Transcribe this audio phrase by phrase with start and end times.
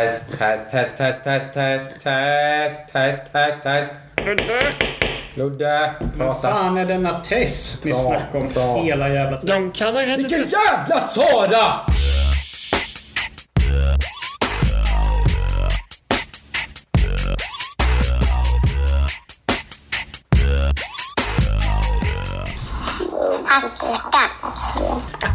[0.00, 3.90] Test, test, test, test, test, test, test, test, test, test.
[4.26, 4.60] Ludde!
[5.34, 6.40] Ludde, Vad prata.
[6.50, 8.82] fan är denna test ni snackar om bra.
[8.82, 9.62] hela jävla tiden?
[9.62, 10.52] De kallar henne Vilken Tess.
[10.52, 11.80] jävla Sara!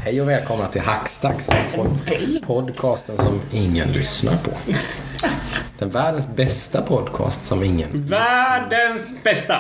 [0.04, 1.50] Hej och välkomna till Hackstacks.
[1.76, 4.52] pod- Podcasten som ingen lyssnar på.
[5.80, 8.06] Den världens bästa podcast som ingen...
[8.08, 9.56] Världens bästa!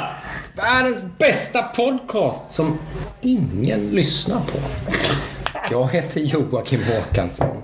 [0.56, 2.78] Världens bästa podcast som
[3.22, 4.60] ingen lyssnar på.
[5.72, 7.58] Jag heter Joakim Håkansson.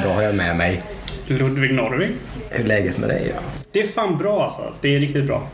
[0.00, 0.82] Idag har jag med mig...
[1.26, 2.16] Ludvig Norvig.
[2.50, 3.32] Hur är läget med dig?
[3.34, 3.40] Ja?
[3.72, 4.72] Det är fan bra alltså.
[4.80, 5.48] Det är riktigt bra.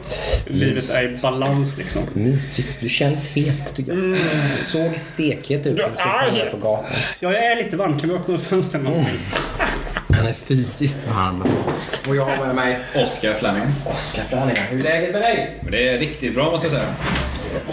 [0.47, 2.03] Livet är i balans liksom.
[2.13, 2.69] Mysigt.
[2.81, 4.03] Du känns het tycker jag.
[4.03, 4.17] Du
[4.57, 6.51] såg stekhet ut när du stod är framme het.
[6.51, 6.85] på gatan.
[7.21, 8.01] Ja, jag är lite varm.
[8.01, 9.19] Kan vi öppna fönstren någonting?
[10.17, 11.59] Han är fysiskt varm alltså.
[12.09, 13.63] Och jag har med mig Oskar Fleming.
[13.87, 14.65] Oskar Flanagan.
[14.71, 15.61] Hur är läget med dig?
[15.71, 16.95] Det är riktigt bra måste jag säga.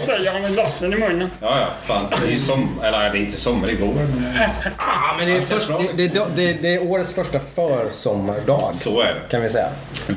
[0.06, 1.30] Säger han med glassen i munnen.
[1.40, 1.66] Ja, ja.
[1.84, 2.80] Fan, det är ju som...
[2.84, 3.94] Eller det är inte sommar, det är vår.
[3.94, 4.32] men
[4.78, 8.70] Ja, men det är, Ja, först, det, det, det, det är årets första försommardag.
[8.74, 9.20] Så är det.
[9.30, 9.68] Kan vi säga.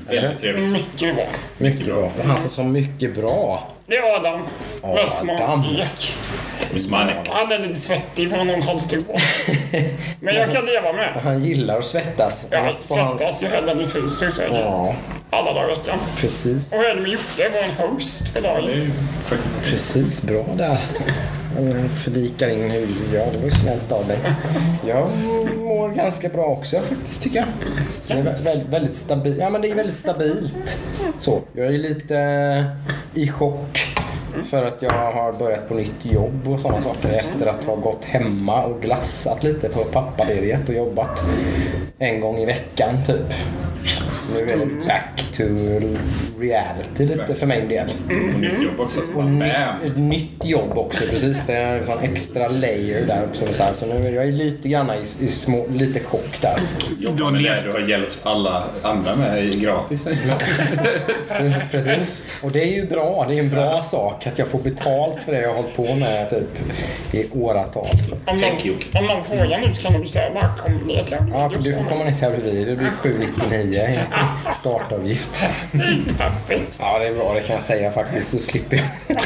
[0.09, 0.71] Väldigt trevligt.
[0.71, 1.25] Mycket bra.
[1.57, 2.11] Mycket bra.
[2.25, 3.67] Han som sa mycket bra.
[3.87, 4.41] Det är Adam.
[4.81, 4.95] Adam.
[4.95, 6.15] Westman Ek.
[6.73, 7.15] Miss Money.
[7.29, 9.17] Han är lite svettig för han har en halsduk på.
[10.19, 11.09] Men jag kan leva med.
[11.23, 12.47] Han gillar att svettas.
[12.51, 14.95] Han- svettas ju hellre än fryser är det Ja,
[15.33, 15.99] alla dagar i veckan.
[16.17, 16.71] precis.
[16.71, 17.49] Och med Jocke?
[17.49, 18.91] Var en host för dagen.
[19.63, 20.77] Precis, bra där.
[21.57, 24.19] Jag Förlikar in hur ja, det var ju snällt av dig.
[24.87, 25.09] Jag
[25.57, 27.47] mår ganska bra också faktiskt tycker jag.
[28.07, 29.37] Det är vä- väldigt, väldigt stabilt.
[29.39, 30.77] Ja men det är väldigt stabilt.
[31.19, 32.17] Så, jag är lite
[33.15, 33.87] eh, i chock.
[34.49, 38.05] För att jag har börjat på nytt jobb och sådana saker efter att ha gått
[38.05, 41.23] hemma och glassat lite på pappaledigheten och jobbat
[41.99, 43.33] en gång i veckan typ.
[44.33, 45.43] Nu är det back to
[46.39, 47.87] reality lite för min del.
[48.37, 49.01] Nytt jobb också.
[49.15, 49.23] Och
[49.85, 51.45] ett nytt jobb också, precis.
[51.45, 53.27] Det är en sån extra layer där.
[53.33, 56.55] Som så, här, så nu är jag lite grann i, i små, lite chock där.
[56.99, 60.03] Jobba med det du har hjälpt alla andra med gratis.
[61.27, 62.17] Precis, precis.
[62.43, 63.25] Och det är ju bra.
[63.29, 65.95] Det är en bra sak att jag får betalt för det jag har hållit på
[65.95, 67.87] med typ i åratal.
[68.25, 68.51] Om någon,
[68.99, 71.83] om någon frågar nu så kan de säga bara kom ner till Ja, du får
[71.83, 72.65] komma ner till Avril.
[72.65, 73.99] Det blir 799 i
[74.59, 75.43] startavgift.
[76.17, 76.77] Perfekt.
[76.79, 77.33] Ja, det är bra.
[77.33, 78.29] Det kan jag säga faktiskt.
[78.31, 78.75] Så slipper
[79.07, 79.17] jag.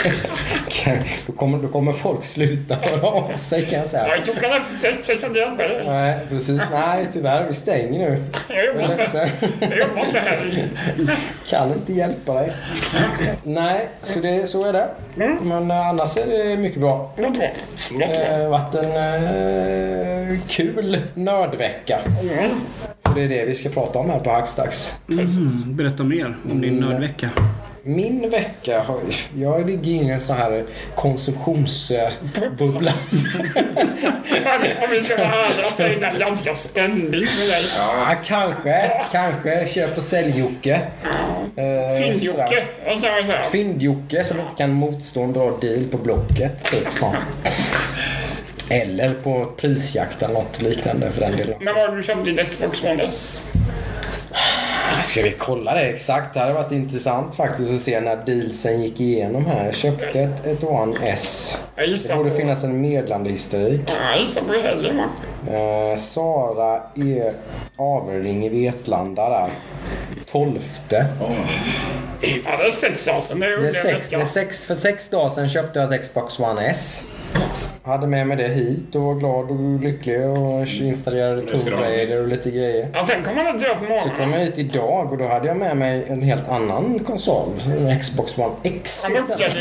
[0.70, 0.98] Kan-
[1.28, 4.08] Då kommer, då kommer folk sluta höra av sig kan jag säga.
[4.26, 5.82] Jag han efter sex, jag kan inte hjälpa dig.
[5.86, 6.62] Nej, precis.
[6.72, 7.46] Nej, tyvärr.
[7.48, 8.24] Vi stänger nu.
[8.48, 8.98] Jag Jag jobbar inte.
[8.98, 9.30] ledsen.
[9.60, 10.66] Jag jobbar inte här.
[11.50, 12.54] Kan inte hjälpa dig.
[13.44, 14.88] Nej, så, det, så är det.
[15.42, 17.12] Men eh, annars är det mycket bra.
[17.18, 17.24] Det
[18.42, 18.92] har varit en
[20.34, 22.00] eh, kul nördvecka.
[22.22, 22.52] Mm.
[23.02, 24.87] Och det är det vi ska prata om här på Hackstacks.
[25.10, 27.30] Mm, berätta mer om din nördvecka.
[27.84, 29.00] Min vecka har...
[29.38, 30.66] Jag ligger i en sån här
[30.96, 32.94] konsumtionsbubbla.
[34.84, 37.64] Om vi ska vara ärliga så är den ganska ständig för dig.
[37.78, 38.92] Ja, kanske.
[39.12, 39.68] Kanske.
[39.68, 40.82] Köp och sälj-Jocke.
[41.56, 42.64] Eh, Fynd-Jocke.
[43.52, 46.64] Fynd-Jocke som inte kan motstå en bra deal på Blocket.
[46.64, 46.88] Typ.
[48.70, 51.56] Eller på prisjakt eller något liknande för den delen.
[51.62, 53.44] När var det du köpte din Xbox One S?
[55.04, 56.34] Ska vi kolla det exakt?
[56.34, 59.66] Det hade varit intressant faktiskt att se när dealsen gick igenom här.
[59.66, 61.58] Jag köpte ett, ett One S.
[61.76, 62.36] Det borde på...
[62.36, 63.82] finnas en meddelandehistorik.
[63.86, 65.10] Ja, Jag gissar på helgen va?
[65.54, 67.32] Eh, Sara E.
[67.76, 69.50] Averling i Vetlanda där.
[70.32, 70.60] 12.
[70.90, 70.98] Ja,
[72.22, 73.40] det är sex dagar sedan.
[73.40, 76.02] Det är Det är sex, det är sex, för sex dagar sedan köpte jag ett
[76.02, 77.04] Xbox One S.
[77.88, 81.62] Hade med mig det hit och var glad och lycklig och installerade Tomb
[82.22, 82.90] och lite grejer.
[82.94, 84.18] Ja, sen kommer han dö på Så morgonen.
[84.18, 87.50] kom jag hit idag och då hade jag med mig en helt annan konsol.
[87.80, 89.54] En Xbox One X istället.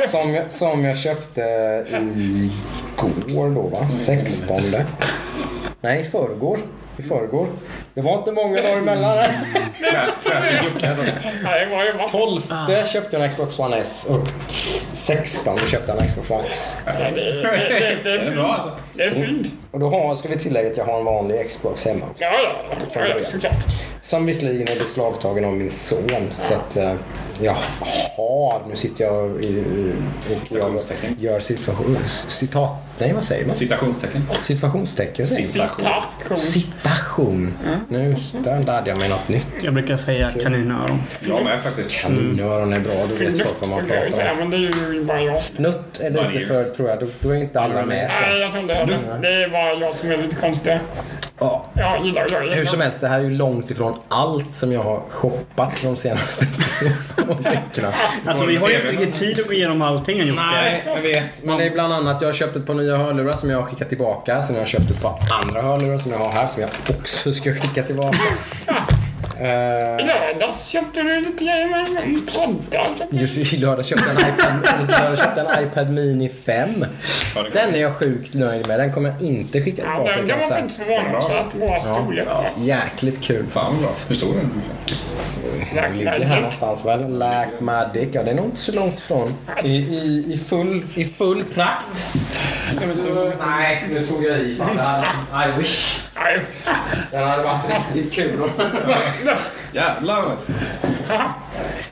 [0.08, 1.40] Som jag, som jag köpte
[3.28, 3.88] igår då va?
[3.90, 4.62] 16.
[5.80, 6.58] Nej, i förrgår.
[6.96, 7.46] I förrgår.
[7.94, 9.24] Det var inte många dagar emellan.
[10.20, 12.16] Fräsig Jocke alltså.
[12.18, 12.40] 12
[12.86, 14.28] köpte jag en Xbox One S och
[14.92, 16.76] 16 köpte jag en Xbox One X.
[16.86, 18.70] Ja, det, det, det, det är bra alltså.
[18.94, 19.50] Det är fynd.
[19.70, 22.04] Och då har, ska vi tillägga att jag har en vanlig Xbox hemma.
[22.04, 22.24] också.
[22.24, 23.64] Ja, ja, ja, ja, såklart.
[24.00, 26.32] Som visserligen är beslagtagen av min son.
[26.38, 26.92] Så att eh,
[27.40, 27.56] jag
[28.16, 29.64] har, nu sitter jag i,
[30.30, 30.80] och jag
[31.18, 32.72] gör situation, citat,
[33.02, 33.54] nej vad säger man?
[33.56, 34.22] Citationstecken.
[34.42, 35.26] Situationstecken.
[35.26, 35.44] man.
[35.46, 35.86] Citation.
[36.18, 36.38] Citation.
[36.38, 37.54] Citation.
[37.88, 39.46] Nu där lärde jag mig något nytt.
[39.62, 41.02] Jag brukar säga kaninöron.
[41.28, 41.90] Jag med faktiskt.
[41.90, 44.38] Kaninöron är bra, då vet Fnutt folk vad man pratar om.
[44.38, 45.36] men det är ju bara jag.
[45.38, 48.10] Fnutt är lite för, tror jag, då, då är inte alla med.
[48.22, 49.18] Nej, jag tror inte det.
[49.22, 50.78] Det är bara jag som är lite konstig.
[51.42, 54.72] Ja, Jag gillar jag hur som helst, det här är ju långt ifrån allt som
[54.72, 56.44] jag har shoppat de senaste
[57.42, 57.92] veckorna.
[58.26, 60.40] Alltså vi har ju inte riktigt tid att gå igenom allting än Jocke.
[60.40, 61.44] Nej, jag vet.
[61.44, 63.64] Men det är bland annat, jag har köpt ett par nya hörlurar som jag har
[63.66, 64.42] skickat tillbaka.
[64.42, 67.32] Sen har jag köpt ett par andra hörlurar som jag har här som jag också
[67.32, 68.18] ska skicka tillbaka.
[69.42, 72.86] Eh, I lördags köpte du lite grejer med en padda.
[73.10, 76.86] just i lördags köpte jag en iPad, lördags köpte en iPad Mini 5.
[77.34, 78.78] Ja, det kan- Den är jag sjukt nöjd med.
[78.80, 80.10] Den kommer jag inte skicka Ja, tillbaka.
[80.16, 80.60] den kan kan jag vara säga.
[80.60, 82.28] faktiskt förvånansvärt bra storlek.
[82.56, 83.46] Jäkligt kul.
[83.52, 83.90] Fan bra.
[84.08, 84.50] Hur stor är den?
[85.74, 87.18] Det ligger här någonstans väl.
[87.18, 88.08] Lacmadic.
[88.12, 89.34] Ja, det är nog inte så långt ifrån.
[89.64, 92.06] I, i, i, full, i full prakt.
[93.14, 94.56] Så, nej, nu tog jag i.
[94.56, 95.04] Fan,
[95.48, 95.98] I wish.
[97.10, 97.60] Den hade varit
[97.94, 98.40] riktigt kul.
[99.72, 100.52] Jävlar alltså.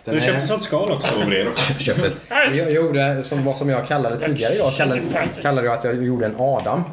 [0.05, 1.15] Den Du är- köpte sånt skal också.
[1.21, 1.73] Och bred också.
[1.79, 2.23] köpet.
[2.55, 4.73] Jag gjorde som, vad som jag kallade tidigare idag.
[4.77, 5.01] Kallade,
[5.43, 6.85] kallade jag att jag gjorde en Adam.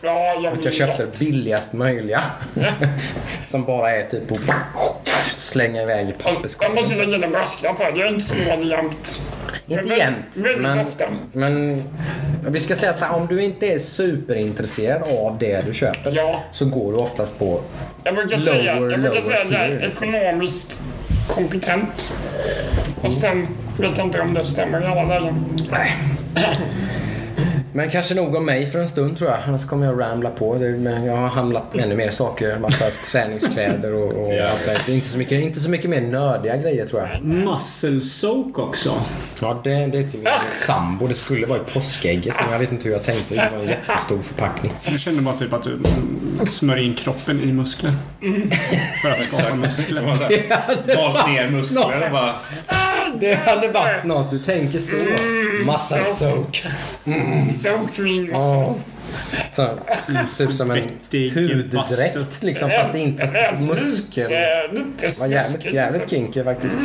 [0.00, 2.22] Ja, jag Att jag köpte det billigast möjliga.
[3.44, 4.38] som bara är typ att
[5.36, 6.74] slänga iväg i Jag papperskorgen.
[6.74, 7.88] måste lägga in en brasklapp här.
[7.96, 9.22] Jag är inte snål jämt.
[9.66, 10.16] Inte jämt.
[10.36, 11.04] Väldigt Men, ofta.
[11.32, 11.84] men
[12.42, 16.42] vi ska säga så här, om du inte är superintresserad av det du köper Ja.
[16.50, 17.60] så går du oftast på
[18.04, 20.80] Jag brukar säga, jag Lower, brukar lower säga att jag är ekonomiskt
[21.28, 22.12] kompetent.
[22.96, 23.46] Och sen
[23.78, 25.44] vet jag inte om det stämmer i alla lägen.
[25.70, 25.92] Nej.
[27.76, 29.38] Men kanske nog om mig för en stund tror jag.
[29.46, 30.54] Annars kommer jag ramla på.
[30.54, 32.58] Det, men jag har handlat ännu mer saker.
[32.58, 34.48] Massa träningskläder och, och Ja.
[34.48, 34.80] allt det.
[34.86, 37.24] det inte så, mycket, inte så mycket mer nördiga grejer tror jag.
[37.24, 38.94] Muscle soak också.
[39.40, 40.32] Ja, det, det är till min
[40.66, 41.06] sambo.
[41.06, 43.34] Det skulle vara i påskägget men jag vet inte hur jag tänkte.
[43.34, 44.72] Det var en jättestor förpackning.
[44.84, 47.94] Jag kände bara typ att du mm, smörjer in kroppen i muskler.
[49.02, 50.02] För att skapa muskler.
[50.96, 52.30] Valt ner muskler och bara...
[53.20, 54.30] Det hade varit något.
[54.30, 54.96] Du tänker så.
[55.64, 56.64] Massa soak.
[57.62, 58.86] So clean muscles.
[59.52, 59.78] Så,
[60.38, 60.88] typ som en
[61.34, 62.70] huddräkt liksom.
[62.70, 64.30] Fast inte muskel.
[64.72, 66.18] lite var jävligt, jävligt liksom.
[66.18, 66.78] kinky faktiskt.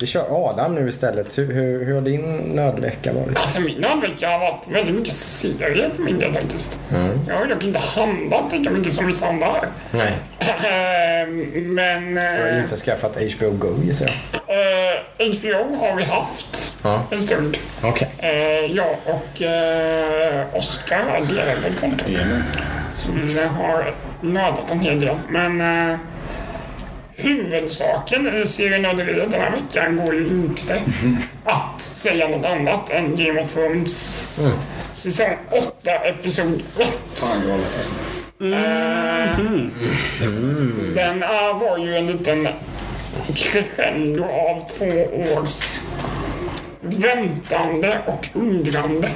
[0.00, 1.38] Vi kör Adam nu istället.
[1.38, 3.36] Hur, hur, hur har din nödvecka varit?
[3.36, 6.80] Alltså min nödvecka har varit väldigt mycket serier för min del faktiskt.
[6.90, 7.18] Mm.
[7.28, 9.48] Jag har dock inte handlat lika mycket som vissa andra.
[9.90, 10.12] Nej,
[10.64, 14.56] Ehm, Men jag har eh, införskaffat HBO Go gissar jag.
[14.56, 17.02] eh, HBO har vi haft Ja.
[17.10, 17.56] en stund.
[17.82, 18.08] Okej.
[18.18, 18.30] Eh,
[18.76, 22.04] jag och eh, Oskar har delat på ett konto.
[22.10, 22.42] Jajamän.
[22.92, 25.16] Så vi har nördat en hel del.
[25.30, 25.60] Men
[25.90, 25.96] eh,
[27.18, 30.80] huvudsaken i serienörderiet den här veckan går ju inte
[31.44, 34.26] att säga något annat än Game of Thrones
[34.92, 36.98] säsong 8, episod 1.
[37.14, 37.90] Fan galet alltså.
[40.94, 42.48] Den eh, var ju en liten
[43.34, 44.86] crescendo av två
[45.36, 45.80] års
[46.80, 49.10] väntande och undrande.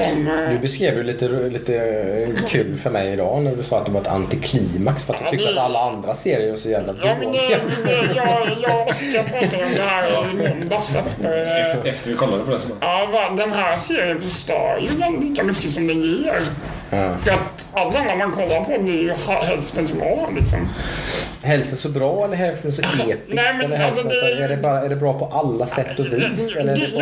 [0.00, 3.92] Eh, Du beskrev ju lite, lite kul för mig idag när du sa att det
[3.92, 7.14] var ett antiklimax för att du tyckte att alla andra serier var så jävla Ja,
[7.20, 7.58] men det, dåliga.
[7.84, 11.36] det, jag, jag och Oskar pratade om det här i måndags efter...
[11.46, 12.68] eh, Efter, efter vi kollade på det så.
[12.80, 16.40] Ja, den här serien förstör ju den lika mycket som den ger.
[16.90, 17.16] Ja.
[17.18, 20.68] För att alla andra man kollar på blir ju hälften så bra liksom.
[21.42, 23.20] Hälften så bra eller hälften så episkt?
[23.28, 25.66] Nej, men eller hälften alltså, så, det- är, det bara, är det bra på alla
[25.66, 26.56] sätt och vis?
[26.56, 27.00] Eller är det, bara,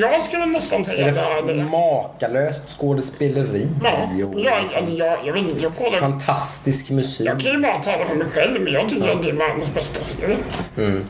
[0.00, 1.20] Ja, jag skulle nästan säga är det.
[1.46, 1.64] det är det.
[1.80, 5.98] Makalöst skådespeleri Ja, och jag, alltså, jag, jag vet inte, jag kollar...
[5.98, 7.26] fantastisk musik?
[7.26, 9.74] Jag kan ju bara tala för mig själv, men jag tycker att det är världens
[9.74, 10.36] bästa serie.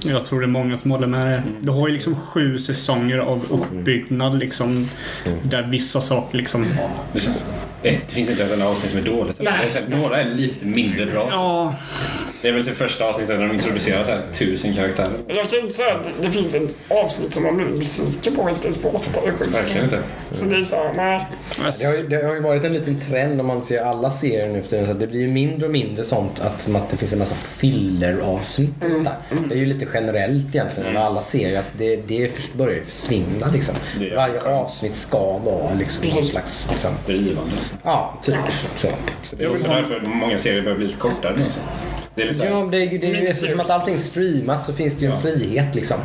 [0.05, 1.43] Jag tror det är många som håller med dig.
[1.61, 4.89] Du har ju liksom sju säsonger av uppbyggnad liksom.
[5.43, 6.67] Där vissa saker liksom...
[7.83, 9.37] Det, finns inte ett avsnitt som är dåligt.
[9.49, 11.29] här, några är lite mindre bra.
[11.31, 11.75] Ja,
[12.43, 15.13] Det är väl typ första avsnittet när de introducerar så här, tusen karaktärer.
[15.29, 18.67] Jag kan inte säga att det, finns ett avsnitt som man blir besviken på inte
[18.67, 19.99] ens på åtta eller sju Verkligen inte.
[20.33, 21.27] Så det är så här, nej.
[21.79, 24.49] Det har, ju, det har ju varit en liten trend om man ser alla serier
[24.49, 26.97] nu för tiden så att det blir ju mindre och mindre sånt att, att det
[26.97, 29.47] finns en massa filler-avsnitt och sånt där.
[29.49, 33.47] Det är ju lite generellt egentligen med alla serier att det, det börjar ju försvinna
[33.53, 33.75] liksom.
[34.17, 37.53] Varje avsnitt ska vara liksom någon slags, liksom, Drivande.
[37.83, 38.37] Ja typ
[38.79, 38.89] så.
[39.23, 41.45] så Det är också därför många serier börjar bli lite kortare nu.
[42.15, 45.05] Det är Ja, det är ju det är eftersom att allting streamas så finns det
[45.05, 45.97] ju en frihet liksom.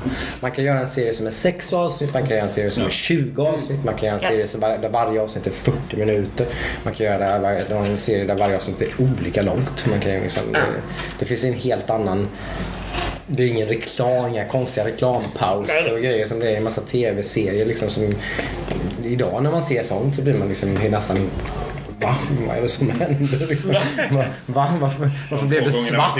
[0.41, 2.85] Man kan göra en serie som är 6 avsnitt, man kan göra en serie som
[2.85, 5.97] är 20 avsnitt, man kan göra en serie som var, där varje avsnitt är 40
[5.97, 6.47] minuter.
[6.83, 9.85] Man kan göra en serie där varje avsnitt är olika långt.
[9.89, 10.59] Man kan ju liksom, det,
[11.19, 12.27] det finns en helt annan
[13.27, 16.81] det är ingen reklam, inga konstiga reklampauser och grejer som det är i en massa
[16.81, 18.13] tv-serier liksom som
[19.03, 21.29] Idag när man ser sånt så blir man liksom nästan
[21.99, 22.15] Va?
[22.47, 23.47] Vad är det som händer?
[23.47, 23.73] Liksom?
[24.11, 24.25] Va?
[24.45, 24.67] Va?
[24.79, 26.19] Varför, varför blev det svart?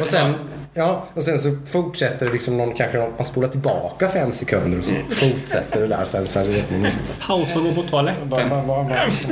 [0.00, 0.34] Och sen,
[0.76, 4.78] Ja, och sen så fortsätter det liksom någon, kanske någon, man spolar tillbaka fem sekunder
[4.78, 6.28] och så fortsätter det där sen.
[6.28, 6.90] sen mm.
[7.26, 8.30] Pausa och gå på toaletten.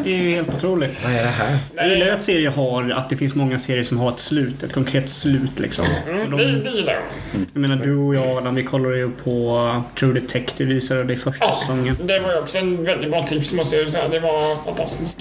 [0.04, 0.90] Det är ju helt otroligt.
[1.04, 1.58] vad är det här?
[1.76, 4.62] Jag gillar ju att serier har, att det finns många serier som har ett slut.
[4.62, 5.84] Ett konkret slut liksom.
[6.08, 7.60] Mm, det, de, det gillar jag.
[7.60, 11.44] menar du och jag Adam, vi kollade ju på True Detective visade det i första
[11.44, 11.96] Ja, säsongen.
[12.02, 14.08] det var ju också en väldigt bra tips måste jag säga.
[14.08, 15.20] Det var fantastiskt.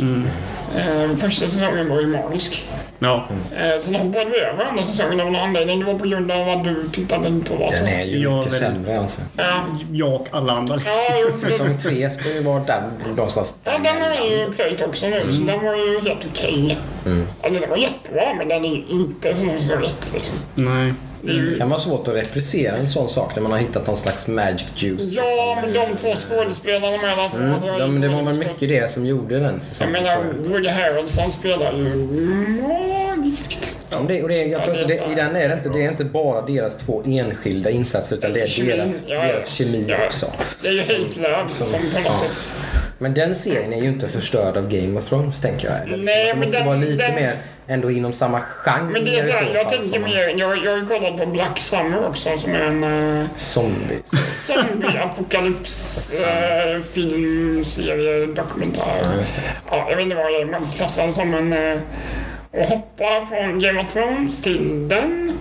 [0.77, 2.69] Eh, första säsongen var ju magisk.
[2.99, 3.27] Ja.
[3.57, 5.79] Eh, sen hoppade vi över andra säsongen av någon anledning.
[5.79, 8.53] Det var på grund av att du den inte var Den är ju Jag mycket
[8.53, 9.21] vill- sämre alltså.
[9.37, 10.79] Ja, Jag och alla andra.
[10.85, 13.55] ja, Säsong tre ska ju vara där någonstans.
[13.63, 16.77] Ja, den har ju plöjt också nu, så den var ju helt okej.
[17.05, 17.27] Mm.
[17.43, 20.35] Alltså den var jättebra, men den är ju inte så rätt liksom.
[20.55, 20.93] Nej.
[21.25, 21.57] Det Det ju...
[21.57, 24.65] kan vara svårt att reprisera en sån sak när man har hittat någon slags magic
[24.75, 25.13] juice.
[25.13, 28.91] Ja, men de två skådespelarna med som Mm, var- de, det var väl mycket det
[28.91, 30.47] som gjorde den Jag säsongen menar, jag.
[30.49, 31.83] Woody Harrelson spelar ju
[32.61, 33.79] magiskt.
[33.91, 35.11] Ja, och det, och det, jag tror Ja, inte det är det, så.
[35.11, 38.41] I den är det inte, det är inte bara deras två enskilda insatser utan det
[38.41, 39.95] är Kemin, deras, ja, deras kemi Ja.
[40.05, 40.25] också.
[40.61, 42.17] Det är ju helt löv som på något Ja.
[42.17, 42.49] sätt.
[42.97, 45.99] Men den serien är ju inte förstörd av Game of Thrones tänker jag.
[45.99, 47.35] Nej, det men måste den- vara lite den- mer
[47.67, 50.71] ändå inom samma genre Men det är så här, jag fall, tänker mer, jag, jag
[50.71, 54.11] har ju kollat på Black Summer också som är en uh, Zombies.
[54.47, 59.01] zombie-apokalyps uh, film, serie, dokumentär.
[59.03, 59.43] Ja.
[59.69, 61.53] Ja, jag vet inte vad det är, man klassar som en...
[61.53, 61.79] Uh,
[62.51, 65.39] och hoppa från Game of Thrones till den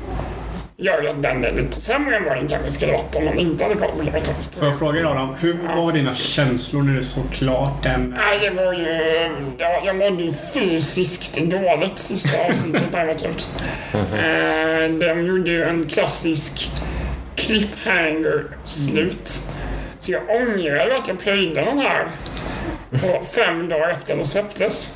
[0.82, 3.38] gör ju att den är lite sämre än vad den kanske skulle varit om man
[3.38, 4.48] inte hade kollat på Thrones.
[4.58, 8.14] Får jag fråga dig Adam, hur var dina känslor när du såg klart den?
[8.18, 8.86] Nej, det var ju...
[9.58, 13.56] Ja, jag mådde ju fysiskt dåligt sista avsnittet däremot.
[13.94, 16.70] Uh, de gjorde ju en klassisk
[17.36, 19.40] cliffhanger-slut.
[19.98, 22.06] Så jag ångrar ju att jag plöjde den här
[22.90, 24.94] på fem dagar efter den släpptes.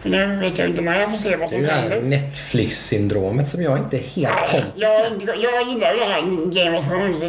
[0.00, 1.72] För nu vet jag inte när jag får se vad Det är som ju det
[1.72, 2.00] här händer.
[2.02, 5.02] Netflix-syndromet som jag inte är helt Ja, kompis jag,
[5.42, 6.20] jag gillar ju det här
[6.64, 7.20] Game of Thrones.
[7.20, 7.26] Det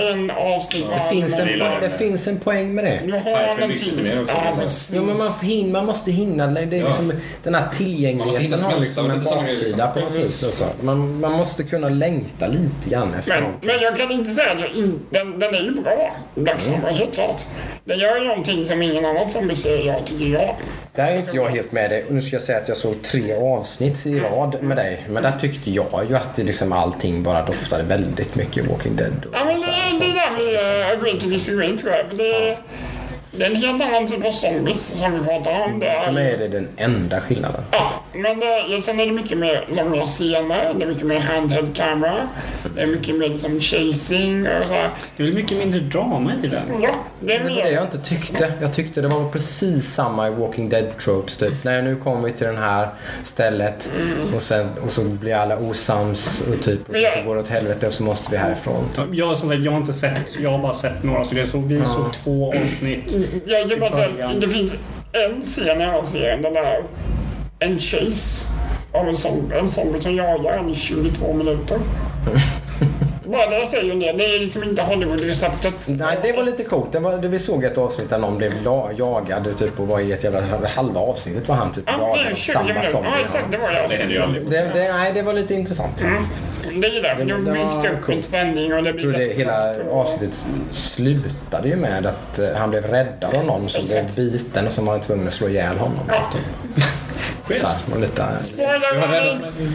[0.00, 1.90] är en avsnitt Det finns, en, det det.
[1.90, 3.00] finns en poäng med det.
[3.06, 4.02] Du har lite tid.
[4.04, 4.60] mer också, Ja, liksom.
[4.60, 4.92] precis.
[4.96, 6.46] Jo, men man, hin, man måste hinna.
[6.46, 6.84] Det är Ja.
[6.86, 7.12] liksom,
[7.42, 10.44] den här hinna tillgängligheten har smälta liksom en baksida på något vis.
[10.44, 10.64] Alltså.
[10.82, 13.68] Man, man måste kunna längta lite grann efter Men, någonting.
[13.72, 14.98] men jag kan inte säga att jag inte...
[15.18, 17.42] Den, den är ju bra, Black Summer, helt klart.
[17.84, 20.54] Den gör ju någonting som ingen annan zombie-serie gör, tycker jag.
[20.94, 22.04] Där är inte jag helt med dig.
[22.08, 25.06] Och nu ska jag säga att jag såg tre avsnitt i rad med dig.
[25.10, 29.24] Men där tyckte jag ju att det liksom allting bara doftade väldigt mycket Walking Dead.
[29.28, 30.04] Och Ja, men så det, här, det så.
[30.04, 32.06] är där vi uh, agree to disagree, tror jag.
[32.06, 32.58] För det,
[33.34, 35.78] det är en helt annan typ av zombies som vi pratar om.
[35.78, 37.64] Det är, För mig är det den enda skillnaden.
[37.70, 41.76] Ja, men det, sen är det mycket mer långa scener, det är mycket mer handheld
[41.76, 42.28] camera,
[42.74, 44.90] det är mycket mer liksom chasing och så här.
[45.16, 46.82] Det är väl mycket mindre drama i den?
[46.82, 47.70] Ja, det är Det var det mer...
[47.72, 48.52] jag inte tyckte.
[48.60, 51.64] Jag tyckte det var precis samma i Walking Dead tropes typ.
[51.64, 52.88] När nu kommer vi till det här
[53.22, 53.90] stället
[54.34, 57.48] och, sen, och så blir alla osams och typ och så, så går det åt
[57.48, 58.84] helvete och så måste vi härifrån.
[58.96, 59.04] Typ.
[59.12, 61.62] Jag, som sagt, jag har inte sett, jag har bara sett några så jag såg,
[61.62, 63.16] vi såg två avsnitt.
[63.46, 64.74] Jag kan bara säga, att det finns
[65.12, 66.82] en scen i den serien, den där
[67.58, 68.48] en chase
[68.92, 71.78] av en zombie, en zombie som jagar en i 22 minuter.
[73.32, 74.12] Det säger ju det.
[74.12, 75.88] Det är liksom inte Hollywood-receptet.
[75.88, 76.92] Nej, det var lite coolt.
[76.92, 80.00] Det var, det vi såg ett avsnitt där någon blev la, jagad typ och var
[80.00, 80.42] i ett jävla...
[80.76, 83.00] Halva avsnittet var han typ Ja, det jagad är av 20 samma minuter.
[83.04, 83.44] Ja, exakt.
[83.50, 83.70] Det var.
[84.50, 86.42] Det det, nej, det var lite intressant faktiskt.
[86.80, 89.28] Det är därför Det- det det byggs upp en spänning och det Jag tror blir
[89.28, 94.14] det hela avsnittet slutade ju med att eh, han blev räddad av någon som Exakt.
[94.14, 95.98] blev biten och som var tvungen att slå ihjäl honom.
[96.08, 96.30] Ja.
[96.32, 96.84] Typ.
[97.48, 98.26] Så här, och lite,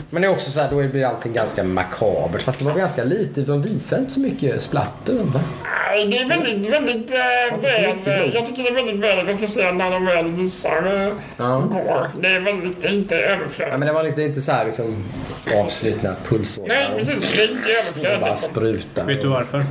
[0.09, 2.41] men det är också så här, då blir allting ganska makabert.
[2.41, 5.13] Fast det var ganska lite, de visar inte så mycket splatter.
[5.13, 5.41] Va?
[5.63, 7.17] Nej, det är väldigt, väldigt äh,
[7.55, 7.95] så väl...
[8.03, 8.35] blod.
[8.35, 11.59] Jag tycker det är väldigt väl, säga, när de väl visar äh, Ja.
[11.59, 12.09] går.
[12.21, 13.79] Det är väldigt, inte Ja, överflödigt.
[13.79, 15.03] men det var liksom, inte så här liksom
[15.55, 16.67] avslutna pulsådrar.
[16.75, 17.31] Nej, precis.
[17.35, 17.71] Det är inte bara
[18.11, 18.27] överflödigt.
[18.29, 18.49] liksom.
[18.49, 19.05] sprutar.
[19.05, 19.65] Vet du varför?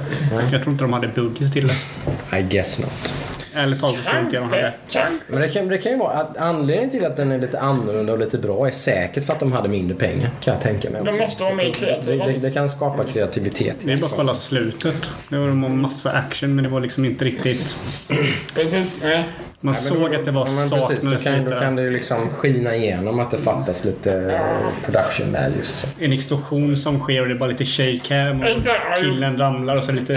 [0.52, 2.38] Jag tror inte de hade budget till det.
[2.38, 3.12] I guess not.
[3.56, 4.72] Ärligt talat tror inte jag de hade.
[5.28, 8.12] Men det kan, det kan ju vara att anledningen till att den är lite annorlunda
[8.12, 10.30] och lite bra är säkert för att de hade mindre pengar.
[10.40, 11.02] Kan jag tänka mig.
[11.04, 12.26] De måste vara mer det, kreativa.
[12.26, 13.76] det, det kan skapa kreativitet.
[13.82, 15.10] Det är bara att kolla slutet.
[15.28, 17.76] Det var en massa action men det var liksom inte riktigt...
[18.54, 18.96] Precis.
[19.02, 19.24] Nej.
[19.60, 21.82] Man Ja, såg då- att det var ja, men precis, då kan, då kan det
[21.82, 25.84] ju liksom skina igenom att det fattas lite eh, production values.
[26.00, 28.48] En explosion som sker och det är bara lite shake cam och
[29.00, 30.14] killen ramlar och så lite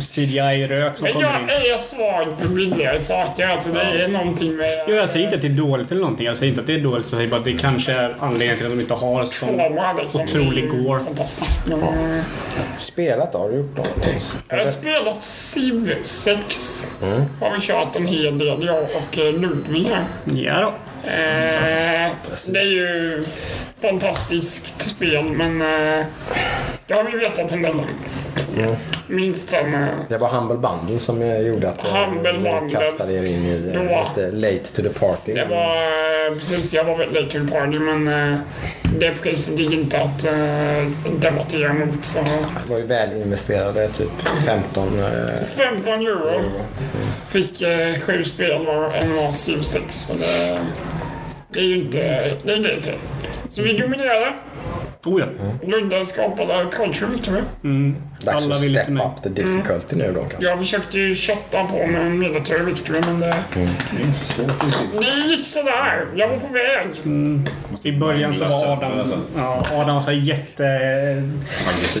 [0.00, 1.48] CGI-rök som kommer jag in.
[1.74, 3.46] är svag för billigare saker.
[3.48, 4.66] Alltså det är någonting med...
[4.88, 6.26] Jo, jag säger inte att det är dåligt eller någonting.
[6.26, 7.06] Jag säger inte att det är dåligt.
[7.10, 10.20] Jag säger bara att det kanske är anledningen till att de inte har Forma liksom.
[10.20, 11.00] otrolig gore.
[11.04, 11.68] Fantastiskt.
[11.68, 11.76] Eh,
[12.78, 13.34] Spelat?
[13.34, 14.18] Har du gjort någonting?
[14.48, 16.90] Jag har spelat Civ 6.
[17.40, 20.04] Har vi kört en hel del jag och eh, Ludvig här.
[20.24, 20.72] Ja då.
[21.04, 22.12] Eh,
[22.46, 23.24] det är ju
[23.80, 26.06] fantastiskt spel, men eh,
[26.86, 27.86] det har vi vetat en del om.
[29.06, 29.74] Minst sen...
[29.74, 32.08] Eh, Det var Humble Bundle som gjorde att eh,
[32.62, 33.80] ni kastade er in i Då.
[33.80, 35.32] eh, lite late to the party.
[35.34, 38.04] det var precis, jag var väl late to the party, men
[38.98, 40.26] det priset gick inte att
[41.20, 42.04] debattera mot.
[42.04, 42.18] Så
[42.64, 44.10] Det var ju väl investerade, typ
[44.46, 45.00] 15.
[45.00, 45.06] eh,
[45.56, 46.42] 15 euro.
[47.28, 50.12] Fick eh, sju spel var en var 7-6.
[51.52, 51.98] Det, är ju inte...
[52.44, 52.98] Det är inte fel.
[53.50, 54.32] Så vi dominerade.
[55.04, 55.26] Oh ja.
[55.66, 57.70] Ludde skapade culture, tror jag.
[57.70, 57.96] Mm.
[58.24, 60.48] Dags Alla att vill step up the difficulty nu då kanske.
[60.48, 63.60] Jag försökte ju chatta på med en military victory, men det, Det
[64.02, 64.86] är inte så svårt i princip.
[65.00, 66.06] det gick sådär.
[66.16, 66.86] Jag var på väg.
[67.82, 69.18] I början så var Adam, alltså.
[69.36, 70.64] ja, Adam var så jätte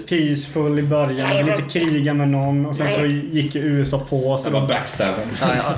[0.08, 1.36] peaceful i början.
[1.36, 2.66] Ville inte kriga med någon.
[2.66, 4.38] Och sen så gick ju USA på.
[4.38, 5.28] Så Det var då, backstabben.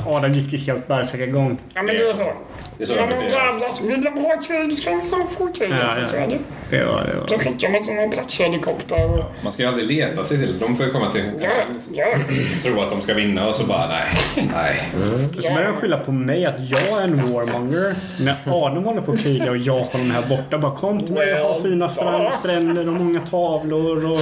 [0.07, 1.59] Adam gick ju helt bärsärkagång.
[1.75, 2.33] Ja, men det är så.
[2.79, 5.71] Det är så Ja, de så vill de ha krig ska de fan få krig.
[5.71, 6.07] Ja, alltså, ja.
[6.07, 6.39] så är det.
[6.71, 7.27] Det var, det var.
[7.29, 9.25] Så skickar man sina Apache-helikoptrar och...
[9.43, 11.49] Man ska ju aldrig leta sig till De får ju komma till Ja,
[11.93, 12.07] ja.
[12.63, 14.05] tro att de ska vinna och så bara nej.
[14.55, 14.89] Nej.
[15.37, 17.95] Och så började de skylla på mig att jag är en warmonger.
[18.21, 20.59] När Adam håller på att kriga och jag håller mig här borta.
[20.59, 21.89] Bara kom till mig och ha fina
[22.33, 24.21] stränder och många tavlor och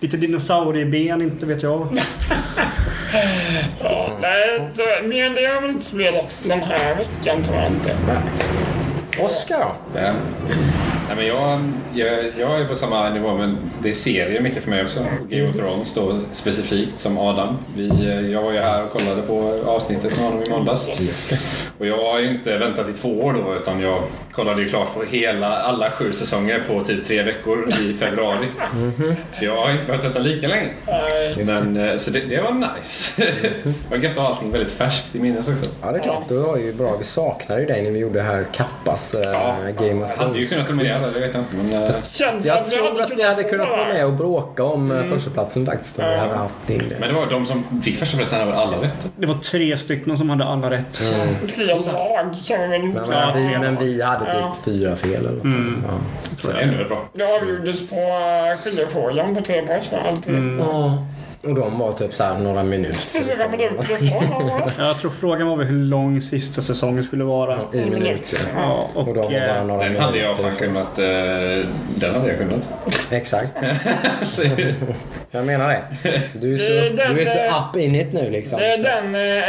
[0.00, 2.00] lite dinosaurieben, inte vet jag.
[3.82, 7.56] Ja, nej, så mer än det har jag väl inte spelat den här veckan tror
[7.56, 7.96] jag inte.
[9.20, 10.00] Oscar då?
[10.00, 10.12] Ja.
[11.08, 11.60] Nej, men jag,
[11.94, 15.00] jag, jag är på samma nivå, men det är serier mycket för mig också.
[15.28, 17.58] Game of Thrones då specifikt som Adam.
[17.76, 17.88] Vi,
[18.32, 20.88] jag var ju här och kollade på avsnittet med honom i måndags.
[21.78, 24.94] Och jag har ju inte väntat i två år då, utan jag kollade ju klart
[24.94, 28.46] på hela, alla sju säsonger på typ tre veckor i februari.
[29.32, 30.68] Så jag har inte behövt vänta lika länge.
[31.46, 33.22] Men, eh, så det, det var nice.
[33.64, 35.70] Det var gött att ha allting väldigt färskt i minnet också.
[35.82, 36.24] Ja, det är klart.
[36.28, 36.96] Du var ju bra.
[36.98, 40.44] Vi saknade ju dig när vi gjorde här Kappas eh, Ja, Game of hade ju
[40.44, 40.50] Thrones.
[40.50, 40.68] kunnat
[41.00, 41.56] nominera, det vet jag inte.
[41.56, 44.90] Men, eh, känns Jag att tror att vi hade kunnat vara med och bråka om
[44.90, 45.02] Mm.
[45.04, 45.98] eh, förstaplatsen faktiskt.
[45.98, 46.82] Om vi hade haft din.
[47.00, 48.94] men det var de som fick första platsen hade alla rätt?
[49.16, 51.00] Det var tre stycken som hade alla rätt.
[51.54, 51.84] Tre lag.
[52.68, 54.56] Men, Ja, vi, men vi hade typ Ja.
[54.64, 55.44] fyra fel eller något.
[55.44, 55.84] Mm.
[55.88, 55.94] Ja.
[56.38, 57.08] Så det är ändå bra.
[57.12, 57.96] Det avgjordes på
[58.64, 59.84] skiljefrågan på tre bärs.
[60.08, 60.34] Alltid.
[60.60, 61.04] Ja.
[61.48, 62.94] Och de var typ så här några minuter.
[62.94, 63.86] Fyra minuter.
[64.78, 67.58] Jag tror frågan var väl hur lång sista säsongen skulle vara.
[67.72, 68.38] I minuter.
[68.54, 70.00] Ja, Och och de var eh, några Den minuter.
[70.00, 70.98] hade jag fan kunnat...
[70.98, 71.04] eh,
[71.96, 72.62] den hade jag kunnat.
[73.10, 73.52] Exakt.
[75.30, 75.82] Jag menar det.
[76.32, 78.58] Du är så, den, du är så eh, up in it nu liksom.
[78.58, 79.44] Det är Så- den uh,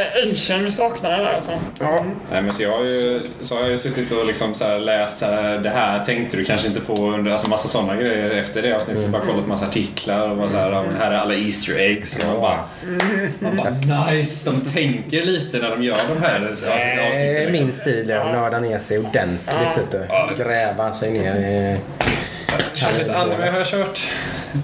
[0.55, 1.51] agen vi saknar där alltså.
[1.79, 2.05] Ja.
[2.31, 4.79] Nej, men så jag har ju, så har jag ju suttit och liksom så här
[4.79, 8.29] läst så här, det här tänkte du kanske inte på under, alltså massa sådana grejer
[8.29, 9.07] efter det avsnittet.
[9.09, 11.88] Bara kollat massa artiklar och bara så här, här är alla Easter eggs.
[12.23, 12.59] Och man bara,
[13.39, 16.69] man bara nice, de tänker lite när de gör de här Det avsnitten.
[17.19, 17.63] är Liksom.
[17.65, 19.93] min stil, att nörda ner sig ordentligt.
[19.93, 21.77] är Gräva sig ner i...
[22.99, 24.01] Lite anime har jag kört.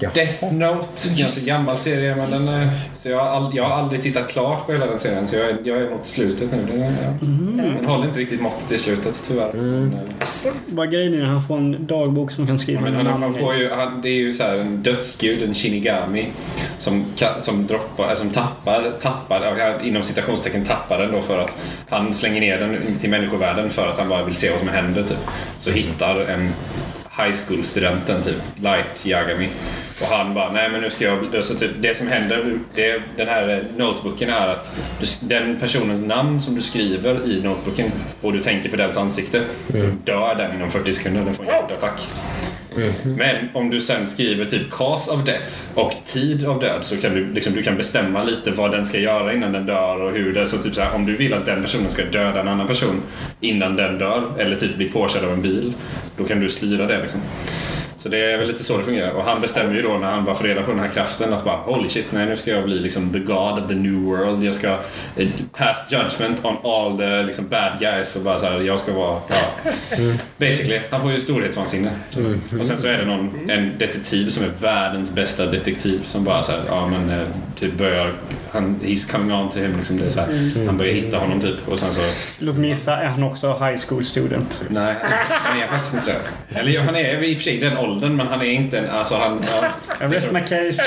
[0.00, 0.10] Ja.
[0.14, 2.16] Death Note, ganska gammal serie.
[2.16, 4.98] Men den, är- så jag, har all, jag har aldrig tittat klart på hela den
[4.98, 5.28] serien.
[5.28, 6.66] Så jag, är- jag är mot slutet nu.
[6.66, 7.62] Den, ja.
[7.64, 9.52] den håller inte riktigt måttet i slutet tyvärr.
[9.52, 13.22] Men, eh, vad grejen är han får en dagbok som kan skriva men en han,
[13.22, 16.26] han får ju, han, det är ju så här en dödsgud, en shinigami,
[16.78, 17.04] som,
[17.38, 21.56] som, droppar, som tappar, tappar, ja, inom citationstecken tappar den då för att
[21.88, 25.02] han slänger ner den till människovärlden för att han bara vill se vad som händer
[25.02, 25.18] typ.
[25.58, 26.52] Så hittar en
[27.16, 29.48] high school-studenten typ, Light Yagami.
[30.00, 31.44] Och han bara, nej men nu ska jag...
[31.44, 36.40] Så typ, det som händer, det, den här notebooken är att du, den personens namn
[36.40, 40.70] som du skriver i notebooken och du tänker på dens ansikte, då dör den inom
[40.70, 41.24] 40 sekunder.
[41.24, 42.00] Den får en hjärtattack.
[42.76, 43.16] Mm-hmm.
[43.16, 47.14] Men om du sen skriver typ cause of death och tid av död så kan
[47.14, 50.34] du, liksom, du kan bestämma lite vad den ska göra innan den dör och hur
[50.34, 52.66] det så typ så här, Om du vill att den personen ska döda en annan
[52.66, 53.02] person
[53.40, 55.72] innan den dör eller typ bli påkörd av en bil
[56.16, 57.20] då kan du styra det liksom.
[58.06, 59.10] Så det är väl lite så det fungerar.
[59.10, 61.44] Och han bestämmer ju då när han bara får reda på den här kraften att
[61.44, 64.44] bara holy shit, nej nu ska jag bli liksom the god of the new world.
[64.44, 64.78] Jag ska
[65.16, 68.92] eh, pass judgment on all the liksom, bad guys och bara så här, jag ska
[68.92, 69.66] vara, ja.
[70.38, 71.90] Basically, han får ju storhetsvansinne.
[72.60, 76.42] Och sen så är det någon, en detektiv som är världens bästa detektiv som bara
[76.42, 78.12] så här, ja men eh, typ börjar,
[78.50, 79.96] han, he's coming on to him liksom.
[79.98, 82.00] Det är så här, Han börjar hitta honom typ och sen så
[82.44, 84.60] Låt mig gissa, är han också high school student?
[84.68, 84.94] Nej,
[85.28, 86.58] han är faktiskt inte det.
[86.58, 88.90] Eller ja, han är i och för sig den åldern men han är inte en...
[88.90, 89.40] Alltså han...
[90.00, 90.82] I rest my case.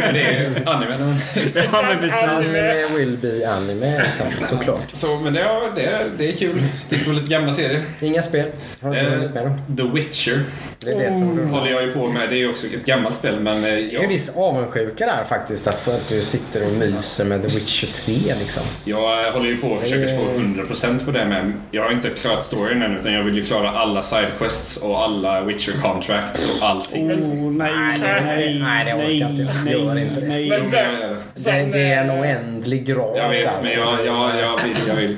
[0.00, 1.18] men det är ju anime.
[1.54, 2.22] ja, men precis.
[2.28, 4.82] Anime will be anime, liksom, såklart.
[4.92, 6.62] Så, men det, ja, det, det är kul.
[6.88, 7.82] Titta på lite gamla serier.
[8.00, 8.46] Inga spel.
[8.82, 9.76] Har du inte Eh, med dem?
[9.76, 10.42] The Witcher
[10.80, 12.28] Det är det som du håller jag ju på med.
[12.28, 13.56] Det är ju också ett gammalt spel men...
[13.56, 16.72] eh, Det är en Jag, viss avundsjuka där faktiskt, att för att du sitter och
[16.72, 18.62] myser med The Witcher 3 liksom.
[18.84, 21.52] jag eh, håller ju på och försöker få 100% på det med.
[21.70, 25.40] Jag har inte klarat storyn än utan jag vill ju klara alla sidequests och alla
[25.40, 27.12] Witcher contracts och allting.
[27.12, 29.72] Oh, nej, nej, Nej, det orkar inte jag.
[29.72, 30.26] Gör inte det.
[30.26, 30.68] Nej, Men nej.
[30.68, 34.40] sen, Det, sen, det är en eh, oändlig grad Jag vet, där, men jag, jag,
[34.40, 34.76] jag vill.
[34.88, 35.16] Jag vill.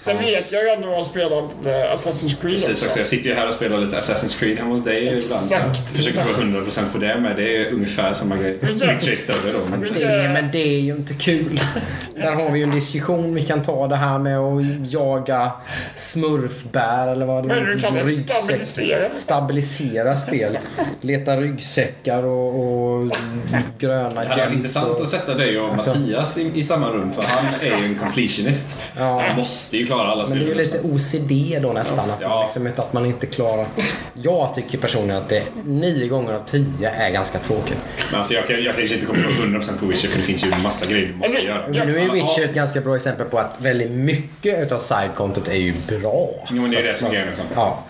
[0.00, 2.98] sen vet jag ju att du har spelat eh, Assassin's Creed Precis också.
[2.98, 5.76] Jag sitter ju här och spelar lite Assassin's Creed hemma hos dig Exakt, ibland.
[5.76, 6.44] Försöker få exakt.
[6.44, 7.36] 100% på det med.
[7.36, 8.58] Det är ungefär samma grej.
[8.60, 9.58] Witcher är större då.
[9.70, 9.80] Men
[10.32, 11.60] men det är ju inte kul.
[12.14, 15.52] Där har vi ju en diskussion vi kan ta det här med att jaga
[15.94, 18.32] smurfbär eller vad det du kan ryggsäck-
[18.64, 19.14] stabilisera?
[19.14, 20.58] Stabilisera spel.
[21.00, 23.10] Leta ryggsäckar och, och
[23.78, 24.52] gröna det hade varit gems.
[24.52, 27.78] intressant Och, att sätta dig och Alltså- Mattias i, i samma rum för han är
[27.78, 28.76] ju en completionist.
[28.98, 29.22] Ja.
[29.28, 30.82] Han måste ju klara alla men det är ju spel.
[30.82, 31.98] lite OCD då nästan.
[32.10, 32.42] Att, man Ja.
[32.42, 33.66] liksom, inte- att man inte klarar...
[34.22, 37.78] Jag tycker personligen att det nio gånger av tio är ganska tråkigt.
[38.10, 40.52] Men alltså jag, kan- jag kanske inte kommer få 100% på Witcher det finns ju
[40.52, 41.62] en massa grejer du måste göra.
[41.68, 45.48] Men nu är ju Witcher ett ganska bra exempel på att väldigt mycket utav sidecontent
[45.48, 46.30] är ju bra.
[46.50, 47.44] Jo men det är det som är grejen liksom.
[47.54, 47.84] Ja.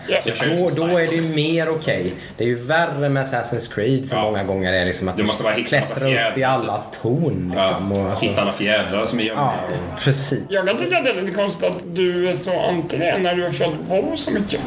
[0.57, 2.13] Då, då är det ju mer okej.
[2.37, 4.23] Det är ju värre med Assassin's Creed som Ja.
[4.23, 7.53] många gånger är liksom att Du måste bara hitta klättra upp i fjädrar, alla torn.
[7.55, 9.53] Liksom, Ja, och, alltså, hitta alla fjädrar som är gömda.
[9.69, 10.39] ja, precis.
[10.49, 13.35] Jag kan tycka att det är lite konstigt att du är så anti det när
[13.35, 14.61] du har kört WoW så mycket.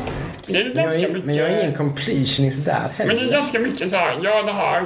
[0.46, 1.24] Det är Men jag, ganska är, mycket...
[1.24, 3.32] men jag är ingen completionist där Men det är heller.
[3.32, 4.82] ganska mycket så här, gör det här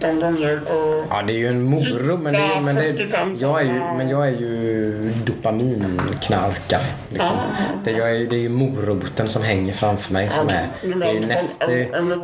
[0.00, 1.04] 17 gånger och...
[1.10, 2.16] Ja, det är ju en moro.
[2.16, 4.92] Men, det, är- men, det, 45 jag är ju, men jag är ju
[5.26, 6.84] dopaminknarkare.
[7.12, 7.36] Liksom.
[7.84, 10.68] Det, jag är, ju- det är ju moroten som hänger framför mig som är...
[10.82, 11.82] Det är ju nästa, det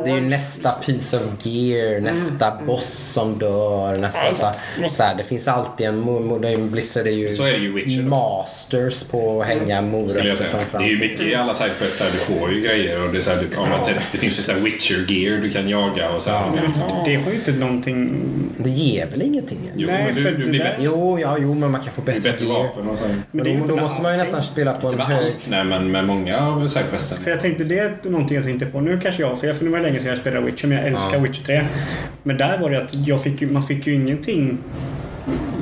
[0.09, 4.33] är ju nästa piece of gear, nästa boss som dör, nästa...
[4.33, 6.03] Så, här, så här, det finns alltid en...
[6.03, 9.47] mo- mo- det är- Blizzard är ju, Så är det ju Witcher masters på att
[9.47, 13.03] hänga morötter framför Det är ju mycket i alla sidequests här, du får ju grejer
[13.03, 15.11] och det, är så här, du, ja, men typ, det finns ju så här Witcher
[15.11, 16.51] gear du kan jaga och så här.
[17.05, 18.23] Det har ju inte någonting...
[18.57, 19.71] Det ger väl ingenting?
[19.75, 21.93] Jo, Nej, men du, för du det blir bättre, Jo, ja, jo, men man kan
[21.93, 22.63] få bättre, bättre gear.
[22.63, 23.03] vapen och så.
[23.31, 25.33] Men det är då, då måste man ju nästan spela på en hög...
[25.47, 27.17] nej men med många av sidequesten.
[27.17, 28.81] För jag tänkte det är någonting jag tänkte på.
[28.81, 30.77] Nu kanske jag, för jag för nu var det länge sedan jag spelade Witcher, men
[30.77, 31.19] jag älskar Ja.
[31.19, 31.65] Witcher 3.
[32.23, 34.57] Men där var det att jag fick man fick ju ingenting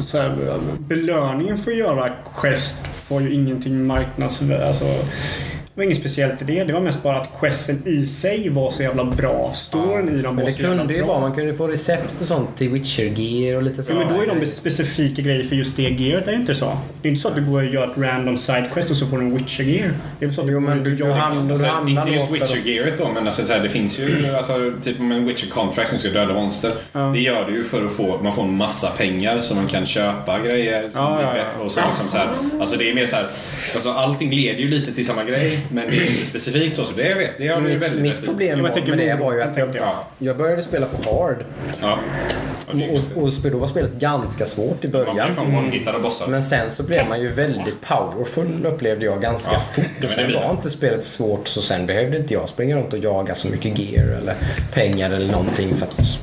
[0.02, 2.10] så här, belöningen för att göra
[2.42, 4.68] quest var ju ingenting marknadsvärde.
[4.68, 4.86] Alltså,
[5.76, 6.64] det var inget speciellt i det.
[6.64, 9.52] Det var mest bara att questen i sig var så jävla bra.
[9.56, 11.08] Storyn i dem Men var det så jävla kunde ju bra.
[11.08, 14.22] vara, man kunde ju få recept och sånt till Witcher-gear och lite Ja, men då
[14.22, 16.78] är de specifika grejer för just det gearet är ju inte så.
[17.02, 19.18] Det är inte så att du går och gör ett random sidequest och så får
[19.18, 19.94] du en Witcher-gear.
[20.20, 23.08] Det är så att Jo, men du- du jagar- hamnar- Alltså, inte just Witcher-gearet då,
[23.14, 26.72] men alltså, det finns ju alltså, typ med en Witcher contract som ska döda monster.
[27.14, 29.86] Det gör du ju för att få, man får en massa pengar så man kan
[29.86, 31.44] köpa grejer som Ja, blir ja, ja.
[31.44, 31.64] bättre.
[31.66, 32.28] Och så, liksom, så här,
[32.60, 33.26] alltså det är mer så här,
[33.76, 36.86] alltså, allting leder ju lite till samma grej, men det är inte specifikt så.
[36.86, 39.34] så det, vet, du ju Mitt, väldigt mitt rätt problem Jag var, med det var
[39.34, 39.76] ju att jag, jag.
[39.76, 41.38] Ja, jag började spela på hard.
[41.82, 42.00] ja.
[42.68, 45.18] Och Och, då var spelet ganska svårt i början.
[46.00, 46.28] bossar.
[46.28, 50.04] Men sen så blev man ju väldigt powerful upplevde jag ganska Ja, fort.
[50.04, 53.36] Och sen var inte spelet svårt så sen behövde inte jag springa runt och jaga
[53.36, 54.36] så mycket gear eller
[54.74, 56.20] pengar eller någonting för att.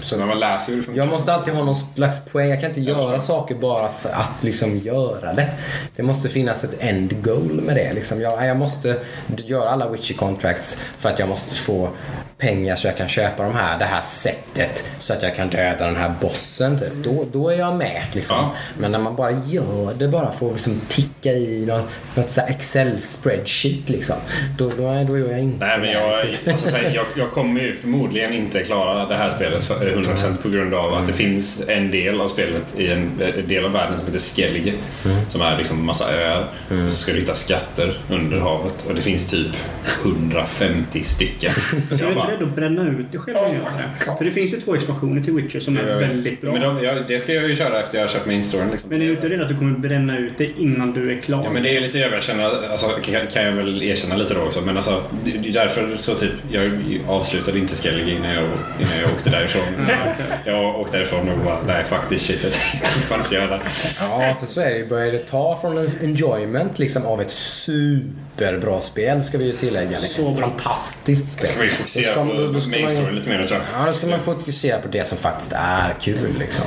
[0.00, 1.02] Så när man läser hur det funkar.
[1.02, 2.50] Jag måste alltid ha någon slags poäng.
[2.50, 5.50] Jag kan inte göra saker bara för att liksom göra det.
[5.96, 7.92] Det måste finnas ett end goal med det.
[7.92, 8.96] Liksom jag, jag måste
[9.36, 11.88] göra alla Witcher contracts för att jag måste få
[12.38, 15.86] pengar så jag kan köpa de här, det här sättet så att jag kan döda
[15.86, 16.78] den här bossen.
[16.78, 16.92] Typ.
[16.94, 18.02] Då, då är jag med.
[18.12, 18.36] Liksom.
[18.36, 18.54] Ja.
[18.78, 23.88] Men när man bara gör det bara för att liksom ticka i något, något Excel-spreadsheet
[23.88, 24.16] liksom.
[24.58, 27.76] Då, då, då är jag inte Nej, men jag, så här, jag, jag kommer ju
[27.76, 31.90] förmodligen inte klara det här spelet för 100% på grund av att det finns en
[31.90, 33.10] del av spelet i en,
[33.48, 34.72] del av världen som heter Skellige.
[35.28, 36.46] Som är liksom massa öar.
[36.68, 39.56] Och så ska du hitta skatter under havet och det finns typ
[40.04, 41.50] 150 stycken.
[41.90, 44.16] Jag är inte rädd att bränna ut det själv Oh.
[44.18, 46.52] För det finns ju två expansioner till Witcher som är väldigt bra.
[46.52, 48.70] Men de, ja, det ska jag ju köra efter jag har köpt main storyn.
[48.70, 48.90] Liksom.
[48.90, 51.44] Men är du inte rädd att du kommer bränna ut det innan du är klar?
[51.44, 54.60] Ja men det är lite överkänna, alltså, kan, kan jag väl erkänna lite då också.
[54.60, 56.70] Men alltså, det, det är därför så typ, jag
[57.08, 58.44] avslutade inte Skellige innan jag,
[58.78, 59.49] innan jag åkte därifrån.
[60.44, 63.60] Jag åkte därifrån och bara, nej this shit, jag tänkte fan inte göra det.
[64.00, 64.84] Ja, för så är det.
[64.88, 69.98] Börjar det ta från ens enjoyment liksom av ett superbra spel ska vi ju tillägga.
[69.98, 70.36] Liksom.
[70.36, 71.46] Fantastiskt spel.
[71.46, 73.60] Ska vi fokusera ska- på då- då ska main man ju- story lite mer tror
[73.74, 73.82] jag.
[73.82, 76.64] Ja, då ska man fokusera på det som faktiskt är kul liksom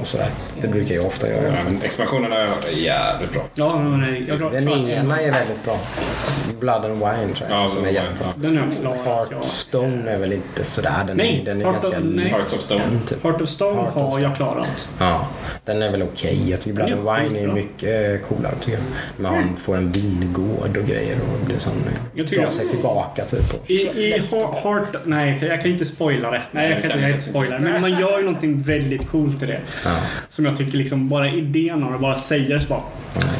[0.00, 0.28] och sådär.
[0.60, 1.72] Det brukar jag ofta göra i alla fall.
[1.72, 3.42] Men expansionerna är jävligt bra.
[3.54, 5.78] Ja, men jag drar Den ena är väldigt bra.
[6.60, 8.26] Blood and Wine tror jag, Ja, som är jättebra.
[8.36, 9.28] Den har jag klarat.
[9.30, 9.36] Ja.
[9.36, 11.04] Hearthstone är väl inte sådär.
[11.06, 12.25] Den, Nej, är, den är ganska nej.
[12.30, 12.80] Hearts of Stone.
[12.84, 13.22] liten typ.
[13.24, 14.22] Heart of Stone Heart of har Stone.
[14.24, 14.88] jag klarat.
[14.98, 15.28] Ja,
[15.64, 16.50] den är väl okej.
[16.50, 18.82] Jag tycker Blood Den and Wine är mycket coolare tycker jag.
[19.16, 21.72] Men han får en vingård och grejer och blir sån...
[22.14, 23.54] Jag tycker- Drar sig tillbaka typ.
[23.54, 24.22] Och, I, i
[24.62, 24.96] Heart...
[25.04, 26.42] Nej, jag kan inte spoila det.
[26.52, 27.64] Nej, jag kan inte, jag inte spoila det.
[27.64, 29.60] Men man gör ju någonting väldigt coolt i det.
[29.84, 29.90] ja.
[30.28, 32.82] Som jag tycker liksom bara idén av det, bara säger så bara...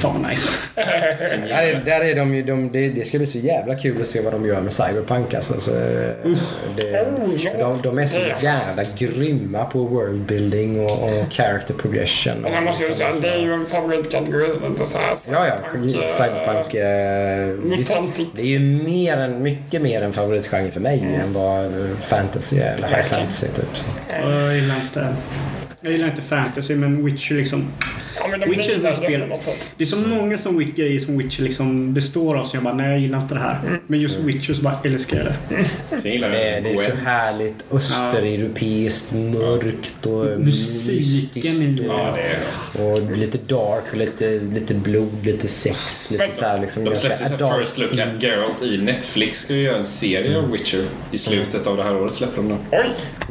[0.01, 0.53] Fan vad nice.
[0.75, 4.07] Där är, där är de ju, de, det, det ska bli så jävla kul att
[4.07, 5.61] se vad de gör med Cyberpunk alltså.
[5.61, 5.71] Så,
[6.77, 7.07] det,
[7.59, 12.45] de, de är så jävla grymma på worldbuilding och, och character progression.
[12.45, 14.67] Och här måste jag säga, det är ju en favoritkategori.
[14.67, 15.55] Inte så här, Ja, ja.
[15.73, 16.75] cyberpunk, eh, Cyberpunk.
[16.75, 21.65] Eh, visst, det är ju mer än, mycket mer en favoritgenre för mig än vad
[21.65, 23.77] eh, fantasy är, eller high fantasy typ.
[23.77, 23.85] Så.
[24.23, 25.17] Jag gillar inte...
[25.81, 27.67] Jag gillar inte fantasy, men Witcher liksom...
[28.21, 29.23] Ja, men de Witcher är ett det spel.
[29.77, 32.75] Det är så många som Witcher, grejer som Witcher liksom består av som jag bara,
[32.75, 33.81] nej jag gillar inte det här.
[33.87, 35.27] Men just Witcher så bara älskar jag
[35.59, 35.65] det.
[36.03, 41.63] Sen gillar Det, jag det är så härligt östereuropeiskt, mörkt och Musiken mystiskt.
[41.63, 41.89] i det.
[41.89, 42.17] Och, Ja,
[42.77, 46.11] det och lite dark och lite, lite blod, lite sex.
[46.11, 48.23] Lite Men- så här, liksom, De släppte sin first look at.
[48.23, 49.39] Geralt i Netflix.
[49.41, 52.13] Ska ju göra en serie av Witcher i slutet av det här året.
[52.13, 52.59] Släpper de den.
[52.71, 52.79] Oj!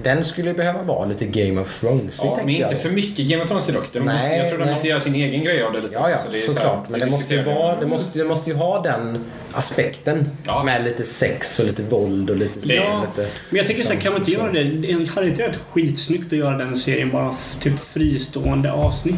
[0.03, 2.71] Den skulle behöva vara lite Game of Thrones Ja, men jag.
[2.71, 3.93] inte för mycket Game of Thrones dock.
[3.93, 4.67] Nej, måste, jag tror nej.
[4.75, 5.93] Måste göra sin egen grej av det lite.
[5.93, 6.89] Ja, ja, så det är så här- såklart.
[6.89, 10.29] Men det måste, ju vara, det, måste, det måste ju ha den aspekten.
[10.45, 10.63] Ja.
[10.63, 12.73] Med lite sex och lite våld och lite...
[12.73, 14.37] Ja, lite Men jag tänker så här, kan man inte så.
[14.37, 14.63] göra det?
[14.63, 19.15] Det hade inte varit skitsnyggt att göra den serien bara typ fristående avsnitt?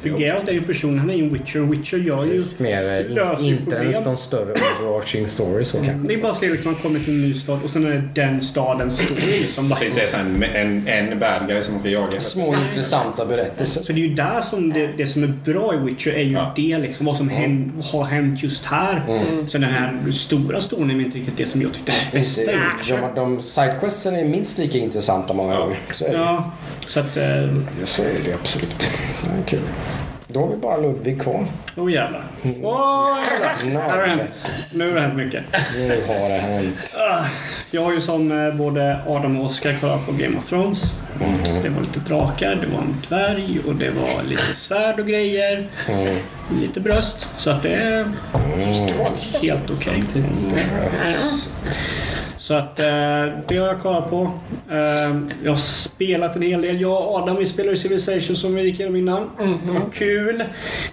[0.00, 0.08] För.
[0.08, 2.30] Geralt är ju en person, han är ju en Witcher och Witcher gör ju...
[2.30, 6.08] Precis, mer, eh, löser ju in, inte ens någon större overarching story så kanske.
[6.08, 7.90] Det är bara att se liksom, man kommer till en ny stad och sen är
[7.90, 9.68] det den stadens story liksom.
[9.68, 12.20] Så det inte är så en, en, en bad guy som åker jaga.
[12.20, 13.82] Små intressanta berättelser.
[13.84, 16.32] Så det är ju där som det, det som är bra i Witcher är ju
[16.32, 16.52] Ja.
[16.56, 17.06] det liksom.
[17.06, 19.02] Vad som hän, har hänt just här.
[19.48, 22.40] Så den här stora storyn är inte riktigt det som jag tyckte var Inte,
[22.78, 23.00] Witcher.
[23.14, 25.78] de, de sidequesten är minst lika intressanta många gånger.
[25.92, 26.16] Så är det.
[26.18, 26.50] Ja,
[26.86, 27.16] så att...
[27.16, 27.22] eh,
[27.84, 28.88] Så är det absolut.
[29.24, 29.60] Det är kul.
[30.32, 31.46] Då har vi bara Ludvig kvar.
[31.76, 32.24] Åh jävlar.
[32.62, 33.80] Åh jävlar.
[33.80, 34.52] Här har det hänt.
[34.72, 35.42] Nu har det hänt mycket.
[35.76, 36.94] Nu har det hänt.
[36.96, 37.24] Ah,
[37.70, 40.92] Jag har ju som eh, både Adam och Oskar kollat på Game of Thrones.
[41.62, 45.66] Det var lite drakar, det var en dvärg och det var lite svärd och grejer.
[45.88, 46.16] Mm.
[46.60, 47.28] Lite bröst.
[47.36, 48.06] Så att det är
[49.42, 50.04] helt okej.
[52.42, 52.86] Så att eh,
[53.48, 54.32] det har jag kollat på.
[54.70, 56.80] Eh, jag har spelat en hel del.
[56.80, 59.30] Jag och Adam vi spelade Civilization som vi gick igenom innan.
[59.38, 60.44] Det var kul.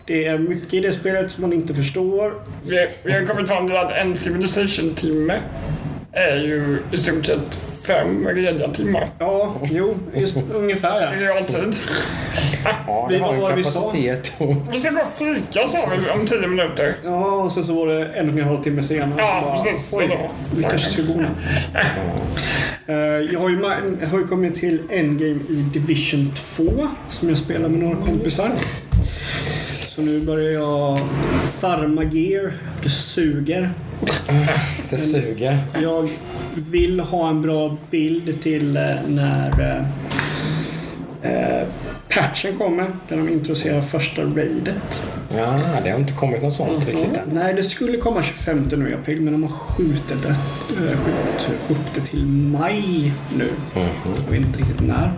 [0.06, 2.34] Det är mycket i det spelet som man inte förstår.
[2.64, 5.40] Vi, vi har kommit fram till att en civilization-timme
[6.12, 7.56] är ju i stort sett
[7.88, 11.14] fem rediga timmar Ja, jo, just ungefär ja.
[11.14, 11.76] i realtid.
[12.88, 14.34] Ja, Vi det har var en vi kapacitet.
[14.38, 14.56] Och...
[14.72, 16.96] Vi ska gå och fika sa vi om tio minuter.
[17.04, 19.14] Ja, och sen så var det en och en halv timme senare.
[19.22, 19.94] Ja, bara, precis.
[19.98, 21.28] Oj, vi kanske ska gå nu.
[22.88, 22.96] Eh,
[23.34, 23.60] Jag har ju,
[24.02, 26.64] jag har ju kommit till Endgame i Division 2
[27.10, 28.50] som jag spelar med några kompisar.
[29.72, 31.00] Så nu börjar jag
[31.60, 32.54] farma gear.
[32.84, 33.70] Det suger.
[34.90, 35.58] Det suger.
[35.82, 36.10] Jag
[36.56, 39.84] vill ha en bra bild till eh, när
[41.24, 41.64] eh,
[42.10, 42.88] patchen kommer.
[43.08, 45.04] Där de introducerar första raidet.
[45.38, 47.30] Ja, det har inte kommit något sånt riktigt än.
[47.34, 51.56] Nej, det skulle komma 25 nu i april men de har skjutit det, äh, skjutit
[51.70, 53.50] upp det till maj nu.
[54.26, 55.12] Jag vet inte riktigt när.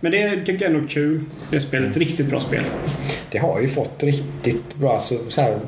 [0.00, 1.24] Men det tycker jag är nog kul.
[1.50, 1.96] Det är spelet.
[1.96, 2.64] Riktigt bra spel.
[3.32, 5.58] Det har ju fått riktigt bra, så, så här,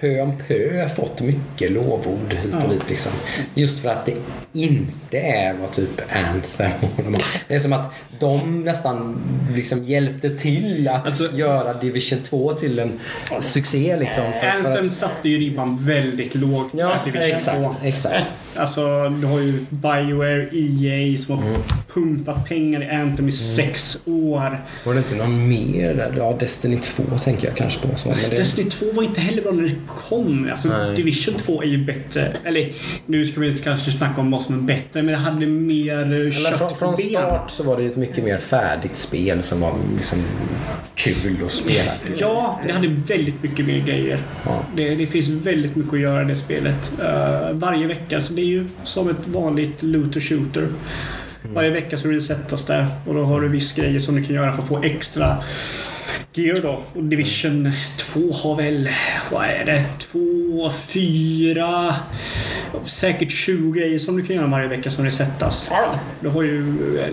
[0.00, 2.72] pö om pö fått mycket lovord hit och Ja.
[2.72, 3.12] dit liksom.
[3.54, 4.14] Just för att det
[4.52, 6.00] inte är vad typ
[6.34, 6.70] Anthem.
[7.48, 9.20] Det är som att de nästan
[9.54, 12.92] liksom hjälpte till att Alltså- göra Division 2 till en
[13.40, 14.24] succé liksom.
[14.32, 16.68] För, för Anthem att, satte ju ribban väldigt lågt.
[16.72, 17.34] ja, för Division 2.
[17.36, 18.24] exakt, exakt.
[18.54, 21.62] Alltså, du har ju Bioware, EA som har Mm.
[21.94, 24.60] pumpat pengar i Anthem i sex år.
[24.86, 26.14] Var det inte någon mer där?
[26.16, 27.96] Ja, Destiny 2 tänker jag kanske på.
[27.96, 29.74] Så, men det, Destiny 2 var inte heller bra när det
[30.08, 30.48] kom.
[30.50, 30.96] Alltså, Nej.
[30.96, 32.32] Division 2 är ju bättre.
[32.44, 32.72] Eller
[33.06, 36.26] nu ska vi inte kanske snacka om vad som är bättre, men det hade mer
[36.26, 37.10] eh, kött från, på från benen.
[37.10, 40.24] start så var det ju ett mycket mer färdigt spel som var liksom
[40.94, 41.92] kul att spela.
[42.16, 44.20] Ja, det hade väldigt mycket mer grejer.
[44.44, 44.64] Ja.
[44.76, 46.92] Det, det finns väldigt mycket att göra i det spelet.
[47.02, 50.68] Eh, varje vecka, så det är ju som ett vanligt looter shooter.
[51.42, 54.52] Varje vecka så resetas det och då har du viss grejer som du kan göra
[54.52, 55.36] för att få extra
[56.32, 56.82] gear då.
[56.94, 58.88] Och Division 2 har väl,
[59.32, 59.84] vad är det?
[59.98, 61.94] 2, 4,
[62.84, 65.68] säkert 20 grejer som du kan göra varje vecka som resetas.
[65.70, 66.62] Ja, Du har ju,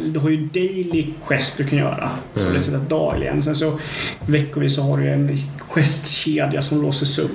[0.05, 2.09] du har ju daily quest du kan göra.
[2.33, 2.53] Som mm.
[2.53, 3.43] resetar dagligen.
[3.43, 3.79] Sen så
[4.25, 5.39] veckovis så har du en
[5.73, 7.31] questkedja som låses upp,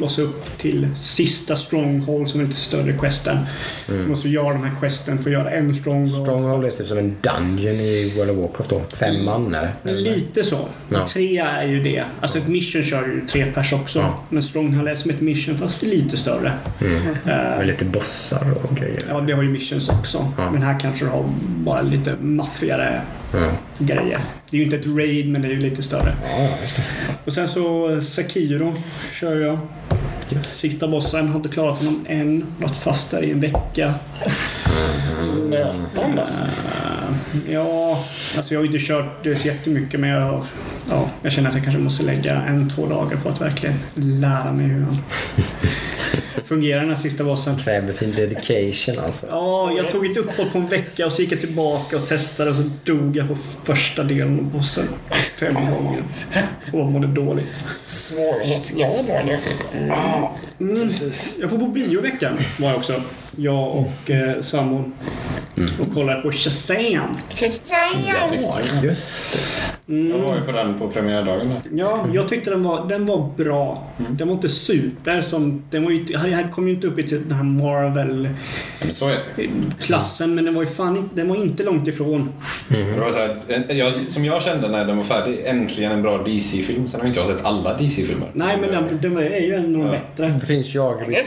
[0.00, 3.38] låser upp till sista stronghold som är lite större questen.
[3.86, 6.10] Du måste göra de här questen för att göra en stronghold.
[6.22, 8.82] Stronghold är typ som en dungeon i World of Warcraft då.
[8.96, 9.94] Fem man eller?
[9.94, 10.68] Lite så.
[10.88, 11.06] Ja.
[11.06, 12.04] Tre är ju det.
[12.20, 13.98] Alltså ett mission kör ju tre pers också.
[13.98, 14.18] Ja.
[14.28, 16.52] Men Stronghold är som ett mission fast lite större.
[16.80, 16.86] Eh,
[17.24, 19.02] Med lite bossar och grejer.
[19.08, 20.32] ja, det har ju missions också.
[20.38, 20.50] Ja.
[20.50, 21.24] Men här kanske du har
[21.64, 23.00] bara lite maffigare
[23.34, 24.18] Ja, grejer.
[24.50, 26.14] Det är ju inte ett raid men det är ju lite större.
[26.30, 26.82] ja just det.
[27.24, 28.74] Och sen så eh, Sakiro
[29.12, 29.58] kör jag.
[30.42, 32.44] Sista bossen, har inte klarat honom än.
[32.58, 33.94] Varit fast där i en vecka.
[35.48, 36.44] nötan alltså.
[36.44, 38.04] Eh, ja,
[38.36, 40.46] alltså jag har inte kört det så jättemycket men jag, har-
[40.90, 44.52] ja, jag känner att jag kanske måste lägga en, två dagar på att verkligen lära
[44.52, 44.96] mig hur han
[46.44, 47.56] fungerar den här sista bossen.
[47.58, 49.26] Kräver sin dedication alltså.
[49.30, 52.50] Ja, jag tog ett uppehåll på en vecka och så gick jag tillbaka och testade
[52.50, 54.88] och så dog jag på första delen av bossen
[55.38, 56.02] fem gånger.
[56.72, 57.64] Och mådde dåligt.
[57.84, 59.38] Svårighetsgrad var det.
[60.58, 60.88] Mm.
[61.40, 63.02] Jag får på bioveckan var jag också.
[63.36, 64.94] Jag och eh, sambon.
[65.80, 67.16] Och kollade på Shazam.
[68.06, 69.32] Ja, just
[69.86, 69.94] det.
[69.94, 71.52] Jag var ju på den på premiärdagen.
[71.72, 73.88] Ja, jag tyckte den var, den var bra.
[74.10, 75.62] Den var inte super som...
[75.70, 80.34] Den var ju, inte- här kom ju inte upp i till den här Marvel-klassen Ja,
[80.34, 82.32] men den var ju fan den var inte långt ifrån.
[82.68, 83.36] Det var så här,
[83.74, 86.88] jag, som jag kände när den var färdig, äntligen en bra DC-film.
[86.88, 88.28] Sen har inte jag sett alla DC-filmer.
[88.32, 89.90] Nej, men den, den är ju en av de Ja.
[90.16, 90.34] bättre.
[90.40, 90.80] Det finns ju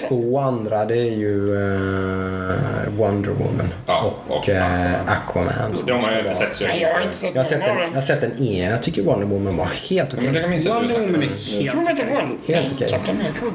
[0.10, 0.86] två andra.
[0.86, 5.76] Det är ju eh, Wonder Woman Ja, och, och eh, Aquaman.
[5.88, 7.14] De har jag inte sett så jag har inte.
[7.18, 8.72] sett Jag har sett någon av den, jag har sett den ena.
[8.72, 10.30] Jag tycker Wonder Woman var helt okej.
[10.34, 11.66] du Wonder Woman är helt...
[11.66, 12.56] Jag vet inte vad.
[12.56, 13.00] Helt okej.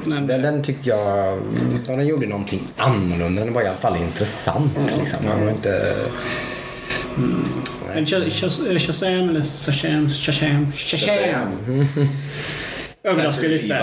[0.05, 1.37] Men, Den, den tyckte jag...
[1.87, 3.43] ja, Den gjorde någonting annorlunda.
[3.45, 4.71] Den var i alla fall intressant.
[4.99, 5.19] Liksom.
[5.25, 5.95] Den var inte...
[7.95, 11.87] men Shaz- Shazam eller Shazam, Shazam, Shazam.
[13.03, 13.79] Överraskar lite.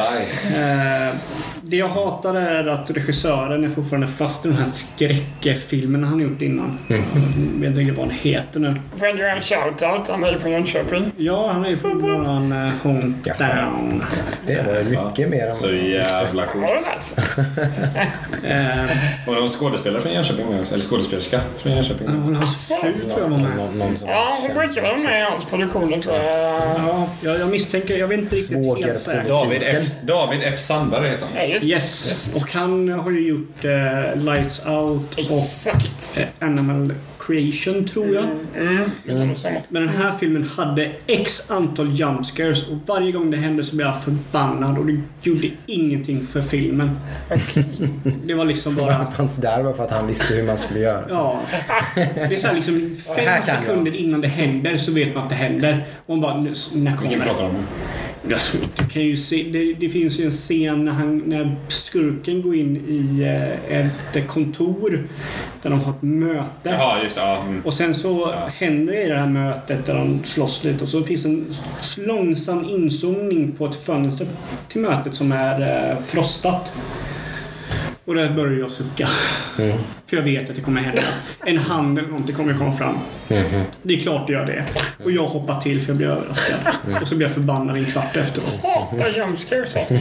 [1.70, 6.20] Eh, det jag hatar är att regissören är fortfarande fast i de här skräckfilmerna han
[6.20, 6.78] gjort innan.
[6.88, 7.02] Mm.
[7.52, 8.74] Jag vet inte riktigt vad han heter nu.
[8.96, 10.08] Får jag göra en shoutout?
[10.08, 11.12] Han är ju från Jönköping.
[11.16, 14.02] Ja, han är ju från våran uh, hometown.
[14.46, 17.16] Det var mycket mer än Så jävla coolt.
[18.44, 18.84] Eh,
[19.26, 20.74] Och det var skådespelare från Jönköping med också.
[20.74, 22.08] Eller skådespelerska från Jönköping.
[22.08, 23.56] hans fru tror jag var med.
[23.56, 26.24] någon, någon Ja, hon brukar vara med i hans produktioner tror jag.
[26.24, 29.28] Ja, jag, jag misstänker, jag vet inte riktigt helt säkert.
[29.28, 29.86] David F.
[30.02, 30.60] David F.
[30.60, 31.59] Sandberg heter han.
[31.62, 31.74] Ja, just det.
[31.74, 32.40] Yes, Just det.
[32.40, 36.12] och han har ju gjort eh, Lights Out och Exakt.
[36.16, 38.24] eh, Animal Creation tror jag.
[38.56, 38.90] Mm,
[39.28, 39.56] nog stämma.
[39.68, 43.88] Men den här filmen hade x antal jumpscares och varje gång det hände så blev
[43.88, 46.98] jag förbannad och det gjorde ingenting för filmen.
[48.24, 48.92] Det var liksom bara...
[48.92, 51.04] Han fanns där bara för att han visste hur man skulle göra.
[51.08, 51.40] Ja.
[51.94, 53.44] Det är så här liksom fem kan jag.
[53.44, 55.86] sekunder innan det händer så vet man att det händer.
[56.06, 56.34] Och man bara,
[56.74, 57.50] när kommer det?
[58.24, 62.42] Alltså, Du kan ju se, det, det finns ju en scen när, han, när skurken
[62.42, 65.08] går in i eh, ett kontor
[65.62, 66.70] där de har ett möte.
[66.70, 67.20] Jaha, just det.
[67.22, 67.42] Ja.
[67.42, 67.60] Mm.
[67.64, 68.46] Och sen så Ja.
[68.54, 71.52] händer det i det här mötet där de slåss lite och så finns en
[71.98, 74.26] långsam inzoomning på ett fönster
[74.68, 76.72] till mötet som är eh, frostat.
[78.04, 79.08] Och där börjar jag sucka.
[80.10, 81.02] För jag vet att det kommer hända.
[81.46, 82.94] En hand eller någonting kommer komma fram.
[83.82, 84.64] Det är klart det gör det.
[85.04, 86.56] Och jag hoppar till för jag blir överraskad.
[87.02, 88.60] Och så blir jag förbannad en kvart efteråt.
[88.62, 89.94] Hatar jumpscares alltså.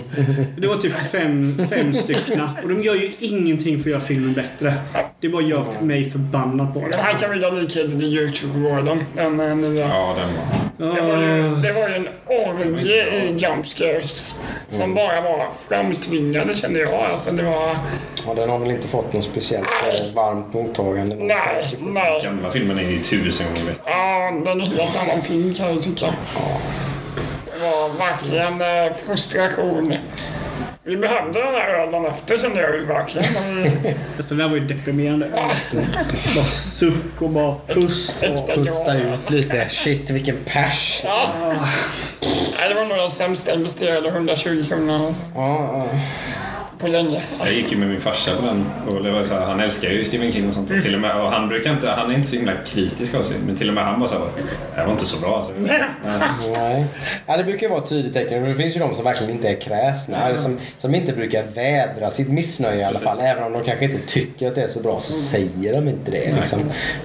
[0.57, 2.57] Det var typ fem, fem styckna.
[2.63, 4.73] Och de gör ju ingenting för att göra filmen bättre.
[5.19, 6.97] Det bara gör mig förbannad på det.
[6.97, 9.03] här kan vi dra likheter till YouTube-gården.
[9.15, 9.87] Den eh, nya.
[9.87, 10.95] Ja, den var...
[10.95, 11.55] Det var, ju, Ah.
[11.55, 14.35] det var ju en orgie i jumpscares.
[14.69, 16.93] Som bara var framtvingade kände jag.
[16.93, 17.77] Alltså det var...
[18.27, 22.21] Ja, den har väl inte fått något speciellt eh, varmt mottagande Nej, nej.
[22.23, 23.91] Gamla filmen är ju tusen gånger bättre.
[23.91, 26.13] Ja, den är en helt annan film kan jag tycka.
[27.53, 29.95] Det var verkligen eh, frustration.
[30.83, 33.33] Vi behövde den här ölen efter kände jag ju verkligen.
[33.33, 35.27] Men vi- Så det där var ju deprimerande.
[36.35, 38.23] Bara suck och bara pust.
[38.23, 38.55] Och...
[38.55, 39.69] Pusta ut lite.
[39.69, 41.01] Shit, vilken pers.
[41.03, 41.27] Ja.
[42.59, 45.07] Nej, det var nog den sämsta investerade 120 kronorna.
[45.07, 45.21] Alltså.
[45.35, 45.99] Ja, ja.
[46.79, 47.21] På länge.
[47.43, 49.89] Jag gick ju med min farsa på den och det var så här, han älskar
[49.89, 50.71] ju Stephen King och sånt.
[50.71, 53.23] Och till och, med, och han, brukar inte, han är inte så himla kritisk av
[53.23, 55.53] sig men till och med han var Det här var inte så bra alltså.
[56.05, 56.11] Ja.
[56.55, 56.85] Nej.
[57.25, 58.41] Ja, det brukar ju vara ett tydligt tecken.
[58.41, 60.27] Men det finns ju de som verkligen inte är kräsna.
[60.27, 63.19] Eller som, som inte brukar vädra sitt missnöje i alla fall.
[63.21, 66.11] Även om de kanske inte tycker att det är så bra så säger de inte
[66.11, 66.35] det.
[66.35, 66.59] Liksom.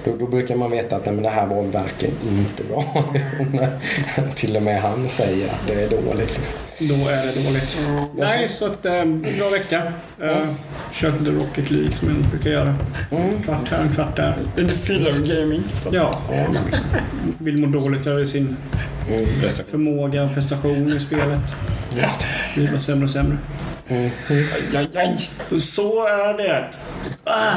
[0.05, 2.85] Då, då brukar man veta att nej, men det här var verkligen inte bra.
[4.35, 6.37] Till och med han säger att det är dåligt.
[6.37, 6.59] Liksom.
[6.79, 7.77] Då är det dåligt.
[8.19, 9.05] Nej, så att eh,
[9.39, 9.93] bra vecka.
[10.23, 10.47] Eh,
[10.93, 12.75] kört lite Rocket League som jag brukar göra.
[13.45, 14.37] Kvart här, en kvart där.
[14.57, 15.63] Lite filler gaming.
[15.93, 16.23] Ja,
[17.39, 18.57] vill må dåligt över sin
[19.43, 19.63] Bästa.
[19.71, 21.41] förmåga och prestation i spelet.
[22.55, 23.39] Blir bara sämre och sämre.
[23.89, 24.13] aj,
[24.77, 25.17] aj, aj.
[25.61, 26.65] Så är det.
[27.25, 27.57] Ah.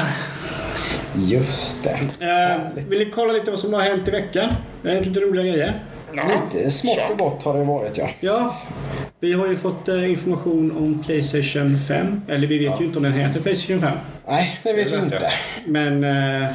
[1.14, 1.98] Just det.
[2.26, 4.50] Eh, vill ni kolla lite vad som har hänt i veckan?
[4.82, 5.82] Det har hänt lite roliga grejer.
[6.12, 8.08] Lite smått och gott har det varit ja.
[8.20, 8.54] Ja,
[9.20, 12.22] vi har ju fått eh, information om Playstation 5.
[12.28, 13.98] Eller vi vet ju inte om den heter Playstation 5.
[14.28, 15.32] Nej, det vet vi inte.
[15.66, 16.48] Men eh,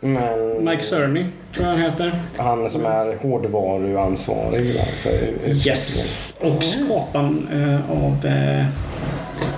[0.00, 2.22] Men Mike Cerny tror jag han heter.
[2.36, 5.48] han som är hårdvaruansvarig va, för.
[5.68, 6.34] Yes.
[6.40, 8.26] Och skaparen eh, av...
[8.26, 8.66] Eh,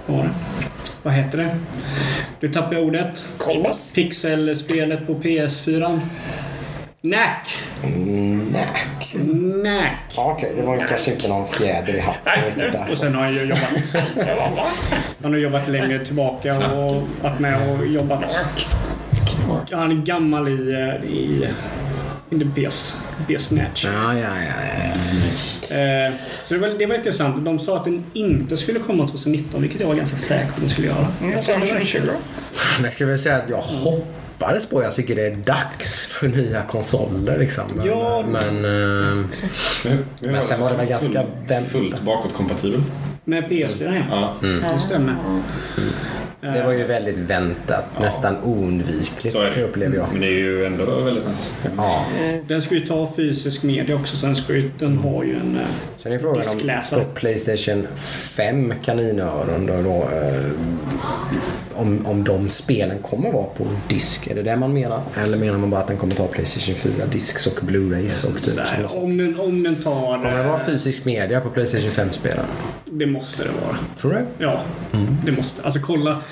[0.07, 0.31] vad var det?
[1.03, 1.57] Vad heter det?
[2.41, 3.25] Du tappade ordet.
[3.39, 3.93] Kolbas.
[3.95, 6.01] Pixelspelet på PS4.
[7.03, 7.59] Knack!
[8.53, 9.09] Nack.
[9.11, 10.13] Knack!
[10.17, 12.89] Ja, Okej, det var ju kanske inte någon fjäder i hatten riktigt där.
[12.91, 13.73] Och sen har han ju jobbat.
[15.23, 18.39] Han har jobbat längre tillbaka och varit med och jobbat.
[19.71, 20.53] Han är gammal i...
[21.07, 21.49] i
[22.31, 23.85] in the BS, BS Snatch.
[23.85, 24.55] Ja, ja, ja,
[25.71, 25.77] ja.
[25.77, 26.13] Eh,
[26.49, 27.45] så det var, det var intressant.
[27.45, 30.61] De sa att den inte skulle komma 2019, vilket jag var ganska säker på att
[30.61, 31.07] den skulle göra.
[31.23, 31.99] Mm, sen 2020.
[32.83, 33.63] Jag skulle väl säga att jag
[34.43, 34.83] hoppades på.
[34.83, 37.65] Jag tycker det är dags för nya konsoler liksom.
[37.77, 38.25] Men, Ja.
[38.29, 39.25] men eh,
[39.85, 41.73] Men, Men sen var det väl ganska väntat.
[41.73, 42.83] Fullt bakåtkompatibel.
[43.25, 44.35] Med PS4 ja.
[44.43, 44.69] Ja.
[44.75, 45.15] Det stämmer.
[46.43, 47.85] Det var ju väldigt väntat.
[48.01, 49.63] Nästan oundvikligt Så är det.
[49.65, 50.07] upplever jag.
[50.13, 51.51] Men det är ju ändå väldigt nice.
[51.77, 52.05] Ja.
[52.49, 54.17] Den ska ju ta fysisk media också.
[54.17, 55.57] Sen ska ju, den har ju en...
[55.57, 55.63] eh,
[55.99, 57.05] Sen är frågan om Diskläsare.
[57.05, 60.51] på Playstation 5 kaninöron då, då eh,
[61.75, 64.27] om, om de spelen kommer vara på disk.
[64.27, 65.03] Är det det man menar?
[65.25, 68.55] Eller menar man bara att den kommer ta Playstation 4 disks och Blu-rays och typ
[68.91, 68.99] så?
[68.99, 69.93] om, den, om den tar...
[70.17, 72.45] Kommer det eh, vara fysisk media på Playstation 5-spelen?
[73.03, 73.79] Det måste det vara.
[74.01, 74.45] Tror du?
[74.45, 74.61] Ja,
[75.25, 75.63] det måste.
[75.63, 76.23] Alltså kolla.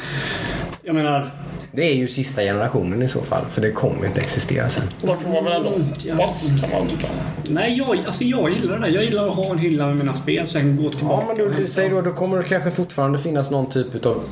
[0.83, 1.31] Jag menar...
[1.73, 4.83] Det är ju sista generationen i så fall, för det kommer inte existera sen.
[5.03, 5.71] Då får man väl ändå
[6.11, 7.07] hoppas kan man tycka.
[7.49, 8.89] Nej, jag, alltså jag gillar det där.
[8.89, 11.27] Jag gillar att ha en hylla med mina spel så jag kan gå tillbaka.
[11.29, 14.23] Ja, men du, du säger då, då kommer det kanske fortfarande finnas någon typ av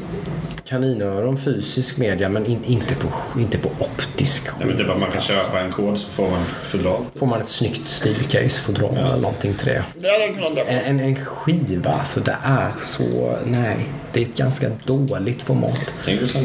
[0.68, 3.08] kaninöron fysisk media, men in, inte, på,
[3.40, 6.44] inte på optisk Jag vet typ att man kan köpa en kod så får man
[6.44, 7.04] fodral.
[7.14, 9.84] Får man ett snyggt stilcase, fodral eller någonting till det.
[9.94, 10.60] Det.
[10.60, 13.36] En, en, en skiva, alltså det är så...
[13.46, 13.76] Nej.
[14.12, 15.94] Det är ett ganska dåligt format.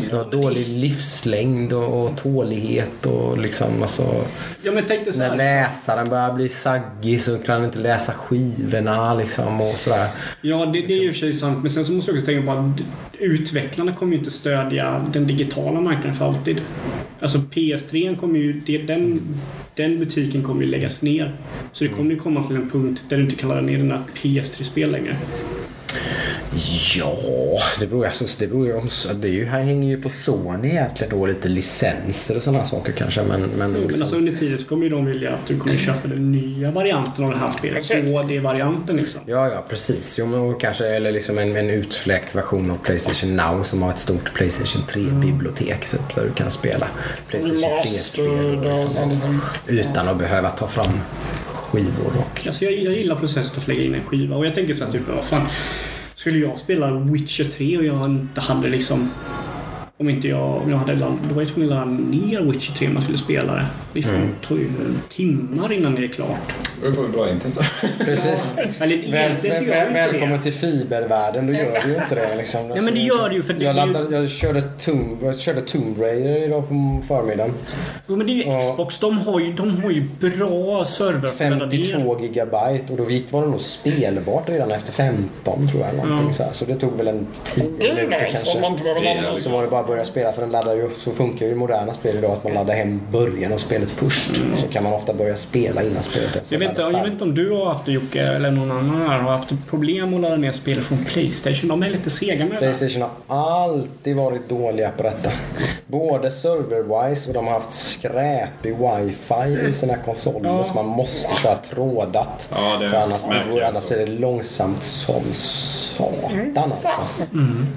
[0.10, 4.26] Du har dålig livslängd och, och tålighet och liksom alltså...
[4.64, 5.38] Ja, men tänk dig så När här.
[5.38, 10.08] läsaren börjar bli saggig så kan han inte läsa skivorna liksom och sådär.
[10.42, 11.58] Ja, det, det är ju i och för sig sant.
[11.62, 12.82] Men sen så måste jag också tänka på att
[13.20, 16.62] utvecklarna kommer ju inte stödja den digitala marknaden för alltid.
[17.20, 18.54] Alltså PS3 kommer ju...
[18.66, 19.22] Det, den,
[19.76, 21.36] den butiken kommer ju läggas ner.
[21.74, 24.04] Så det kommer ju komma till en punkt där du inte kan ladda ner dina
[24.16, 25.18] PS3-spel längre.
[26.96, 28.90] Ja, det beror, alltså, det beror ju om...
[29.16, 32.92] Det är ju, här hänger ju på Sony egentligen då lite licenser och sådana saker
[32.92, 33.42] kanske men...
[33.42, 36.08] men Men liksom, alltså under tiden så kommer ju de vilja att du kommer köpa
[36.08, 37.84] den nya varianten av det här spelet.
[37.84, 39.22] 2D-varianten liksom.
[39.26, 40.20] Ja, ja precis.
[40.20, 43.90] Jo, men och kanske eller liksom en, en utfläkt version av Playstation Now som har
[43.90, 46.88] ett stort Playstation 3-bibliotek typ, där du kan spela
[47.28, 49.42] Playstation 3-spel Remastered och sånt liksom.
[49.68, 51.00] utan att behöva ta fram
[51.46, 52.48] skivor och...
[52.48, 54.92] Alltså jag, jag gillar processen att lägga in en skiva och jag tänker så här
[54.92, 55.48] typ, vad fan.
[56.24, 59.10] Skulle jag spela Witcher 3 och jag inte hade liksom...
[59.98, 60.62] Om inte jag...
[60.62, 63.04] Om jag hade ladd- Då var jag tvungen att ladda ner Witcher 3 om man
[63.04, 63.66] skulle spela det.
[63.94, 64.30] Det får- Mm.
[64.48, 64.70] tar ju
[65.10, 66.30] timmar innan det är klart.
[66.76, 67.60] Det beror på hur bra internet
[68.06, 68.54] Precis.
[68.82, 70.44] Eller Väl, väl, väl, välkommen det.
[70.44, 72.70] till fibervärlden, då gör det ju inte det liksom.
[72.76, 75.62] Ja men det gör det ju för det Jag, laddade, jag, körde Tomb, jag körde
[75.62, 77.54] Tomb Raider idag på förmiddagen.
[78.08, 78.60] Jo, men det är ju Ja.
[78.62, 79.00] Xbox.
[79.00, 81.30] De har ju, de har ju bra server.
[81.30, 85.96] 52 gigabyte och då gick, var det nog spelbart redan efter 15 tror jag.
[86.08, 86.52] Någonting, så, här.
[86.52, 88.38] så det tog väl en 10 Det är minuter kanske.
[89.42, 91.94] Så var det bara att börja spela för den laddar ju, så funkar ju moderna
[91.94, 94.32] spel idag att man laddar hem början av spelet först.
[94.58, 97.12] Så kan man ofta börja spela innan spelet är så Jag vet, inte, jag vet
[97.12, 100.22] inte om du har haft det Jocke eller någon annan här har haft problem att
[100.22, 101.70] ladda ner spel från Playstation.
[101.70, 102.58] De är lite sega med det.
[102.60, 105.32] Playstation har alltid varit dåliga på detta.
[105.88, 110.64] Både server-wise och de har haft skräpig wifi i sina konsoler Ja.
[110.64, 112.50] så man måste köra trådat.
[112.56, 117.24] Ja, det är för annars, märkligt annars är det långsamt som satan alltså.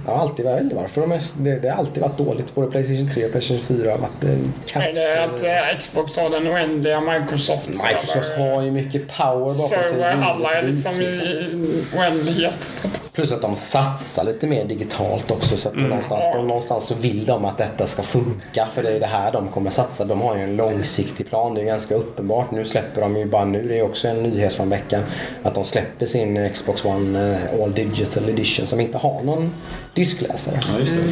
[0.07, 2.55] Jag har alltid, jag vet inte varför, de är, det, det har alltid varit dåligt.
[2.55, 4.31] Både Playstation 3 och Playstation 4 har varit eh,
[4.75, 5.43] Nej, det är att kass.
[5.43, 7.69] eh, Xbox har den oändliga Microsoft.
[7.69, 9.79] Microsoft har ju mycket power bakom sig.
[9.89, 12.85] Serverhallar givetvis, liksom i oändlighet.
[13.13, 15.57] Plus att de satsar lite mer digitalt också.
[15.57, 18.67] Så att någonstans, de, någonstans så vill de att detta ska funka.
[18.75, 20.05] För det är det här de kommer satsa.
[20.05, 21.55] De har ju en långsiktig plan.
[21.55, 22.51] Det är ganska uppenbart.
[22.51, 23.69] Nu släpper de ju bara nu.
[23.69, 25.03] Det är också en nyhet från veckan.
[25.43, 29.55] Att de släpper sin Xbox One eh, All Digital Edition som inte har någon
[29.95, 30.61] diskläsare.
[30.73, 31.03] Ja, just det.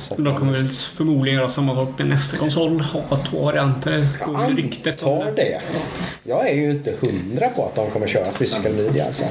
[0.00, 2.80] Så att De kommer väl förmodligen göra samma sak med nästa konsol.
[2.80, 4.06] Ha två varianter.
[4.26, 5.42] Går jag ju ryktet antar det.
[5.42, 5.60] det.
[6.24, 9.24] Jag är ju inte hundra på att de kommer köra physical media alltså.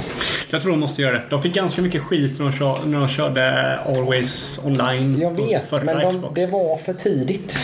[0.50, 1.22] Jag tror de måste göra det.
[1.30, 5.20] De fick ganska mycket skit när de, kör, när de körde Always Online.
[5.22, 7.58] Jag vet, men de, det var för tidigt.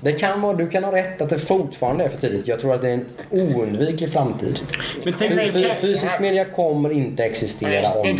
[0.00, 2.48] Det kan vara, du kan ha rätt att det fortfarande är för tidigt.
[2.48, 4.60] Jag tror att det är en oundviklig framtid.
[5.04, 8.16] Men tänk Fy- Fysisk media kommer inte existera om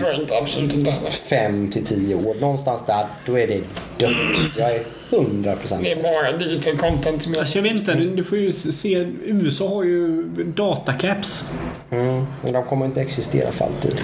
[1.10, 2.34] fem till tio år.
[2.40, 3.60] Någonstans där, då är det
[3.98, 4.15] dött.
[4.56, 8.24] Jag är hundra procent Det är bara digital content som Alltså jag vet inte, du
[8.24, 9.06] får ju se.
[9.24, 10.22] USA har ju
[10.56, 11.44] datacaps.
[11.90, 12.24] mm.
[12.42, 14.00] Men de kommer inte existera för alltid.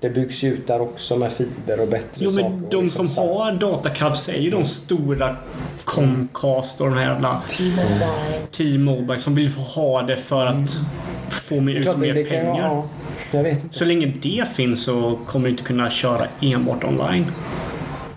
[0.00, 2.48] Det byggs ju ut där också med fiber och bättre Jo saker.
[2.48, 5.36] men och de liksom som har datacaps är ju de stora
[5.84, 8.08] Comcast och de här jävla T-Mobile.
[8.56, 10.76] T-Mobile som vill få ha det för att
[11.30, 12.68] få Det är ut det, mer det kan jag, pengar.
[12.68, 12.84] ja,
[13.30, 13.78] jag vet inte.
[13.78, 17.26] Så länge det finns så kommer du inte kunna köra enbart online.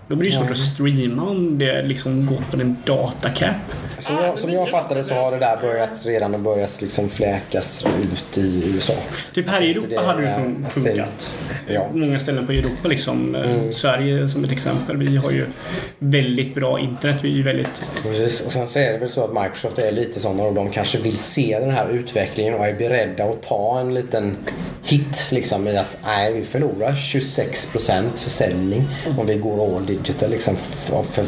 [0.08, 3.56] Då blir det svårt att streama om det liksom går på en datacap.
[3.98, 7.84] Som jag, som jag fattade så har det där börjat redan och börjat liksom fläkas
[8.12, 8.92] ut i USA.
[9.34, 11.32] Typ här i Europa hade det funkat.
[11.68, 11.86] Ja.
[11.92, 13.34] Många ställen på Europa liksom.
[13.34, 13.72] Eh, Mm.
[13.72, 14.96] Sverige som ett exempel.
[14.96, 15.46] Vi har ju
[15.98, 17.16] väldigt bra internet.
[17.22, 17.82] Vi är ju väldigt...
[18.02, 18.40] Precis.
[18.40, 20.98] Och sen så är det väl så att Microsoft är lite sådana och de kanske
[20.98, 24.36] vill se den här utvecklingen och är beredda att ta en liten
[24.82, 28.88] hit liksom i att nej, vi förlorar 26% försäljning
[29.18, 31.24] om vi går all digital liksom för, för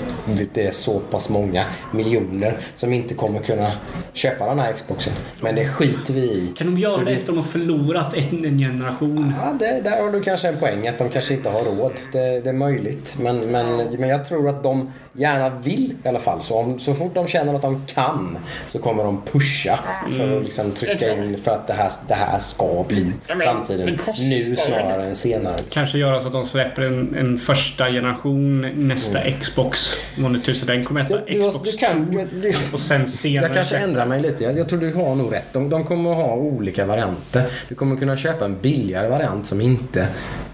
[0.54, 3.72] det är så pass många miljoner som inte kommer kunna
[4.12, 5.12] köpa den här Xboxen.
[5.40, 6.52] Men det skiter vi i.
[6.56, 9.32] Kan de göra För det vi- efter att de har förlorat en, en generation?
[9.42, 11.92] Ja, det, där har du kanske en poäng att de kanske inte har råd.
[12.12, 13.16] Det, det är möjligt.
[13.20, 16.42] Men, men, men jag tror att de gärna vill i alla fall.
[16.42, 19.78] Så, om, så fort de känner att de kan så kommer de pusha
[20.16, 21.26] för att liksom trycka tror jag.
[21.26, 23.98] in för att det här, det här ska bli Ja, men framtiden.
[24.18, 25.56] Nu snarare än senare.
[25.70, 29.92] Kanske göra så att de släpper en, en första generation nästa Xbox.
[30.18, 31.16] Vad nu tusen den kommer heta.
[31.26, 33.46] Du, du, Xbox du kan, du, Och sen senare...
[33.46, 34.44] jag kanske ändrar mig lite.
[34.44, 35.52] Jag, jag tror du har nog rätt.
[35.52, 37.44] De, de kommer att ha olika varianter.
[37.68, 40.08] Du kommer kunna köpa en billigare variant som inte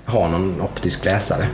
[0.04, 1.46] har någon optisk läsare.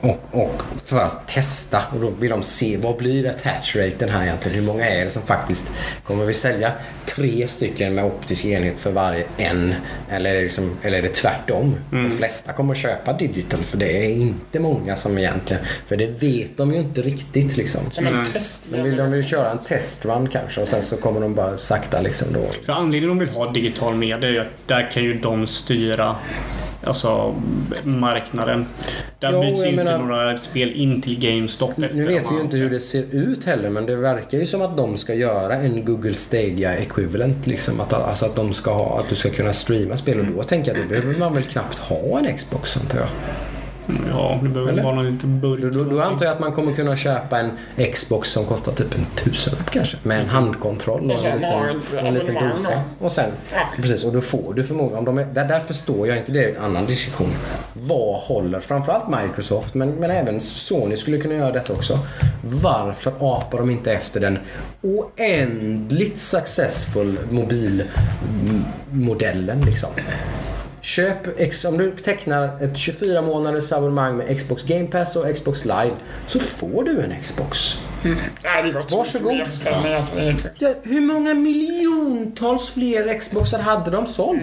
[0.00, 4.22] Och, och för att testa och då vill de se vad blir attach raten här
[4.22, 4.58] egentligen?
[4.58, 5.72] Hur många är det som faktiskt
[6.04, 6.72] kommer vi sälja
[7.14, 9.74] tre stycken med optisk enhet för varje en?
[10.10, 11.76] Eller liksom, eller är det tvärtom?
[11.90, 16.06] De flesta kommer att köpa digital för det är inte många som egentligen för det
[16.06, 17.80] vet de ju inte riktigt liksom.
[17.90, 18.68] Som en test.
[18.72, 22.00] De vill, de vill köra en testrun kanske och sen så kommer de bara sakta
[22.00, 22.40] liksom då.
[22.66, 26.16] För anledningen de vill ha digital media är ju att där kan ju de styra
[26.84, 27.34] Alltså
[27.82, 28.66] marknaden.
[29.20, 31.96] Där Jo, byts ju inte menar- några spel in till GameStop efter.
[31.96, 34.62] Nu vet vi ju inte hur det ser ut heller men det verkar ju som
[34.62, 37.46] att de ska göra en Google Stadia equivalent.
[37.46, 37.80] Liksom.
[37.80, 40.74] Att, alltså att, de ska ha, att du ska kunna streama spel och då tänker
[40.74, 43.08] jag då behöver man väl knappt ha en Xbox antar jag.
[44.10, 44.82] Ja, det behöver Eller?
[44.82, 45.60] vara någon liten burk.
[45.62, 47.50] Då, då, då antar jag att man kommer kunna köpa en
[47.92, 49.96] Xbox som kostar typ en tusenlapp kanske.
[50.02, 52.80] Med en handkontroll och en liten, en liten dosa.
[52.98, 53.30] Och sen,
[53.76, 56.44] precis, och då får du förmodligen, om de är, där, där förstår jag inte, det
[56.44, 57.30] är en annan diskussion.
[57.72, 61.98] Vad håller framförallt Microsoft men, men även Sony skulle kunna göra detta också.
[62.42, 64.38] Varför apar de inte efter den
[64.82, 69.90] oändligt successful mobilmodellen liksom?
[70.88, 75.92] Köp, om du tecknar ett 24 månaders abonnemang med Xbox Game Pass och Xbox Live
[76.26, 77.78] så får du en Xbox.
[78.02, 78.92] Nej, det är gott.
[78.92, 79.40] Varsågod.
[79.40, 80.14] alltså,
[80.58, 84.42] det hur många miljontals fler Xboxar hade de sålt?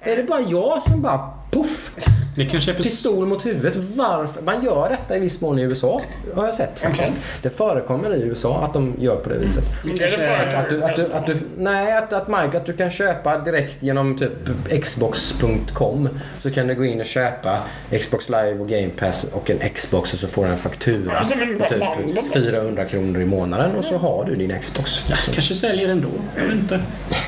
[0.00, 1.90] Är det bara jag som bara poff,
[2.36, 2.82] Det kanske är för...
[2.82, 3.76] pistol mot huvudet?
[3.76, 4.42] Varför?
[4.42, 6.00] Man gör detta i viss mån i USA,
[6.34, 7.14] har jag sett faktiskt.
[7.42, 9.64] Det förekommer i USA att de gör på det viset.
[9.84, 12.72] Det är det Att du, att du, att du, nej, att, att, Mike, att du
[12.72, 17.58] kan köpa direkt genom typ xbox.com så kan du gå in och köpa
[18.00, 21.58] Xbox Live och Game Pass och en Xbox och så får du en faktura en
[21.58, 21.80] på typ
[22.14, 22.22] bundle.
[22.34, 25.02] 400 kronor i månaden och så har du din Xbox.
[25.32, 26.08] Kanske säljer ändå.
[26.36, 26.80] Jag vet inte.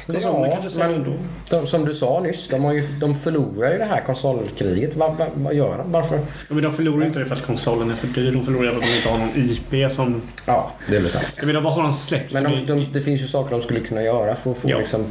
[0.06, 1.12] Konsolerna kanske säljer ändå.
[1.50, 4.96] de, som du sa nyss, de, har ju, de förlorar ju det här konsolkriget.
[4.96, 5.92] Vad, vad, vad gör de?
[5.92, 6.16] Varför?
[6.16, 8.32] Ja, Men de förlorar ju inte det för att konsolen är för dyr.
[8.32, 10.22] De förlorar för att de inte har någon IP som...
[10.46, 11.24] Ja, det är väl sant.
[11.36, 13.80] Jag menar, vad har de släppt Men de, de, det finns ju saker de skulle
[13.80, 14.78] kunna göra för att få Ja.
[14.78, 15.04] liksom,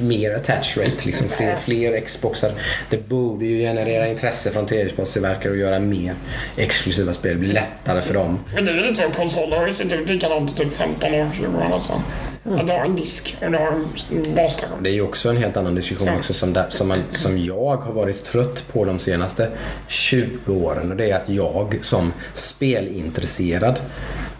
[0.00, 1.06] mer attach rate.
[1.06, 2.52] Liksom, fler, fler Xboxar.
[2.90, 6.14] Det borde ju generera intresse från tredjepartstillverkare och göra mer
[6.56, 7.32] exklusiva spel.
[7.32, 8.38] Det blir lättare för dem.
[8.54, 11.30] Men det är lite så, konsoler har ju sett ut likadant i typ 15 år,
[11.36, 12.02] 20 år nästan.
[12.44, 14.82] Att du har en disk och du har en basstation.
[14.82, 16.14] Det är ju också en helt annan diskussion Så.
[16.18, 19.48] också som, där, som, man, som jag har varit trött på de senaste
[19.88, 20.90] 20 åren.
[20.90, 23.80] Och det är att jag som spelintresserad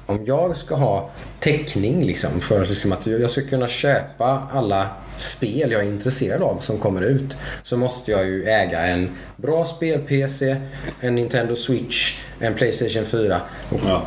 [0.06, 1.10] om jag ska ha
[1.40, 6.56] täckning liksom för liksom att jag ska kunna köpa alla spel jag är intresserad av
[6.56, 10.56] som kommer ut så måste jag ju äga en bra spel-PC,
[11.00, 14.06] en Nintendo Switch, en Playstation 4 och Ja.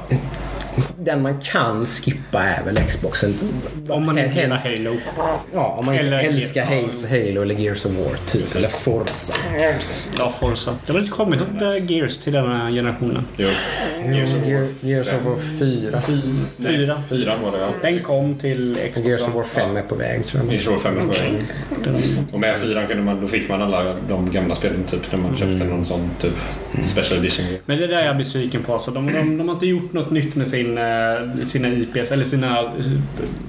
[1.00, 3.34] Den man kan skippa är väl Xboxen.
[3.90, 4.98] Om man inte gillar Halo.
[5.54, 6.66] Ja, om man inte Eller- älskar.
[6.66, 8.56] Halo, Halo eller Gears of War typ.
[8.56, 9.34] Eller Forza.
[10.18, 10.72] Ja, Forza.
[10.72, 13.26] Det har väl inte kommit något äh, Gears till den här generationen.
[13.38, 13.48] Jo.
[14.06, 16.02] Gears of War Gear- Gears of War 4.
[16.58, 17.04] Nej, Fyra.
[17.10, 17.70] Fyran var det ja.
[17.82, 19.08] Den kom till Xbox.
[19.08, 20.54] Gears of War 5 är på väg tror jag.
[20.54, 22.24] Gears of War 5 är på väg.
[22.34, 25.36] Och med fyran kunde man, då fick man alla de gamla spelen typ när man
[25.38, 26.34] köpte någon sån typ
[26.84, 27.46] special edition.
[27.66, 28.74] Men det där är jag besviken på.
[28.74, 32.26] Alltså, de, de, de har inte gjort något nytt med sin, eh, sina IPs, eller
[32.26, 32.66] sina eh,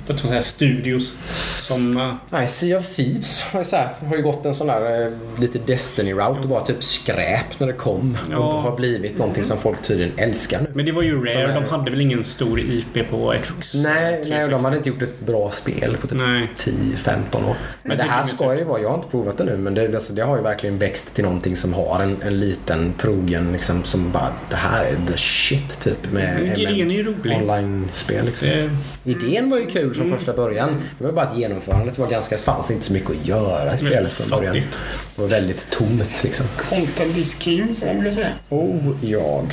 [0.07, 1.15] vad ska man säga, studios.
[1.63, 1.97] Som...
[1.97, 5.13] eh, Nej, Sea of Thieves har ju, så här, har ju gått en sån där
[5.41, 8.19] lite Destiny-route och bara typ skräp när det kom.
[8.31, 8.37] Ja.
[8.37, 10.67] Och har blivit någonting som folk tydligen älskar nu.
[10.75, 11.43] Men det var ju Rare.
[11.43, 13.75] är- De hade väl ingen stor IP på Xbox?
[13.75, 16.49] Nej, nej, de hade inte gjort ett bra spel på typ Nej.
[16.59, 17.57] 10-15 år.
[17.83, 19.95] Men det tycker här ska ju vara, jag har inte provat det nu, men det,
[19.95, 23.85] alltså, det har ju verkligen växt till någonting som har en, en liten trogen liksom
[23.85, 26.61] som bara, det här är the shit typ med, Mm,
[27.05, 27.37] ju rolig.
[27.37, 28.49] online-spel liksom.
[28.49, 28.71] Det,
[29.11, 29.95] Idén var ju kul Mm.
[29.95, 30.83] från första början.
[30.99, 34.13] Det var bara att genomförandet var ganska, fanns inte så mycket att göra i spelet
[34.13, 34.55] från början.
[34.55, 34.79] fattigt.
[35.17, 36.47] Det var väldigt tomt liksom.
[36.71, 38.29] Content is king, som man brukar säga.
[38.49, 39.47] Oh, jag.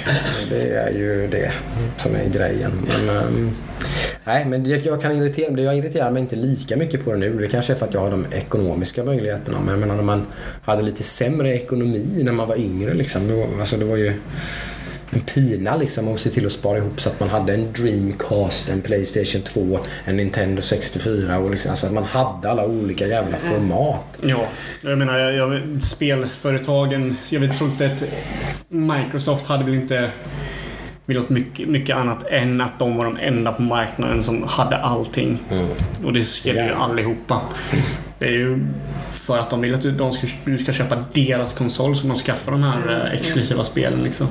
[0.50, 1.52] Det är ju det
[1.98, 2.72] som är grejen.
[3.06, 3.56] Men, ehm,
[4.24, 5.64] nej, men jag kan irritera mig.
[5.64, 7.38] Jag irriterar mig inte lika mycket på det nu.
[7.40, 9.58] Det kanske är för att jag har de ekonomiska möjligheterna.
[9.60, 10.26] Men jag menar när man
[10.64, 13.38] hade lite sämre ekonomi när man var yngre liksom.
[13.38, 14.14] Var, alltså, det var ju
[15.14, 18.70] en pina liksom att se till att spara ihop så att man hade en Dreamcast,
[18.70, 23.38] en Playstation 2, en Nintendo 64 och liksom, alltså att man hade alla olika jävla
[23.38, 24.18] format.
[24.22, 24.46] ja,
[24.82, 27.18] jag menar, jag, jag, spelföretagen.
[27.30, 28.04] Jag vet, tror inte att
[28.68, 30.12] Microsoft hade väl inte
[31.06, 35.40] velat mycket, mycket annat än att de var de enda på marknaden som hade allting.
[36.06, 37.42] Och det gäller ju allihopa.
[38.22, 38.60] Det är ju
[39.12, 42.18] för att de vill att du, de ska, du ska köpa deras konsol som de
[42.18, 44.04] skaffar de här eh, exklusiva spelen.
[44.04, 44.28] Liksom.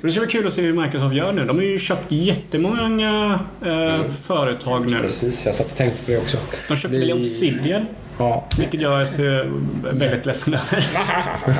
[0.00, 1.44] Det ska bli kul att se hur Microsoft gör nu.
[1.44, 4.98] De har ju köpt jättemånga eh, företag nu.
[4.98, 6.36] Precis, jag satt och tänkte på det också.
[6.68, 7.86] De köpte väl Vi- Obsidian,
[8.18, 9.50] Ja, vilket jag är
[9.92, 10.86] väldigt ledsen över.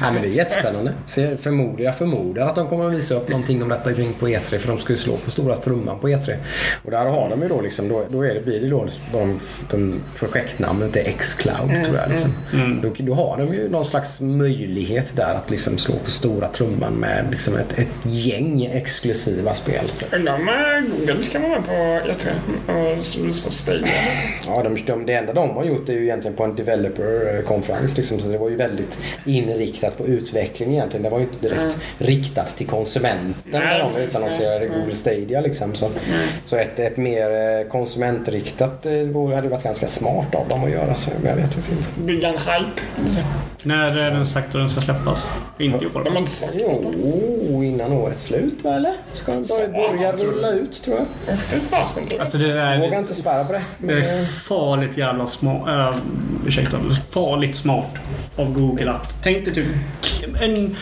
[0.00, 0.92] Nej, men det är jättespännande.
[1.06, 4.12] Så jag, förmodar, jag förmodar att de kommer att visa upp någonting om detta kring
[4.12, 6.36] på E3 för de ska ju slå på stora trumman på E3.
[6.84, 9.40] Och där har de ju då liksom, då, då är det, blir det då de,
[9.70, 12.10] de projektnamnet är X-Cloud tror jag.
[12.10, 12.34] Liksom.
[12.82, 16.92] Då, då har de ju någon slags möjlighet där att liksom slå på stora trumman
[16.92, 19.90] med liksom ett, ett gäng exklusiva spel.
[20.12, 22.28] Om eh, Google ska vara på E3
[22.68, 23.88] och visa Stadia.
[24.46, 27.96] Ja, de, de, det enda de har gjort är ju egentligen på en developer-konferens.
[27.96, 31.02] Liksom, så det var ju väldigt inriktat på utveckling egentligen.
[31.02, 34.68] Det var ju inte direkt riktat till konsumenten när de utannonserade Nej.
[34.68, 35.40] Google Stadia.
[35.40, 35.74] Liksom.
[35.74, 35.90] Så,
[36.46, 38.92] så ett, ett mer eh, konsumentriktat eh,
[39.34, 40.79] hade varit ganska smart av dem att göra.
[40.96, 41.88] Så, men jag vet inte.
[42.04, 42.80] Bygga en hype.
[43.62, 45.26] När är den sagt att den ska släppas?
[45.58, 46.04] Inte i år.
[46.04, 48.92] De har inte sagt Jo, innan årets slut va eller?
[49.14, 51.38] Ska den börja, rulla ut tror jag.
[51.38, 52.02] Fy fasen.
[52.20, 52.98] Alltså det Jag vågar där...
[52.98, 53.62] inte svära på det.
[53.78, 55.68] Det är farligt jävla smart.
[55.68, 56.00] Äh,
[56.46, 56.76] ursäkta.
[57.10, 57.90] Farligt smart
[58.36, 59.14] av Google att...
[59.22, 59.66] Tänk dig typ...
[60.40, 60.76] En,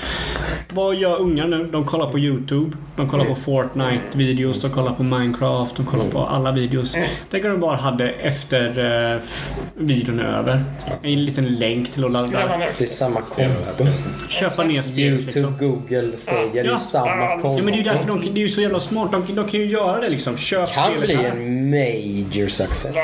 [0.70, 1.64] vad gör ungar nu?
[1.72, 2.76] De kollar på YouTube.
[2.96, 4.60] De kollar på Fortnite-videos.
[4.62, 5.76] De kollar på Minecraft.
[5.76, 6.96] De kollar på alla videos.
[7.30, 8.78] Tänk om de bara hade efter
[9.24, 9.54] f-
[9.88, 10.64] videon är över.
[11.02, 12.58] En liten länk till att ladda.
[12.78, 13.86] det är samma konto.
[14.28, 15.56] Köpa ner spel YouTube, liksom.
[15.58, 16.48] Google, Stadia.
[16.52, 16.78] Det är Ja.
[16.78, 17.48] samma konto.
[17.58, 19.12] Ja men det är ju därför de, det är ju så jävla smart.
[19.12, 20.36] De, de kan ju göra det liksom.
[20.36, 21.30] Köp kan spelet bli här.
[21.30, 22.96] en major success.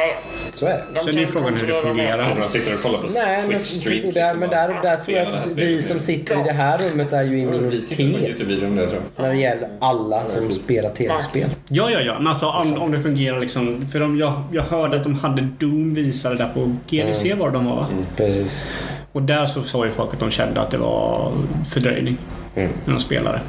[0.52, 0.82] Så är det.
[0.94, 2.32] De Sen är ju kan frågan hur det fungerar.
[2.32, 4.12] Om man sitter och kollar på Nej, men, Twitch-streams.
[4.12, 6.78] där, liksom men där, där tror jag att spelet vi som sitter i det här
[6.78, 7.98] rummet är ju i minoritet
[9.18, 11.50] när det gäller alla som spelar tv-spel.
[11.68, 12.18] Ja, ja, ja.
[12.18, 13.86] Men alltså om, om det fungerar liksom.
[13.92, 17.38] För de, jag, jag hörde att de hade Doom visade där på GDC Mm.
[17.38, 17.86] var de var va?
[18.16, 18.64] Precis.
[19.12, 21.32] Och där så sa ju folk att de kände att det var
[21.68, 22.16] fördröjning.
[22.56, 22.70] Mm.
[22.84, 23.40] när de spelade.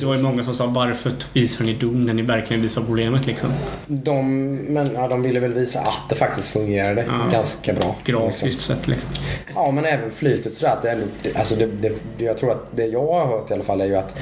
[0.00, 3.26] Det var ju många som sa varför visar ni Doom när ni verkligen visar problemet
[3.26, 3.48] liksom.
[3.86, 7.30] De, men ja, de ville väl visa att det faktiskt fungerade Ja.
[7.32, 7.96] ganska bra.
[8.04, 9.10] Grafiskt sett liksom.
[9.54, 10.72] Ja, men även flytet sådär.
[10.72, 10.98] Att det,
[11.36, 11.92] alltså det, det,
[12.24, 14.14] jag tror att det jag har hört i alla fall är ju att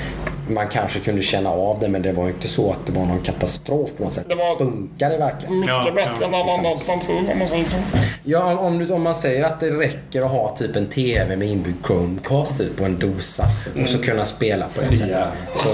[0.51, 3.05] man kanske kunde känna av det men det var ju inte så att det var
[3.07, 4.25] någon katastrof på något sätt.
[4.29, 5.59] Det var- Funkar det verkligen?
[5.59, 7.77] Mycket Ja, bättre än alla andra alternativ om man säger så.
[8.25, 11.37] Ja, om, om, du, om man säger att det räcker att ha typ en TV
[11.37, 13.45] med inbyggd Chromecast typ och en dosa
[13.83, 15.27] och så kunna spela på det sättet.
[15.55, 15.69] Så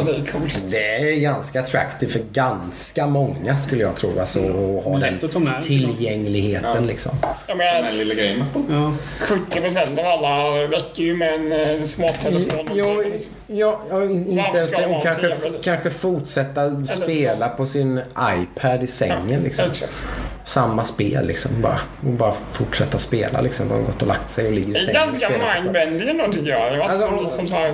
[0.70, 4.20] Det är ganska attractive för ganska många skulle jag tro.
[4.20, 5.62] Alltså att ha den med.
[5.62, 7.12] tillgängligheten liksom.
[7.46, 8.44] Den lilla grejen.
[8.70, 8.94] Ja.
[9.20, 12.68] 70% av alla räcker ju med en eh, smarttelefon.
[12.74, 13.02] Jo,
[13.50, 14.86] ja, ja, in- inte ens det.
[14.86, 15.52] vara kanske, liksom?
[15.62, 19.40] kanske fortsätta spela på sin iPad i sängen.
[19.40, 19.70] Liksom.
[19.70, 20.04] Exakt.
[20.44, 21.50] Samma spel liksom.
[21.62, 23.70] Bara, och bara fortsätta spela liksom.
[23.70, 24.94] Har gått och lagt sig och ligger i Det är sängen
[25.40, 26.72] ganska mindbending ändå tycker jag.
[26.72, 27.72] Det var Alltså, som, som så här,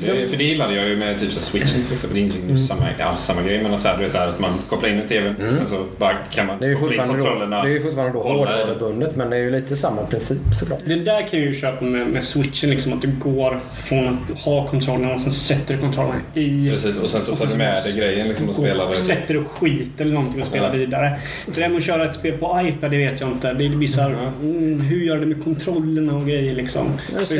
[0.00, 2.14] Det- För det gillade jag ju med typ så switchen till exempel.
[2.18, 2.58] Det är inte Mm.
[2.58, 5.48] samma, alls samma grej men så här, du vet att man kopplar in en TV
[5.48, 7.62] och sen så bara kan man Det är ju koppla in fortfarande då, kontrollerna.
[7.64, 10.78] det är ju fortfarande då hårdvarubundet men det är ju lite samma princip såklart.
[10.86, 14.38] Det där kan jag ju köpa med, med switchen, liksom, att du går från att
[14.38, 16.70] ha kontrollen och sen sätter du kontrollen i...
[16.70, 19.44] Precis, och sen så tar du med dig grejen liksom och spelar och sätter du
[19.44, 20.72] skit eller någonting och spelar Ja.
[20.72, 21.12] vidare.
[21.46, 23.52] Det där med att köra ett spel på iPad, det vet jag inte.
[23.52, 24.04] Det är vissa...
[24.06, 26.98] Mm, hur gör det med kontrollerna och grejer liksom?
[27.16, 27.36] Den ska,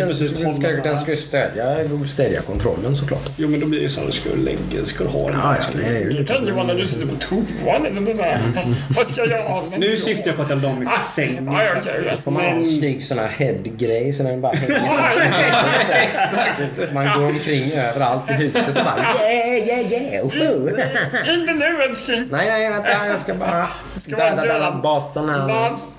[0.84, 2.09] den ska, ju stödja Google
[2.43, 3.30] Stadia-kontrollen såklart.
[3.36, 5.47] Jo men då blir det så att ska du lägga, ska du ha den Ja,
[5.47, 5.57] här.
[5.57, 6.34] ja, Ska du- det är ju det lite...
[6.34, 7.82] tänker man när du sitter på toan.
[7.82, 8.40] Liksom, det är så här,
[8.97, 9.80] vad ska jag göra av den?
[9.80, 11.47] Nu syftar jag på att jag la mig i sängen.
[11.47, 12.18] Ja, ja, okej, okej.
[12.24, 14.74] Får man ha en snygg sån här head-grej så den bara hänger
[16.11, 16.93] Exakt.
[16.95, 18.99] Man går omkring överallt i huset och bara
[19.32, 21.34] yeah, yeah, yeah.
[21.34, 22.28] Inte nu älskling!
[22.30, 23.07] Nej, nej, vänta.
[23.09, 25.49] Jag ska bara Ska vara döda basen här.
[25.49, 25.97] Bas.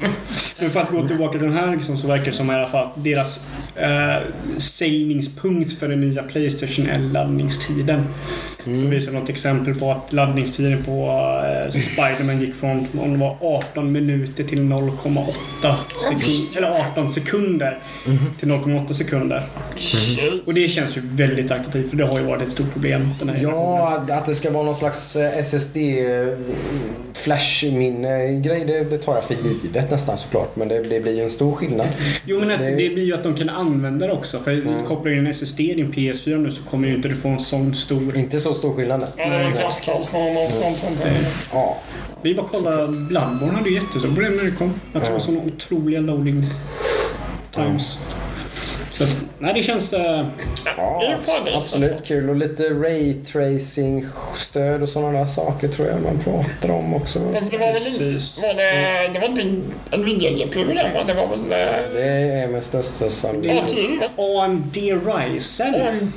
[0.60, 2.68] Men för att gå tillbaka till den här liksom, så verkar det som i alla
[2.68, 4.16] fall att deras eh,
[4.58, 8.06] säljningspunkt för den nya Playstation är laddningstiden.
[8.66, 8.82] Mm.
[8.84, 11.08] De visar något exempel på att laddningstiden på
[11.66, 15.74] eh, Spiderman gick från om det var 18 minuter till 0,8
[16.10, 16.58] sekunder.
[16.58, 18.18] Eller 18 sekunder Mhm.
[18.40, 19.44] till 0,8 sekunder.
[20.46, 23.10] Och det känns ju väldigt attraktivt för det har ju varit ett stort problem.
[23.20, 26.28] Den här Ja, att det ska vara någon slags eh, SSD eh,
[27.14, 30.43] flashminne-grej det, det tar jag för givet nästan såklart.
[30.54, 31.88] Men det, det blir ju en stor skillnad.
[32.26, 34.40] Jo men Det- det, blir ju att de kan använda det också.
[34.40, 34.86] För Mm.
[34.86, 37.28] kopplar du in en SSD i din PS4 nu så kommer ju inte du få
[37.30, 38.18] en sån stor...
[38.18, 39.08] Inte så stor skillnad.
[39.18, 40.86] Ja, det är en flaskhals någonstans.
[41.54, 41.78] Ja.
[42.22, 44.74] Vi bara kolla Bloodborne hade ju jättestora problem när det kom.
[44.94, 46.46] Att det var såna otroliga loading
[47.56, 47.98] times.
[48.94, 49.06] Så,
[49.44, 49.94] nej det känns...
[49.94, 50.30] är
[50.78, 51.56] Ja, farligt.
[51.56, 52.30] absolut kul.
[52.30, 57.20] Och lite raytracing-stöd och sådana där saker tror jag man pratar om också.
[57.34, 58.42] Fast det var väl precis.
[58.42, 59.44] Var det, det var inte
[59.98, 61.04] Nvidia-GPU den va?
[61.08, 61.40] Det var väl...
[61.40, 61.48] eh,
[61.94, 64.12] Det är med största sannolikhet.
[64.18, 66.12] AMD Ryzen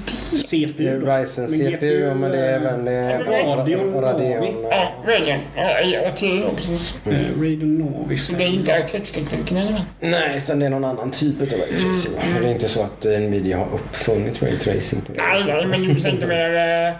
[0.49, 1.01] CPU.
[1.01, 1.07] då.
[1.17, 4.67] Ryzen Men CPU, men det är väl det är Radeon och Radeon.
[4.71, 5.39] Ja, Radeon.
[5.57, 6.11] Ja, ja,
[6.57, 6.99] precis.
[7.07, 8.27] Eh, Radeon Navis.
[8.27, 9.81] Så det är inte RTX-tekniken eller?
[10.01, 12.21] Nej, utan det är någon annan typ av raytracing.
[12.35, 15.01] För det är inte så att Nvidia har uppfunnit raytracing.
[15.01, 16.95] På det Nej, nej, men du tänkte mer uh,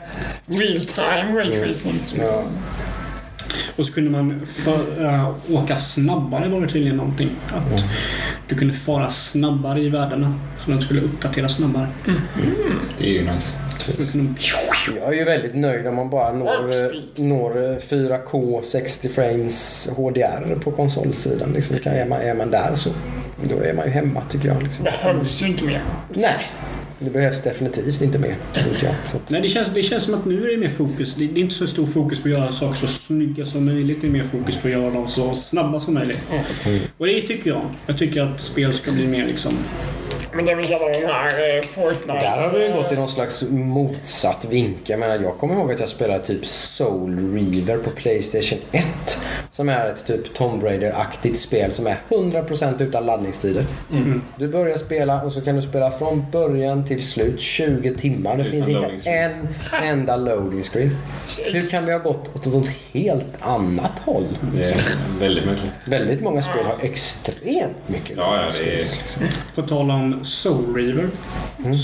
[0.59, 2.05] real-time ray-tracing.
[2.05, 2.43] som- Ja.
[3.77, 7.31] Och så kunde man för, äh, åka snabbare var det tydligen någonting.
[7.49, 7.83] Att
[8.49, 10.35] du kunde fara snabbare i världarna.
[10.59, 11.87] Så den skulle uppdatera snabbare.
[12.99, 13.57] Det är ju nice.
[15.01, 19.89] Jag är ju väldigt nöjd om man bara når, eh, når eh, 4K 60 frames
[19.97, 21.53] HDR på konsolsidan.
[21.53, 22.91] Liksom, kan, är, man, är man där så
[23.45, 24.63] då är man ju hemma tycker jag.
[24.63, 24.85] Liksom.
[24.85, 25.83] Behövs ju inte mer.
[26.15, 26.51] Nej,
[26.99, 28.37] det behövs definitivt inte mer.
[28.55, 28.95] Jag.
[29.11, 31.15] Så att, nej, det känns, det känns som att nu är det mer fokus.
[31.15, 34.01] Det, det är inte så stor fokus på att göra saker så snygga som möjligt.
[34.01, 36.21] Det är mer fokus på att göra dem så snabba som möjligt.
[36.99, 37.63] Och det tycker jag.
[37.87, 39.53] Jag tycker att spel ska bli mer liksom...
[40.33, 42.13] Men det är väl hela den här eh, Fortnite...
[42.21, 44.81] där har vi ju gått i någon slags motsatt vinkel.
[44.87, 48.87] Jag, menar, jag kommer ihåg att jag spelade typ Soul Reaver på Playstation 1.
[49.53, 53.65] Som är ett typ Tomb Raider-aktigt spel som är 100% utan laddningstider.
[54.37, 58.37] Du börjar spela och så kan du spela från början till slut 20 timmar.
[58.37, 59.47] Det Utan finns inte en
[59.83, 60.97] enda loading screen.
[61.53, 64.25] Hur kan vi ha gått åt ett helt annat håll?
[64.55, 64.77] Det är
[65.21, 65.73] väldigt märkligt.
[65.85, 69.23] Väldigt många spel har extremt mycket Ja, ja, det är- liksom.
[69.55, 71.09] På tal om Soul Reaver.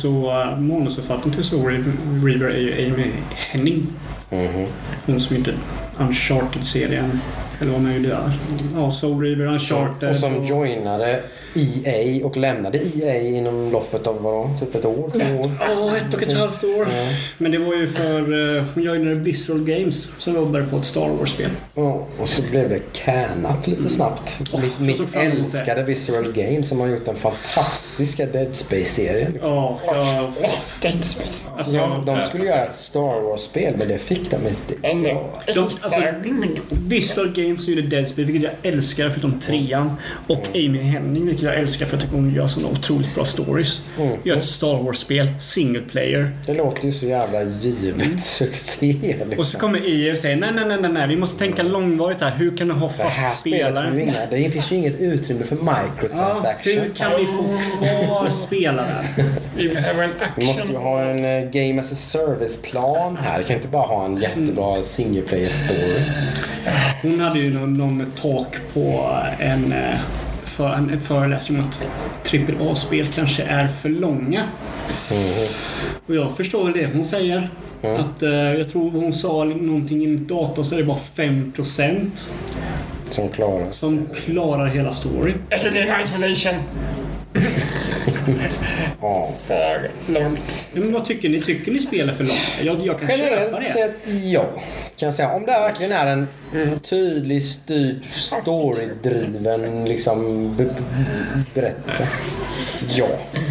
[0.03, 3.87] Så uh, manusförfattaren till Soul Reaver- Reaver är ju Amy Henning.
[4.31, 4.67] Mhm.
[5.07, 5.55] Hon som gjorde
[5.99, 7.21] Uncharted-serien.
[7.61, 8.31] Eller vad man gjorde där.
[8.75, 10.11] Ja, Soul Reaver, Uncharted.
[10.11, 11.21] Och som joinade
[11.55, 15.51] EA och lämnade EA inom loppet av vad, typ ett år, två år.
[15.61, 16.89] Ja, ett och ett halvt år.
[16.97, 17.15] Ja.
[17.39, 18.57] Men det var ju för...
[18.57, 21.51] eh, Hon joinade Visceral Games som jobbade på ett Star Wars-spel.
[21.75, 24.39] Ja, och så blev det canat lite snabbt.
[24.41, 25.19] Mitt jag mitt det.
[25.21, 29.33] älskade Visceral Games som har gjort den fantastiska Dead Space-serien.
[29.33, 29.53] Liksom.
[29.53, 30.33] Ja, ja.
[30.83, 31.49] Dead Space.
[31.59, 34.89] Alltså, Ja, de skulle göra ett Star Wars-spel men det fick de inte.
[34.89, 35.31] Ändå.
[35.55, 36.01] De- alltså-
[36.71, 39.93] Visual Games gjorde Dead Space, vilket jag älskar förutom trean.
[40.27, 43.81] Och Amy Henning, vilket jag älskar för att hon gör sådana otroligt bra stories.
[44.01, 44.19] Mm.
[44.25, 46.31] Gör ett Star Wars-spel, single player.
[46.47, 48.93] Det låter ju så jävla givet succé.
[49.03, 49.39] Liksom.
[49.39, 52.21] Och så kommer EA och säger nej, nej, nej, nej, nej, vi måste tänka långvarigt
[52.21, 52.31] här.
[52.37, 54.03] Hur kan du ha det här fast har ju spelare?
[54.03, 56.99] inga, det finns ju inget utrymme för Ja, hur microtransactions.
[56.99, 57.59] kan vi få
[58.07, 59.07] kvar spelare?
[59.57, 60.83] Vi behöver en Vi måste ju action.
[60.83, 63.39] ha en eh, Game as a Service-plan här.
[63.39, 66.03] Vi kan inte bara ha en jättebra single player story.
[67.03, 69.95] Hon hade ju någon, någon talk på en, eh,
[70.63, 71.87] för, en föreläsning om att
[72.61, 74.43] AAA-spel kanske är för långa.
[76.07, 77.51] Och jag förstår väl det hon säger.
[77.83, 82.29] Att, eh, jag tror hon sa någonting i data så är det bara 5%
[83.11, 85.35] Som klarar som klarar hela storyn.
[85.51, 86.55] Alien Isolation.
[89.01, 89.31] Ja.
[89.47, 90.67] För långt.
[90.73, 91.41] Men vad tycker ni?
[91.41, 92.39] Tycker ni spel är för långa?
[92.63, 93.65] Jag, jag kan köpa Generellt det.
[93.65, 94.43] sett ja.
[94.97, 95.33] Kan jag säga.
[95.33, 96.29] Om det här verkligen är en
[96.81, 102.09] tydlig, styrd, storydriven liksom, be- be- berättelse.
[102.91, 103.07] Ja,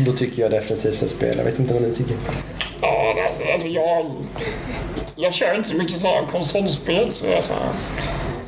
[0.05, 1.38] då tycker jag definitivt ett spel.
[1.38, 2.15] Jag vet inte vad ni tycker.
[2.82, 3.15] Ja,
[3.53, 4.05] alltså jag...
[5.15, 7.61] Jag kör inte så mycket sådana konsolspel så jag så här.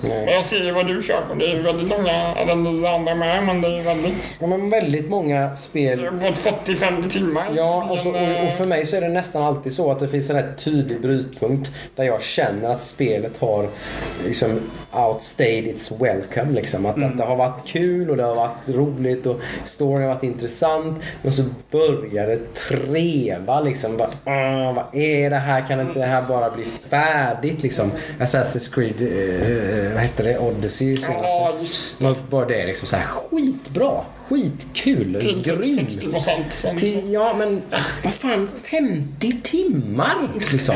[0.04, 0.34] Men Nej.
[0.34, 3.44] jag ser ju vad du kör och det är väldigt långa, eller ni andra med,
[3.44, 4.38] men det är väldigt...
[4.42, 6.22] Ja, men väldigt många spel gått
[6.66, 7.46] 40-50 timmar.
[7.56, 10.08] Ja, och, så, och, och för mig så är det nästan alltid så att det
[10.08, 13.68] finns en rätt tydlig brytpunkt där jag känner att spelet har
[14.26, 14.60] liksom
[14.92, 16.52] outstayed its welcome.
[16.52, 16.86] Liksom.
[16.86, 20.24] Att, att det har varit kul och det har varit roligt och storyn har varit
[20.24, 21.00] intressant.
[21.22, 23.98] Men så börjar det treva liksom.
[23.98, 25.62] Bara, "Ah, vad är det här?
[25.68, 27.92] Kan inte det här bara bli färdigt liksom?
[28.20, 30.40] Assassin's Creed, eh, vad hette det?
[30.40, 31.24] Odyssey senaste.
[31.24, 32.16] Ja, just det.
[32.30, 35.76] Var det liksom så här skitbra, skitkul, typ grym.
[35.76, 36.64] 60 procent.
[37.10, 37.62] Ja men
[38.04, 40.16] vad fan 50 timmar
[40.52, 40.76] liksom.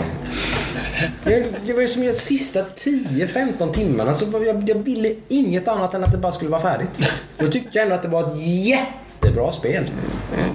[1.24, 5.94] Jag, det var ju som de sista 10-15 timmarna så jag, jag ville inget annat
[5.94, 7.12] än att det bara skulle vara färdigt.
[7.38, 8.38] Då tyckte jag ändå att det var ett
[9.28, 9.92] jättebra spel.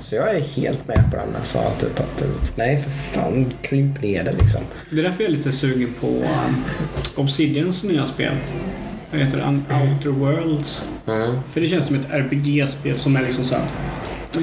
[0.02, 1.44] Så jag är helt med på den.
[1.44, 4.60] Sa typ att nej för fan krymp ner det liksom.
[4.90, 6.64] Det är därför jag är lite sugen på um,
[7.16, 8.32] Obsidians nya spel.
[9.10, 9.74] Vad heter det?
[9.74, 10.84] Outer Worlds.
[11.06, 11.36] Mm.
[11.52, 13.64] För det känns som ett RPG-spel som är liksom så här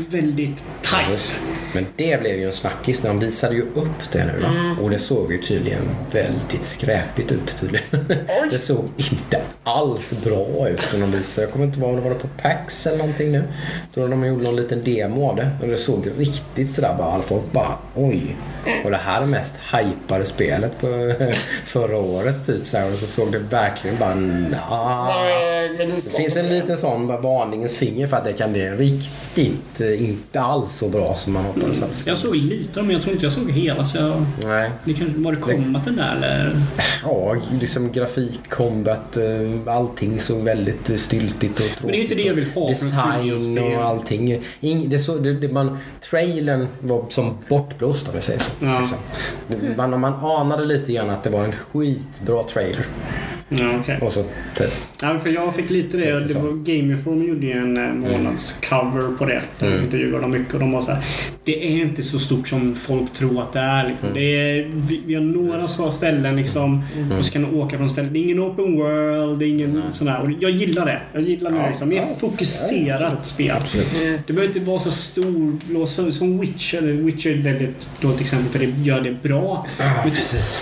[0.10, 1.42] väldigt tight.
[1.74, 4.76] Men det blev ju en snackis när de visade ju upp det nu va?
[4.82, 7.88] Och det såg ju tydligen väldigt skräpigt ut tydligen.
[8.52, 11.48] Det såg inte alls bra ut när de visade.
[11.48, 13.44] Jag kommer inte ihåg om det var på PAX eller någonting nu.
[13.94, 15.50] Då de gjorde någon liten demo av det.
[15.62, 17.22] Och det såg riktigt sådär bara.
[17.22, 18.36] Folk bara oj.
[18.84, 20.88] Och det här är mest hypade spelet på
[21.66, 22.92] förra året typ så här.
[22.92, 25.10] Och så såg det verkligen bara nah.
[25.78, 30.42] Det finns en liten sån varningens finger för att det kan bli riktigt eh, inte
[30.42, 32.12] alls så bra som man att det skulle.
[32.12, 33.86] Jag såg lite men jag tror inte jag såg hela.
[33.86, 34.72] Så jag, Nej.
[34.84, 36.62] det kanske, var det kombaten där eller?
[37.03, 41.84] Ja, liksom grafik, combat, eh, allting såg väldigt eh, styltigt och tråkigt.
[41.84, 44.43] Men det är inte det jag vill ha Design och allting.
[44.60, 45.78] Ing, det så, det, det, man,
[46.10, 48.51] trailern var som bortblåst om jag säger så.
[48.60, 48.80] Ja.
[48.80, 48.97] Liksom.
[49.78, 52.86] Man, man anade lite grann att det var en skitbra trailer.
[53.50, 53.97] Ja, okej.
[54.02, 54.24] Och så
[54.56, 54.72] typ.
[55.02, 56.20] Ja, för jag fick lite det.
[56.20, 59.41] Lite det var Gamerforum gjorde ju en eh, månadscover på det.
[59.60, 59.84] Där de Mm.
[59.86, 61.04] intervjuade dem mycket och de var så här.
[61.43, 63.88] Det är inte så stort som folk tror att det är.
[63.88, 64.10] Liksom.
[64.10, 64.14] Mm.
[64.20, 66.82] Det är vi, vi har några små ställen liksom.
[67.20, 68.14] Och så kan du åka från ställen.
[68.14, 69.39] Det är ingen open world.
[69.39, 70.22] Det är ingen sån här.
[70.22, 71.00] Och jag gillar det.
[71.14, 71.89] Jag gillar det Ja, liksom.
[71.89, 73.52] Mer ja, fokuserat spel.
[73.58, 73.88] Absolut.
[74.28, 75.86] Det behöver inte vara så stor.
[75.88, 76.82] Som, som Witcher.
[76.82, 79.68] Witcher är ett väldigt dåligt exempel för det gör det bra.
[79.80, 80.62] Ja, precis.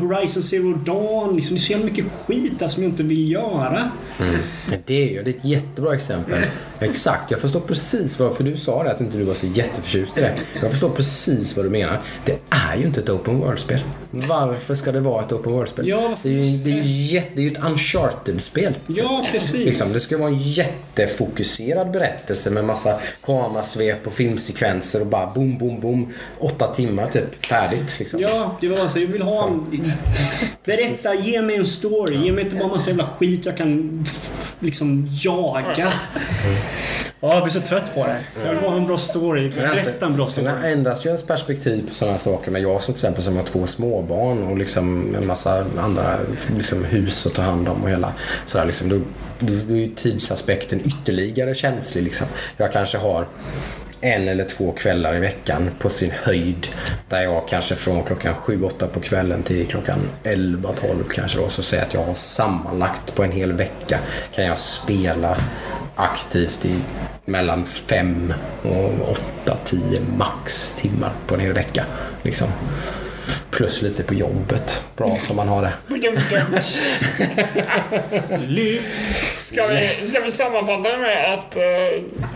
[0.00, 1.36] Horizon Zero Dawn.
[1.36, 3.90] Liksom, det är så jävla mycket skit där som jag inte vill göra.
[4.18, 6.44] Men Det är ju det är ett jättebra exempel.
[6.80, 10.18] Exakt, jag förstår precis vad, för du sa det att inte du var så jätteförtjust
[10.18, 10.34] i det.
[10.62, 12.00] Jag förstår precis vad du menar.
[12.24, 13.80] Det är ju inte ett open world-spel.
[14.10, 15.88] Varför ska det vara ett open world-spel?
[15.88, 18.74] Ja, det, är ju, det, är jätte, det är ju ett uncharted-spel.
[18.86, 19.54] Ja, precis.
[19.66, 25.58] Liksom, det ska vara en jättefokuserad berättelse med massa kamerasvep och filmsekvenser och bara boom,
[25.58, 26.12] boom, boom.
[26.38, 27.98] Åtta timmar typ, färdigt.
[27.98, 28.20] Liksom.
[28.20, 29.89] Ja, det var alltså, jag vill ha en...
[30.64, 32.16] Berätta, ge mig en story.
[32.16, 34.04] Ge mig inte bara massa jävla skit jag kan
[34.60, 35.92] liksom jaga.
[37.22, 38.18] Ja, jag blir så trött på det.
[38.44, 39.50] Jag vill ha en bra story.
[39.50, 40.72] Berätta en bra Sen story.
[40.72, 42.50] ändras ju ens perspektiv på sådana saker.
[42.50, 46.18] Men jag som till exempel som har två småbarn och liksom en massa andra
[46.56, 48.12] liksom hus att ta hand om och hela
[48.46, 48.88] sådär liksom.
[48.88, 49.00] Då,
[49.40, 52.26] då är ju tidsaspekten ytterligare känslig liksom.
[52.56, 53.26] Jag kanske har
[54.00, 56.68] en eller två kvällar i veckan på sin höjd.
[57.08, 61.48] Där jag kanske från klockan 7-8 på kvällen till klockan 11-12 kanske då.
[61.48, 63.98] Så säger att jag har sammanlagt på en hel vecka
[64.32, 65.36] kan jag spela
[65.96, 66.74] aktivt i
[67.24, 71.84] mellan 5 och 8-10 max timmar på en hel vecka.
[72.22, 72.48] Liksom.
[73.50, 74.82] Plus lite på jobbet.
[74.96, 75.72] Bra som man har det.
[78.38, 78.98] Lyx!
[79.38, 81.62] Ska vi, ska vi sammanfatta det med att eh,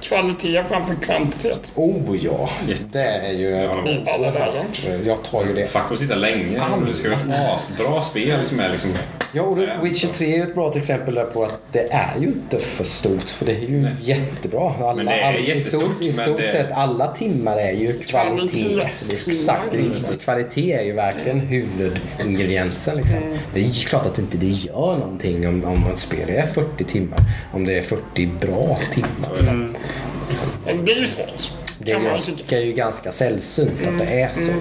[0.02, 1.72] kvalitet framför kvantitet?
[1.76, 2.48] Oh ja,
[2.92, 3.48] det är ju...
[3.48, 3.66] I
[4.06, 4.66] alla lägen.
[5.06, 5.66] Jag tar ju det.
[5.66, 6.62] Fuck att sitta länge.
[6.88, 8.90] Det ska vara ett asbra spel som är liksom...
[9.36, 12.26] Ja, och då- Witcher 3 är ett bra exempel där på att det är ju
[12.26, 13.28] inte för stort.
[13.28, 14.74] För det är ju jättebra.
[14.80, 17.72] Alla, Men det är all- I jättestort, stort, i stort det- sett alla timmar är
[17.72, 18.64] ju kvalitet.
[18.68, 19.28] Kvalitetstimmar.
[19.28, 19.62] Exakt.
[19.72, 22.96] det är- Kvalitet är ju verkligen huvudingrediensen.
[22.96, 23.20] Liksom.
[23.54, 27.18] Det är klart att inte det gör någonting om, om ett spel är 40 timmar.
[27.52, 29.34] Om det är 40 bra timmar.
[29.34, 29.76] Så att,
[30.28, 30.48] liksom,
[30.84, 31.52] Det är ju svårt.
[31.78, 32.44] det är ju tycka.
[32.48, 34.52] det är ju ganska sällsynt att det är så.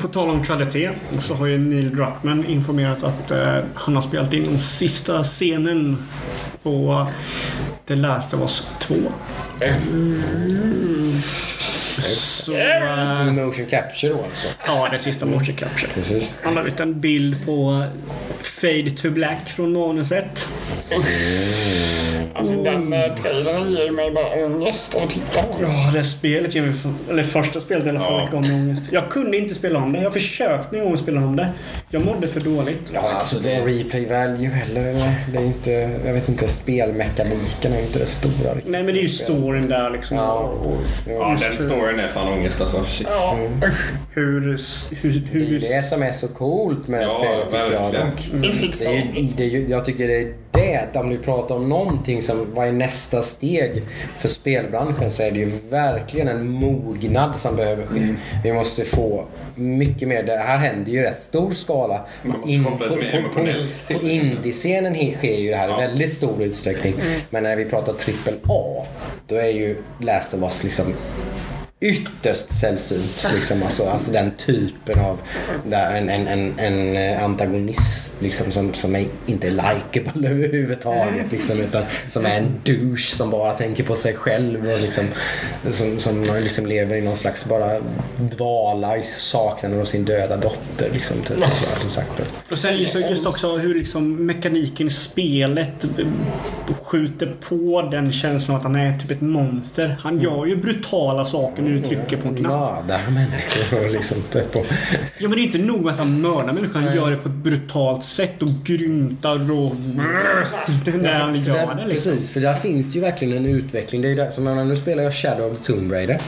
[0.00, 4.32] På tal om kvalitet så har ju Neil Druckmann informerat att eh, han har spelat
[4.32, 5.98] in den sista scenen
[6.62, 7.06] på
[7.86, 8.94] The Last of Us 2.
[12.06, 12.52] Så...
[12.52, 14.48] I motion capture då alltså.
[14.66, 15.90] ja, det sista motion capture.
[15.94, 16.34] Precis.
[16.42, 17.84] Han la ut en bild på
[18.42, 20.48] Fade to Black från manuset.
[22.34, 25.58] Alltså den eh, trailern ger mig bara ångest att titta på.
[25.62, 26.74] Ja, det spelet ger mig...
[27.10, 28.28] Eller första spelet i alla fall Ja.
[28.32, 28.84] gav mig ångest.
[28.90, 30.02] Jag kunde inte spela om det.
[30.02, 31.48] Jag försökte en gång spela om det.
[31.90, 32.80] Jag mådde för dåligt.
[32.92, 34.84] Ja, alltså det är replay value heller.
[34.84, 35.14] eller?
[35.32, 35.70] Det är ju inte,
[36.06, 38.72] jag vet inte, spelmekaniken är ju inte det stora riktigt.
[38.72, 40.16] Nej, men det är ju storyn där liksom.
[40.16, 40.34] Ja.
[40.34, 40.76] Och
[41.08, 42.84] Ja, Just den hur- storyn är fan ångest alltså.
[42.84, 43.08] Shit.
[43.10, 43.90] Ja, usch.
[44.14, 44.40] hur...
[44.40, 47.92] hur, Det är hur det som är så coolt med Ja, spelet tycker jag.
[47.92, 48.30] dock.
[48.32, 51.18] Det är Det är ju, det är ju, jag tycker det är det, om du
[51.18, 53.82] pratar om någonting som, vad är nästa steg
[54.18, 58.14] för spelbranschen så är det ju verkligen en mognad som behöver ske.
[58.44, 59.24] Vi måste få
[59.54, 62.00] mycket mer, det här händer ju i rätt stor skala.
[62.22, 64.12] Man måste lite mer emotionellt till på det.
[64.12, 66.94] indie-scenen sker ju det här i väldigt stor utsträckning.
[67.30, 68.86] Men när vi pratar trippel A
[69.28, 70.84] då är ju Last of Us liksom
[71.84, 73.26] ytterst sällsynt.
[73.34, 75.20] Liksom, alltså, alltså den typen av
[75.66, 81.32] där en, en, en, en eh, antagonist liksom, som, som är, inte är likeable överhuvudtaget.
[81.32, 85.04] Liksom, utan som är en douche som bara tänker på sig själv och liksom,
[85.70, 87.80] som, som liksom lever i någon slags bara
[88.16, 90.90] dvala i saknaden av sin döda dotter.
[90.92, 92.22] Liksom, typ, så, som sagt.
[92.50, 95.86] Och sen så just också hur liksom mekaniken i spelet
[96.82, 99.96] skjuter på den känslan att han är typ ett monster.
[100.00, 102.52] Han gör ju brutala saker nu du trycker på en knapp.
[102.52, 104.16] Mördar människor liksom
[104.52, 104.64] på,
[105.18, 106.80] Ja men det är inte nog att han mördar människor.
[106.80, 109.74] Han gör det på ett brutalt sätt och grymtar och...
[110.84, 112.12] Det är när han gör där, det liksom.
[112.12, 114.02] Precis, för där finns ju verkligen en utveckling.
[114.02, 116.20] Det är där, som jag nu spelar jag Shadow of the Tomb Raider.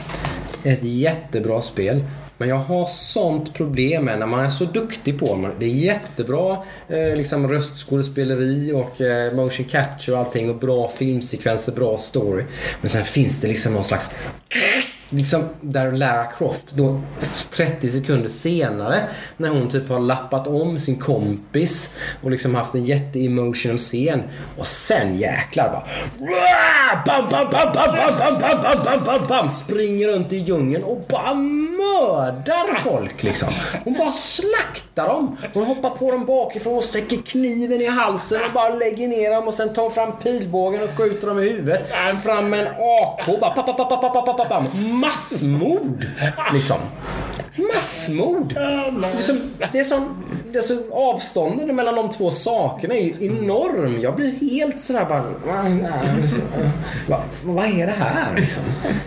[0.63, 2.03] Ett jättebra spel.
[2.37, 5.51] Men jag har sånt problem med när man är så duktig på det.
[5.59, 11.71] Det är jättebra eh, liksom röstskådespeleri och eh, motion capture och allting och bra filmsekvenser,
[11.71, 12.43] bra story.
[12.81, 14.09] Men sen finns det liksom någon slags
[15.09, 17.01] Liksom där Lara Croft då
[17.51, 19.03] 30 sekunder senare
[19.37, 24.23] när hon typ har lappat om sin kompis och liksom haft en jätte-emotional scen
[24.57, 25.83] och sen jäklar bara
[27.05, 30.83] bam, bam, bam, bam, bam, bam, bam, bam, bam, bam, bam, springer runt i djungeln
[30.83, 33.49] och bara mördar folk liksom.
[33.83, 35.37] Hon bara slaktar dem.
[35.53, 39.47] Hon hoppar på dem bakifrån och sticker kniven i halsen och bara lägger ner dem
[39.47, 41.87] och sen tar hon fram pilbågen och skjuter dem i huvudet.
[42.23, 44.65] Fram med en AK bara pam, pam, pam, pam, pam, pam, pam.
[44.99, 46.07] Massmord
[46.53, 46.77] liksom.
[47.75, 48.55] Massmord!
[49.15, 49.37] Liksom,
[49.71, 54.01] det är sån, det är så avstånden mellan de två sakerna är ju enorm.
[54.01, 55.23] Jag blir helt sådär bara...
[57.07, 58.63] Va, vad är det här liksom?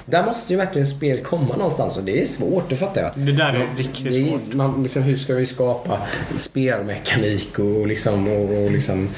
[0.06, 3.10] Där måste ju verkligen spel komma någonstans och det är svårt, det fattar jag.
[3.14, 4.54] Det där är riktigt Det är, svårt.
[4.54, 5.98] man, liksom, hur ska vi skapa
[6.36, 9.08] spelmekanik och, och, liksom, och, och liksom,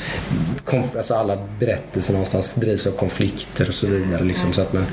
[0.64, 4.24] konf, alltså alla berättelser någonstans drivs av konflikter och så vidare.
[4.24, 4.86] Liksom, så att man,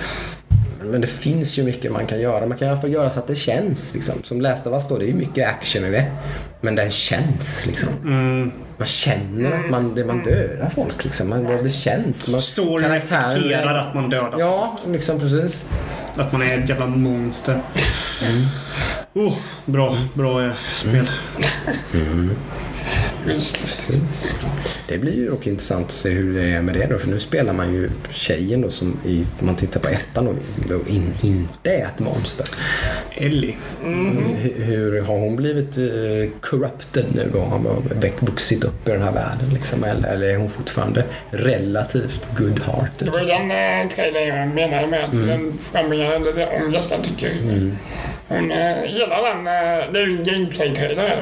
[0.90, 2.46] men det finns ju mycket man kan göra.
[2.46, 3.94] Man kan i alla fall göra så att det känns.
[3.94, 4.24] Liksom.
[4.24, 6.12] Som of Us då, det är ju mycket action i det.
[6.62, 7.90] Men den känns liksom.
[8.04, 8.52] Mm.
[8.78, 11.30] Man känner att man, man dödar folk liksom.
[11.30, 12.28] Man, det känns.
[12.28, 14.40] Man, Storyn reflekterar att man dödar.
[14.40, 15.66] Ja, liksom precis.
[16.16, 17.62] Att man är ett jävla monster.
[18.30, 18.46] Mm.
[19.14, 21.10] Oh, bra, bra eh, spel.
[23.26, 24.36] Precis.
[24.88, 26.98] Det blir ju dock intressant att se hur det är med det då.
[26.98, 30.36] För nu spelar man ju tjejen då som i, om man tittar på ettan och
[30.68, 32.48] då in, inte är ett monster.
[33.12, 33.56] Ellie.
[33.84, 37.40] Hur, hur har hon blivit uh, corrupted nu då?
[37.40, 39.84] Har hon växt- vuxit upp i den här världen liksom?
[39.84, 43.06] Eller, eller är hon fortfarande relativt good-hearted?
[43.06, 47.04] Det var ju den äh, trailern jag menade med att den frambringade det ångest jag
[47.04, 47.32] tycker.
[48.28, 51.22] Hon, äh, hela den, äh, det är ju en gameplay-trailer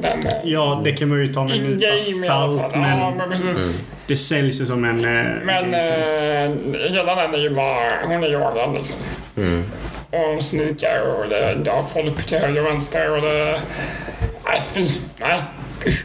[0.00, 2.58] den, äh, Ja, det kan man ju ta med en nypa in-game i alla fall.
[2.60, 2.72] salt.
[2.74, 3.82] Ja, Men men precis.
[4.06, 4.98] det säljs ju som en...
[5.04, 8.98] eh, Men äh, hela den är ju bara, hon är jagad liksom.
[10.10, 13.60] Och hon snikar och det dör folk till höger och vänster och det...
[14.46, 14.86] Nej fy,
[15.20, 15.40] nej.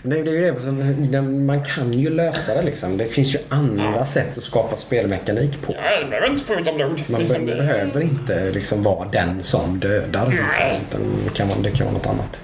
[0.03, 2.97] Det, det är ju det, som- man kan ju lösa det liksom.
[2.97, 5.71] Det finns ju andra sätt att skapa spelmekanik på.
[5.71, 7.01] Nej, det behöver inte spruta blod.
[7.07, 10.27] Man Liksom, be- det- behöver inte liksom vara den som dödar.
[10.27, 10.65] Liksom.
[10.87, 12.41] Utan det, kan vara, det kan vara något annat.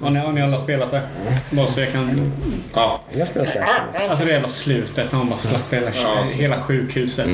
[0.00, 1.02] Har ni, har ni alla spelat det?
[1.50, 2.32] Bara så jag kan...
[2.74, 3.72] Ja, Jag har spelat flest.
[3.94, 6.24] Ja, Alltså det jävla slutet när han bara slaktade hela, Ja.
[6.32, 7.28] hela sjukhuset.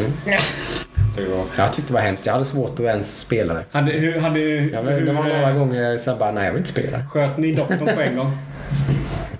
[1.16, 1.44] var...
[1.56, 2.26] Jag tyckte det var hemskt.
[2.26, 3.64] Jag hade svårt att ens spela det.
[3.70, 6.52] Hade, hur, hade, Ja, men det var hur, några gånger så jag bara, nej jag
[6.52, 7.06] vill inte spela.
[7.12, 8.38] Sköt ni doktorn på en gång?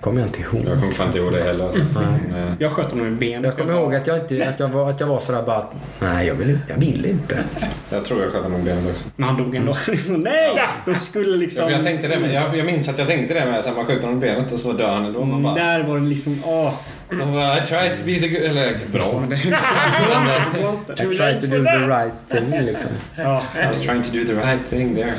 [0.03, 0.61] Kommer jag inte ihåg.
[0.67, 1.65] Jag kommer fan inte ihåg det heller.
[1.65, 1.83] Alltså.
[1.93, 3.43] Men, eh, Jag sköt honom i benet.
[3.45, 5.65] Jag kommer ihåg att jag, inte, att jag, var, att jag var sådär bara,
[5.99, 7.43] nej jag vill, inte- jag vill inte.
[7.89, 9.03] jag tror jag sköt honom i benet också.
[9.15, 9.75] Men han dog ändå.
[10.07, 10.63] Nej!
[10.85, 11.65] De skulle Ja, liksom...
[11.65, 13.85] för jag, tänkte det, med, jag, jag minns att jag tänkte det med att man
[13.85, 15.25] skjuter honom i benet och så dör han ändå.
[15.25, 16.43] Man bara, Där var det liksom...
[16.45, 16.73] Åh.
[17.09, 18.41] man bara I try to be the good...
[18.43, 19.23] Eller bra.
[19.23, 19.35] Inte.
[21.03, 22.89] I try to do the right thing liksom.
[23.15, 23.43] Ja.
[23.65, 25.13] I was trying to do the right thing there.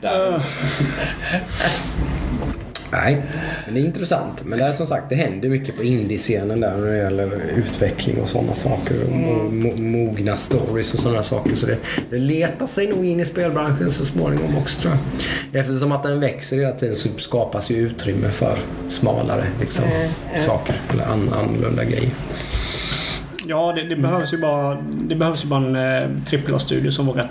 [0.00, 0.42] Där.
[2.96, 3.22] Nej,
[3.64, 4.44] men det är intressant.
[4.44, 8.20] Men det är som sagt, det händer mycket på indie-scenen där när det gäller utveckling
[8.22, 9.02] och sådana saker.
[9.02, 9.08] Och
[9.52, 11.56] mo- mogna stories och sådana saker.
[11.56, 11.76] Så det,
[12.10, 14.92] det letar sig nog in i spelbranschen så småningom också tror
[15.52, 15.60] jag.
[15.60, 19.84] Eftersom att den växer hela tiden så skapas ju utrymme för smalare liksom,
[20.46, 20.74] saker.
[20.92, 22.10] Eller an, annorlunda grejer.
[23.46, 24.82] Ja, det, det behövs ju bara...
[25.08, 26.10] Det behövs ju bara en eh,
[26.52, 27.30] AAA-studio som vågar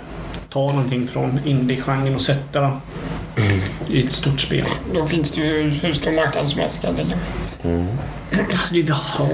[0.54, 2.72] ta någonting från indie-genren och sätta den
[3.88, 4.66] i ett stort spel.
[4.94, 7.86] Då finns det ju hur stor marknad som helst kan jag tänka mig.
[8.50, 8.88] Alltså, det-
[9.18, 9.28] Ja,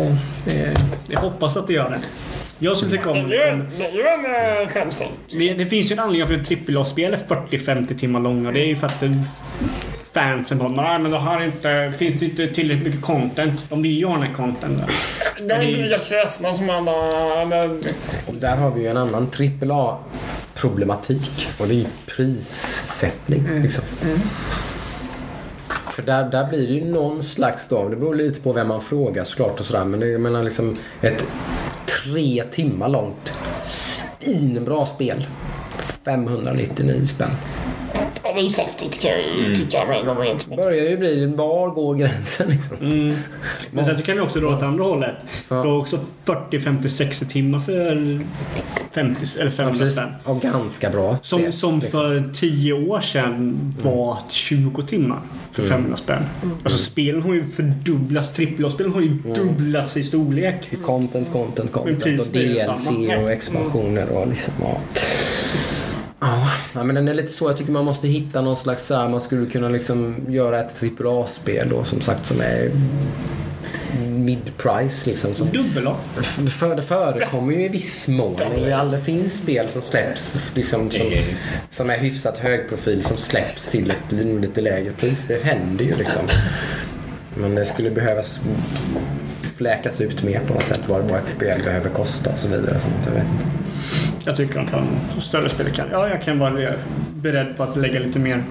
[1.08, 1.98] jag hoppas att det gör det.
[2.58, 3.56] Jag skulle tycka om det är
[3.94, 5.08] ju en äh, skämsning.
[5.30, 8.52] Det, det finns ju en anledning för ett AAA-spel är 40-50 timmar långa.
[8.52, 9.22] Det är ju för att det,
[10.12, 13.64] fansen bara nej men det här är inte, finns det inte tillräckligt mycket content.
[13.68, 14.82] De vill ju ha den här contenten.
[15.36, 17.64] De är inte lika kräsna som alla...
[18.26, 19.30] Och där har vi ju en annan
[19.62, 21.48] AAA-problematik.
[21.58, 23.62] Och det är ju prissättning.
[23.62, 23.84] Liksom.
[25.92, 28.80] För där, där blir det ju någon slags då, det beror lite på vem man
[28.80, 29.84] frågar såklart och sådär.
[29.84, 31.26] Men det, jag menar liksom ett
[32.04, 33.32] tre timmar långt
[33.62, 35.26] svinbra spel.
[36.04, 37.30] 599 spänn.
[38.40, 40.56] Ja, det är saftigt kan jag ju tycka med en gång rent.
[40.56, 42.76] Börjar ju bli, var går gränsen liksom?
[43.70, 45.14] Men sen så kan vi också dra åt andra hållet.
[45.48, 45.62] Ja.
[45.62, 48.20] Du har också 40, 50, 60 timmar för
[48.92, 49.94] 50 eller 500 Precis.
[49.94, 50.10] spänn.
[50.24, 51.90] Och ganska bra Som, spel, som liksom.
[52.00, 55.18] för 10 år sedan var 20 timmar
[55.52, 56.22] för 500 spänn.
[56.64, 58.38] Alltså spelen har ju fördubblats.
[58.38, 60.70] AAA-spelen har ju dubblats i storlek.
[60.84, 62.88] Content, content, content och DLC
[63.22, 64.80] och expansioner och liksom, ja.
[66.20, 67.48] Ja, men den är lite så.
[67.48, 70.82] Jag tycker man måste hitta någon slags så här, man skulle kunna liksom göra ett
[71.00, 72.70] AAA-spel då som sagt som är
[74.08, 75.34] mid-price liksom.
[75.34, 75.88] Som, Dubbel
[76.50, 78.36] för, det förekommer ju i viss mån.
[78.90, 81.06] Det finns spel som släpps liksom, som,
[81.68, 85.24] som är hyfsat hög profil som släpps till ett lite lägre pris.
[85.28, 86.22] Det händer ju liksom.
[87.34, 88.40] Men det skulle behövas
[89.56, 92.78] fläkas ut mer på något sätt vad, vad ett spel behöver kosta och så vidare.
[92.78, 93.59] Så att jag vet inte.
[94.24, 94.86] Jag tycker de kan,
[95.20, 95.86] större spel kan.
[95.92, 96.72] Ja, jag kan vara
[97.14, 98.44] beredd på att lägga lite mer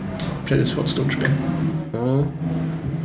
[0.45, 1.31] pris på ett stort spel.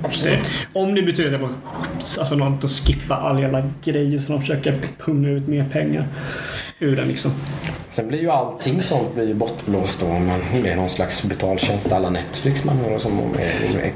[0.05, 0.51] Absolut.
[0.73, 4.41] Om det betyder att jag får alltså, något att skippa all jävla grejer som de
[4.41, 6.07] försöker punga ut mer pengar
[6.79, 7.31] ur den liksom.
[7.91, 11.93] Sen blir ju allting sånt blir ju bortblåst då om man, är någon slags betaltjänst
[11.93, 13.37] alla Netflix man har som om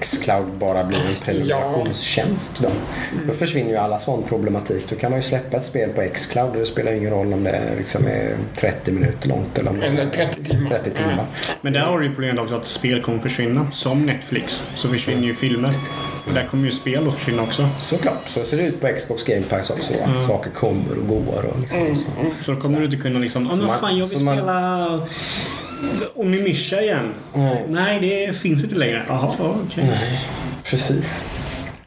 [0.00, 2.58] Xcloud bara blir en prenumerationstjänst.
[2.62, 2.68] Då.
[3.26, 4.86] då försvinner ju alla sån problematik.
[4.88, 7.44] Då kan man ju släppa ett spel på Xcloud och det spelar ingen roll om
[7.44, 10.68] det liksom är 30 minuter långt eller om Eller är 30 timmar.
[10.68, 11.26] 30 timmar.
[11.60, 13.70] Men där har du ju problemet också att spel kommer försvinna.
[13.72, 15.74] Som Netflix så försvinner ju filmer.
[16.28, 17.68] Och där kommer ju spel att försvinna också.
[17.78, 19.92] Såklart, så ser det ut på Xbox Game Pass också.
[20.04, 21.44] Att saker kommer och går.
[21.54, 22.10] Och liksom, så.
[22.44, 25.00] Så då kommer du inte kunna liksom, ah, men fan jag vill så man- spela
[26.14, 27.14] Onimisha igen.
[27.34, 27.64] Nej.
[27.68, 29.02] Nej, det finns inte längre.
[29.08, 30.20] Jaha, ja, okej.
[30.64, 31.24] Precis.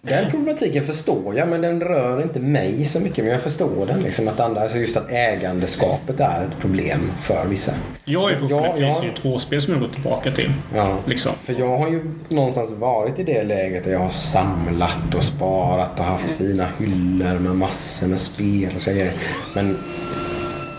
[0.04, 3.24] Den problematiken förstår jag men den rör inte mig så mycket.
[3.24, 4.00] Men jag förstår den.
[4.00, 7.72] Liksom, att andra, alltså just att ägandeskapet är ett problem för vissa.
[8.06, 9.02] Jag ju fortfarande Ja, ja.
[9.02, 10.52] Playstation 2-spel som jag gått tillbaka till.
[10.76, 10.98] Ja.
[11.06, 11.32] Liksom.
[11.36, 16.00] För jag har ju någonstans varit i det läget där jag har samlat och sparat
[16.00, 19.14] och haft fina hyllor med massor med spel och så grejer.
[19.56, 19.78] Men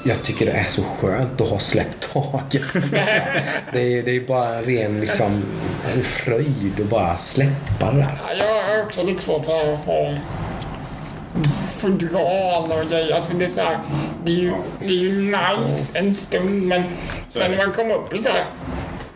[0.04, 2.62] jag tycker det är så skönt att ha släppt taget.
[3.72, 5.44] det är det är bara en ren liksom,
[5.94, 8.20] en fröjd att bara släppa det där.
[8.28, 10.14] Ja, Jag har också lite svårt för att ha
[11.68, 13.14] fodral och grejer.
[13.16, 13.78] Alltså det är så här,
[14.24, 16.82] det är ju, det är ju nice en stund men
[17.32, 18.44] sen när man kommer upp i så här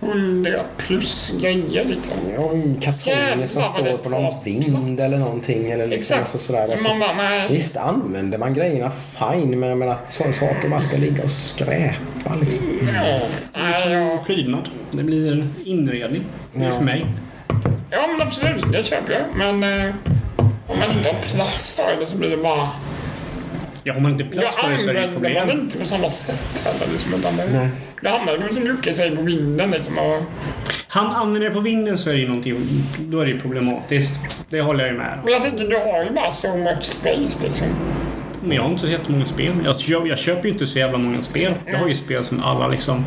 [0.01, 2.17] 100 plus grejer liksom.
[2.35, 5.03] Ja, i kartonger som står det på någon vind plats.
[5.03, 5.71] eller någonting.
[5.71, 6.21] Eller liksom Exakt.
[6.21, 6.69] alltså sådär.
[6.69, 7.47] Alltså, man bara, nej.
[7.51, 11.31] visst använder man grejerna fine men jag menar att sådana saker bara ska ligga och
[11.31, 12.67] skräpa liksom.
[12.95, 13.21] Ja,
[13.55, 14.23] nej, ja.
[14.27, 14.69] Prydnad.
[14.91, 16.23] Det blir inredning.
[16.55, 16.75] Det är Ja.
[16.77, 17.07] för mig.
[17.91, 19.23] ja men absolut, det köper jag.
[19.37, 19.95] Men eh,
[20.67, 22.69] om man inte har plats för det så blir det bara...
[23.87, 25.61] Ja, har man inte plats Jag för det så är det ett använder man problem.
[25.65, 26.93] inte på samma sätt heller.
[26.93, 27.69] Liksom, utan det, Nej.
[28.03, 29.99] det hamnar väl som Jocke säger på vinden liksom.
[29.99, 30.23] Och,
[30.89, 32.57] Han använder det på vinden så är det ju någonting,
[32.99, 34.21] då är det ju problematiskt.
[34.51, 37.47] Det håller jag ju med men jag tänker, du har ju bara so much space
[37.49, 37.69] liksom.
[38.43, 39.53] Men jag har inte så jättemånga spel.
[39.65, 41.53] Jag, köper- jag köper ju inte så jävla många spel.
[41.67, 43.05] Jag har ju spel som alla liksom...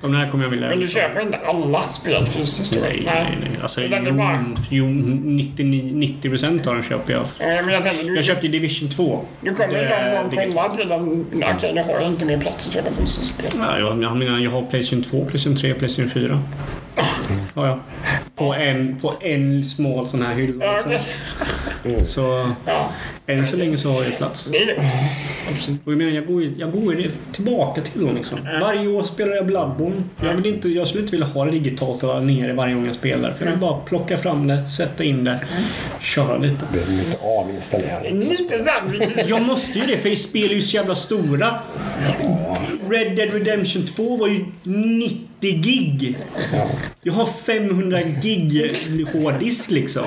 [0.00, 0.68] De här kommer jag vilja...
[0.68, 2.76] Men du köper inte alla spel fysiskt?
[2.82, 3.50] Nej, nej, nej.
[3.62, 5.82] Alltså, jo, bara- jo, 99,
[6.22, 7.22] 90% av dem köper jag.
[7.38, 9.24] Ja, men jag tänker, du, Jag köpte Division 2.
[9.40, 11.26] du kommer ju någon gång komma till en...
[11.56, 13.50] Okej, nu har jag inte mer plats att köpa fysiskt spel.
[13.58, 16.42] Ja, jag, jag menar, jag har Playstation 2, Playstation 3, Playstation 4.
[17.54, 17.78] Ja, ja.
[18.36, 20.72] På en, på en smal sån här hylla.
[20.72, 20.96] Liksom.
[21.84, 22.06] Okej.
[22.06, 22.90] Så Ja,
[23.26, 24.48] än så länge så har jag plats.
[24.52, 25.80] det är lugnt.
[25.84, 28.38] Och jag menar, jag går jag går ju tillbaka till dem liksom.
[28.60, 30.02] Varje år spelar jag Bloodborne.
[30.22, 32.94] Jag, vill inte, jag skulle inte vilja ha det digitalt och nere varje gång jag
[32.94, 33.30] spelar.
[33.32, 35.38] För jag vill bara plocka fram det, sätta in det,
[36.00, 36.60] köra lite.
[36.72, 38.10] Behöver inte avinstallera det.
[38.10, 39.24] Lite såhär...
[39.28, 41.54] Jag måste ju det för spel är ju så jävla stora.
[42.90, 45.18] Red Dead Redemption 2 var ju 90
[45.50, 46.16] gig.
[46.52, 46.70] Ja.
[47.02, 48.72] Jag har 500 gig
[49.12, 50.06] hårddisk liksom.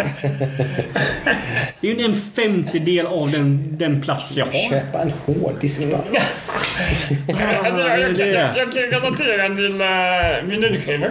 [1.81, 4.69] Det är ju en femtedel av den, den plats jag har.
[4.69, 6.03] Köpa en hårddisk bara.
[7.63, 11.09] Alltså, jag, jag, jag, jag kan ju relatera till uh, vinylskivor.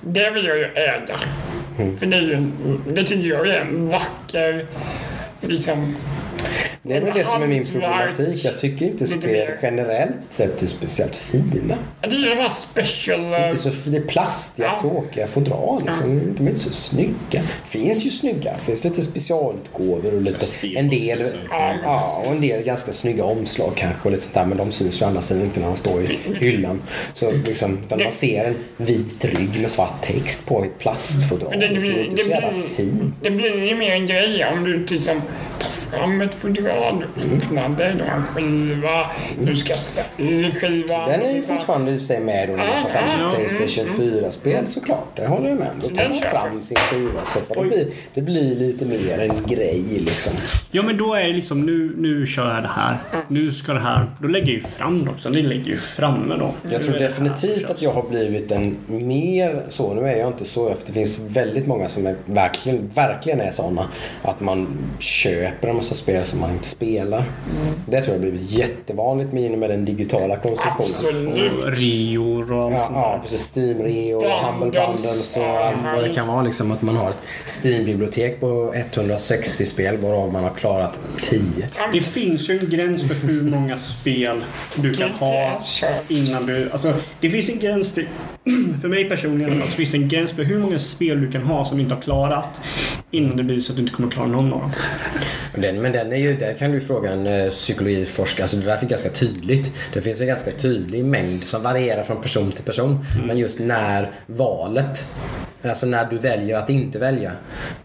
[0.00, 1.16] Det vill jag ju äga.
[1.98, 2.50] För det, är ju,
[2.86, 4.66] det tycker jag är en vacker...
[5.40, 5.96] Liksom,
[6.82, 8.44] Det är väl det som är min problematik.
[8.44, 11.74] Jag tycker inte spel generellt sett är speciellt fina.
[12.00, 13.20] det är ju de här special...
[13.44, 14.80] Inte så, det är plastiga, Ja.
[14.80, 15.82] tråkiga fodral.
[15.86, 16.34] Liksom.
[16.36, 17.42] De är inte så snygga.
[17.68, 18.52] finns ju snygga.
[18.52, 23.24] Det finns lite specialutgåvor och lite, Så en del, Ja, och en del ganska snygga
[23.24, 24.08] omslag kanske.
[24.08, 26.18] Och lite sånt där, men de syns ju andra sidan inte när de står i
[26.40, 26.82] hyllan.
[27.14, 31.60] Så liksom, när man ser en vit rygg med svart text på ett plastfodral Men
[31.60, 33.14] det, det, så är det blir, inte det, så jävla blir, fint.
[33.22, 35.22] det blir ju mer en grej om du liksom
[35.60, 37.04] tar fram ett fodral,
[37.36, 39.06] öppnar det, du har en skiva,
[39.40, 41.08] du ska ställa i skivan.
[41.08, 43.58] Den är ju fortfarande i och för sig med då när man tar fram sitt
[43.58, 45.16] Playstation 4-spel såklart.
[45.16, 45.70] Det håller jag med.
[45.82, 47.62] Då tar man fram sin skiva och stoppar.
[47.64, 50.32] Det blir, det blir lite mer en grej liksom.
[50.70, 52.98] Ja men då är det liksom nu, nu kör jag det här.
[53.28, 54.10] Nu ska det här.
[54.20, 55.30] Då lägger jag ju fram det också.
[55.30, 56.54] Det lägger ju framme då.
[56.70, 59.94] Jag Nu tror definitivt att jag har blivit en mer så.
[59.94, 60.74] Nu är jag inte så.
[60.86, 63.88] Det finns väldigt många som är, verkligen, verkligen är sådana.
[64.22, 64.66] Att man
[64.98, 67.24] köper en massa spel som man inte spelar.
[67.86, 70.76] Det tror jag har blivit jättevanligt med, med den digitala konsumtionen.
[70.78, 71.64] Absolut.
[71.64, 73.56] Och Rio och allt Ja, ja precis.
[73.56, 76.42] Steam Rio och Humble Bundles och allt vad det kan vara.
[76.42, 81.40] Liksom att man har ett Steam-bibliotek på 160 spel varav man har klarat 10.
[81.92, 84.44] Det finns ju en gräns för hur många spel
[84.74, 85.60] du kan ha
[86.08, 86.70] innan du...
[86.72, 88.06] Alltså, det finns en gräns till...
[88.80, 91.20] För mig personligen i alla fall, så finns det en gräns för hur många spel
[91.20, 92.60] du kan ha som du inte har klarat
[93.10, 94.72] innan det blir så att du inte kommer klara någon av dem.
[95.52, 98.44] Men den, men den är ju, där kan du fråga en eh, psykologiforskare.
[98.44, 99.72] Alltså det där är ganska tydligt.
[99.92, 103.04] Det finns en ganska tydlig mängd som varierar från person till person.
[103.26, 105.08] Men just när valet,
[105.62, 107.32] alltså när du väljer att inte välja.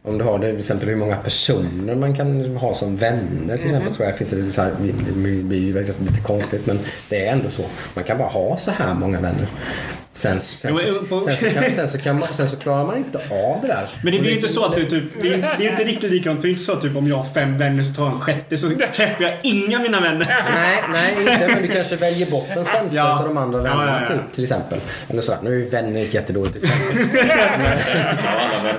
[0.01, 3.65] Om du har det, till exempel hur många personer man kan ha som vänner till
[3.65, 3.95] exempel.
[3.95, 4.71] Tror jag finns det så här,
[5.05, 5.11] det
[5.43, 6.79] blir ju lite konstigt men
[7.09, 7.63] det är ändå så.
[7.93, 9.47] Man kan bara ha så här många vänner.
[10.17, 12.97] Sen, sen, så, på- sen, så, kan, sen, så kan man, sen så klarar man
[12.97, 13.89] inte av det där.
[14.03, 15.03] Men det blir ju inte så att du typ...
[15.21, 16.39] Det är, det är inte riktigt likadant.
[16.41, 18.13] För det är inte så att typ om jag har fem vänner så tar jag
[18.13, 20.43] en sjätte så träffar jag inga av mina vänner.
[20.53, 21.47] Nej, nej inte.
[21.53, 23.19] Men du kanske väljer bort den sämsta Ja.
[23.19, 24.07] av de andra vännerna Ja, ja, ja.
[24.23, 24.79] Typ, till exempel.
[25.09, 25.39] Eller sådär.
[25.43, 27.03] Nu är ju vänner ett jättedåligt exempel.
[27.27, 27.77] Vänner.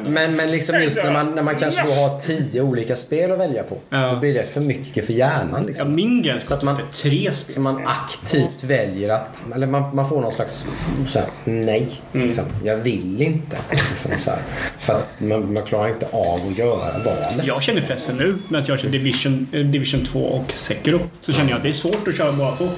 [0.09, 3.39] Men, men liksom just när man, när man kanske då har tio olika spel att
[3.39, 3.77] välja på.
[3.91, 4.11] Ja.
[4.11, 5.49] Då blir det för mycket för hjärnan.
[5.61, 5.95] Ja, Liksom.
[5.95, 7.55] min gräns Så att man- tre spel.
[7.55, 10.65] Så man aktivt väljer att, eller man, man får någon slags
[11.07, 11.89] så nej.
[12.13, 12.27] Mm.
[12.27, 12.45] Liksom.
[12.65, 13.57] Jag vill inte.
[13.71, 14.41] Liksom, så här.
[14.81, 17.47] För att man, man klarar inte av att göra valet.
[17.47, 21.01] Jag känner pressen nu med att jag kör Division, eh, Division 2 och Sekiro.
[21.21, 22.69] Så känner jag att det är svårt att köra bara två.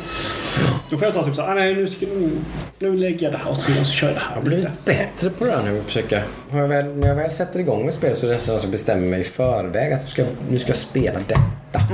[0.90, 2.30] Då får jag ta typ såhär, ah, nej nu, ska, nu,
[2.78, 4.84] nu lägger jag det här åt sidan så kör jag det här Jag har blivit
[4.84, 5.82] bättre på det här nu.
[5.82, 8.60] Försöka, har jag väl, när jag väl sätter igång ett spel så är det nästan
[8.60, 11.40] så bestämmer mig i förväg att jag ska, nu ska jag spela detta.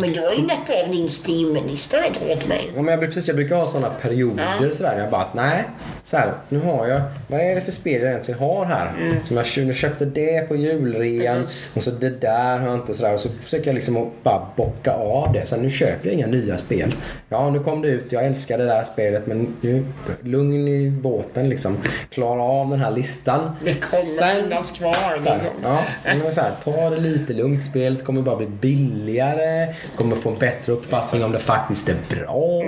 [0.01, 2.71] Men du har ju lagt av din Steam-lista rätt hårt mig.
[2.77, 4.99] Ja, men jag, precis, jag brukar ha sådana perioder sådär.
[4.99, 5.65] Jag bara att nej,
[6.05, 8.93] så här, nu har jag, vad är det för spel jag egentligen har här?
[9.23, 11.71] Som jag köpte det på julrean Precis.
[11.77, 13.15] och så det där har jag inte sådär.
[13.15, 15.47] Och så försöker jag liksom bara bocka av det.
[15.47, 16.95] Så nu köper jag inga nya spel.
[17.29, 19.85] Ja, nu kom det ut, jag älskar det där spelet men nu,
[20.23, 21.79] lugn i båten liksom.
[22.11, 23.51] Klara av den här listan.
[23.65, 25.19] Det kommer finnas kvar.
[25.19, 25.51] Så här, Liksom.
[25.63, 27.65] ja, men så här, ta det lite lugnt.
[27.65, 29.64] Spelet kommer bara bli billigare.
[29.97, 32.62] Kommer få en bättre uppfattning om det faktiskt är bra.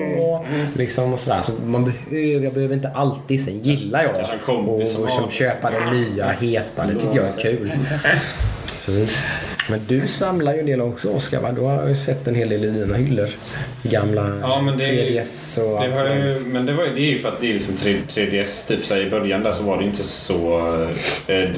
[0.76, 1.42] Liksom och sådär.
[1.42, 3.44] Så man behöver, jag behöver inte alltid.
[3.44, 6.86] Sen gillar jag som och, har- som köpa det nya heta.
[6.86, 7.72] Det tycker jag är kul.
[8.86, 9.06] Så,
[9.68, 11.52] men du samlar ju en del också Oskar va?
[11.52, 13.28] Du har ju sett en hel del i dina hyllor.
[13.82, 16.46] Gamla Ja, men det, 3DS och det allt ju.
[16.46, 18.68] Men det, var, det är ju för att det är liksom 3, 3DS.
[18.68, 20.58] Typ så I början där så var det inte så...
[21.26, 21.48] Eh,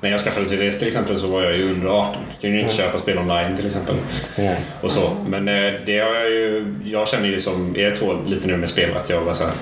[0.00, 2.14] när jag skaffade 3DS till exempel så var jag ju under 18.
[2.30, 3.94] Jag kunde ju inte köpa spel online till exempel.
[4.36, 4.56] Nej.
[4.80, 5.10] Och så.
[5.26, 6.74] Men eh, det har jag ju...
[6.84, 9.52] Jag känner ju som er två lite nu med spel att jag bara så här,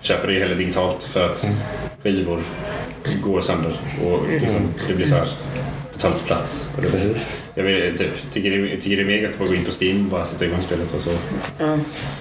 [0.00, 1.46] köper det ju hellre digitalt för att
[2.02, 2.42] skivor
[3.22, 5.28] går sönder och liksom, det blir så här
[5.98, 6.70] tar lite plats.
[6.76, 7.36] Och det, Precis.
[7.54, 9.96] jag vill, typ, tycker, det, tycker det är mer gött att gå in på Steam
[10.04, 11.10] och bara sätta igång spelet och så.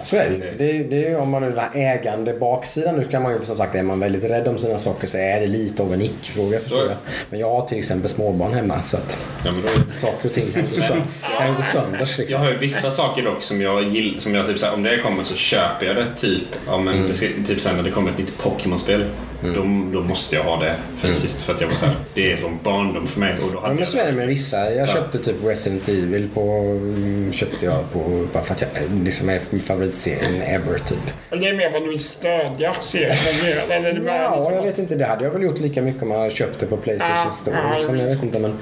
[0.03, 0.43] Så är det ju.
[0.57, 3.31] Det är, det är, ju- om man är den här ägande baksidan nu kan man
[3.33, 5.93] ju som sagt, är man väldigt rädd om sina saker så är det lite av
[5.93, 6.97] en icke-fråga förstår jag.
[7.29, 10.51] Men jag har till exempel småbarn hemma så att Ja, men då, saker och ting
[10.53, 11.03] kan gå sönder.
[11.37, 12.41] Kan gå sönder Jag liksom.
[12.41, 14.19] har ju vissa saker dock som jag gillar.
[14.19, 16.05] Som jag typ såhär, om det kommer så köper jag det.
[16.15, 19.05] Typ, ja, men det ska, typ sen när det kommer ett nytt Pokémon-spel.
[19.41, 19.61] Då,
[19.93, 21.41] då måste jag ha det fysiskt.
[21.41, 23.33] För att jag var såhär, det är som barndom för mig.
[23.33, 24.71] Och då hade Ja, men jag så är det med vissa.
[24.73, 26.41] Jag köpte typ Resident Evil på...
[26.41, 28.25] mm, Köpte jag på...
[28.33, 28.69] Bara för att jag
[29.03, 30.97] liksom är min favoritserien ever typ.
[31.29, 33.17] Det är mer vad du vill stödja serien.
[33.69, 34.95] Eller det mer Ja, liksom jag vet inte.
[34.95, 37.31] Det hade jag väl gjort lika mycket om jag hade köpt det på Playstation Ja,
[37.31, 37.75] Store.
[37.75, 37.99] liksom.
[37.99, 38.53] Jag vet inte, men,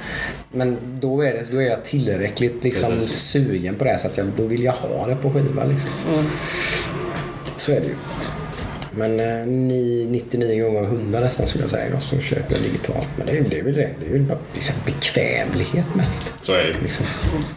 [0.52, 3.12] men då, är det, då är jag tillräckligt liksom, Precis.
[3.22, 5.64] sugen på det så att jag, då vill jag ha det på skiva.
[5.64, 5.90] Liksom.
[7.58, 7.96] Så är det ju.
[8.98, 12.62] Men eh, ni, 99 gånger av 100 nästan skulle jag säga då, så köper jag
[12.64, 13.10] digitalt.
[13.18, 13.90] Men det är, det är väl det.
[14.00, 16.34] Det är ju bara liksom bekvämlighet mest.
[16.42, 16.82] Så är det ju.
[16.82, 17.06] Liksom.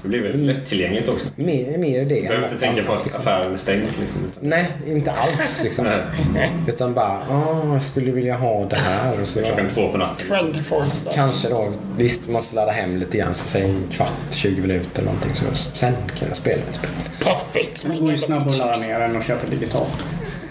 [0.02, 1.28] Det blir väldigt lättillgängligt också.
[1.36, 2.14] Mer, mer det.
[2.14, 3.20] Jag behöver inte tänka på att liksom.
[3.20, 3.86] affären är stängd.
[4.00, 4.18] Liksom.
[4.40, 5.60] Nej, inte alls.
[5.62, 5.86] Liksom.
[6.34, 6.50] Nej.
[6.68, 9.20] Utan bara, ah, jag skulle vilja ha det här.
[9.20, 10.52] Och så Klockan två på natten.
[10.54, 11.14] 24-7.
[11.14, 15.34] Kanske då, visst måste ladda hem lite grann, så säg en kvart, 20 minuter någonting.
[15.34, 16.90] Så sen kan jag spela ett spel.
[17.04, 17.24] Liksom.
[17.24, 17.86] Perfekt.
[17.88, 19.98] Det går ju snabbare att ladda ner än att köpa digitalt.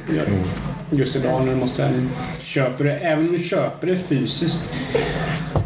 [0.09, 0.23] Det.
[0.91, 1.91] Just idag när du måste
[2.43, 4.73] köpa det, även om du köper det fysiskt.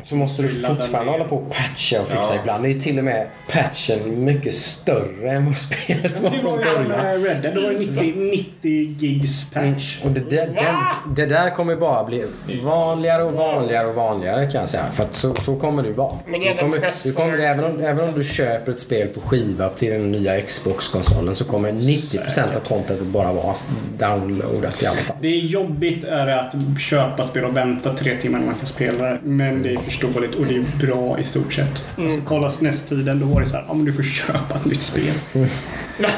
[0.04, 1.18] Så måste du fortfarande ner.
[1.18, 2.40] hålla på och patcha och fixa Ja.
[2.42, 2.64] ibland.
[2.64, 6.52] Det är ju till och med patchen mycket större än vad spelet var Det från
[6.52, 7.04] var ju som början.
[7.04, 8.14] med Red Dead, det var ju 90,
[8.62, 10.00] 90 gigs patch.
[10.04, 12.26] Och det, där- den, det där kommer bara bli
[12.64, 14.86] vanligare och vanligare och vanligare kan jag säga.
[14.94, 16.18] För att så, så kommer det ju vara.
[16.28, 19.70] Men det kommer, du kommer, även, om, även om du köper ett spel på skiva
[19.70, 23.56] till den nya Xbox-konsolen så kommer 90% av contentet bara vara
[23.98, 25.18] downloadat i alla fall.
[25.22, 28.56] Det är jobbigt är det att köpa ett spel och vänta tre timmar när man
[28.56, 29.20] kan spela det.
[29.24, 31.84] Men det är förståeligt och det är bra i stort sett.
[31.98, 32.10] Mm.
[32.10, 34.82] Alltså, kolla SNES-tiden, då var det så här, ja men du får köpa ett nytt
[34.82, 35.14] spel.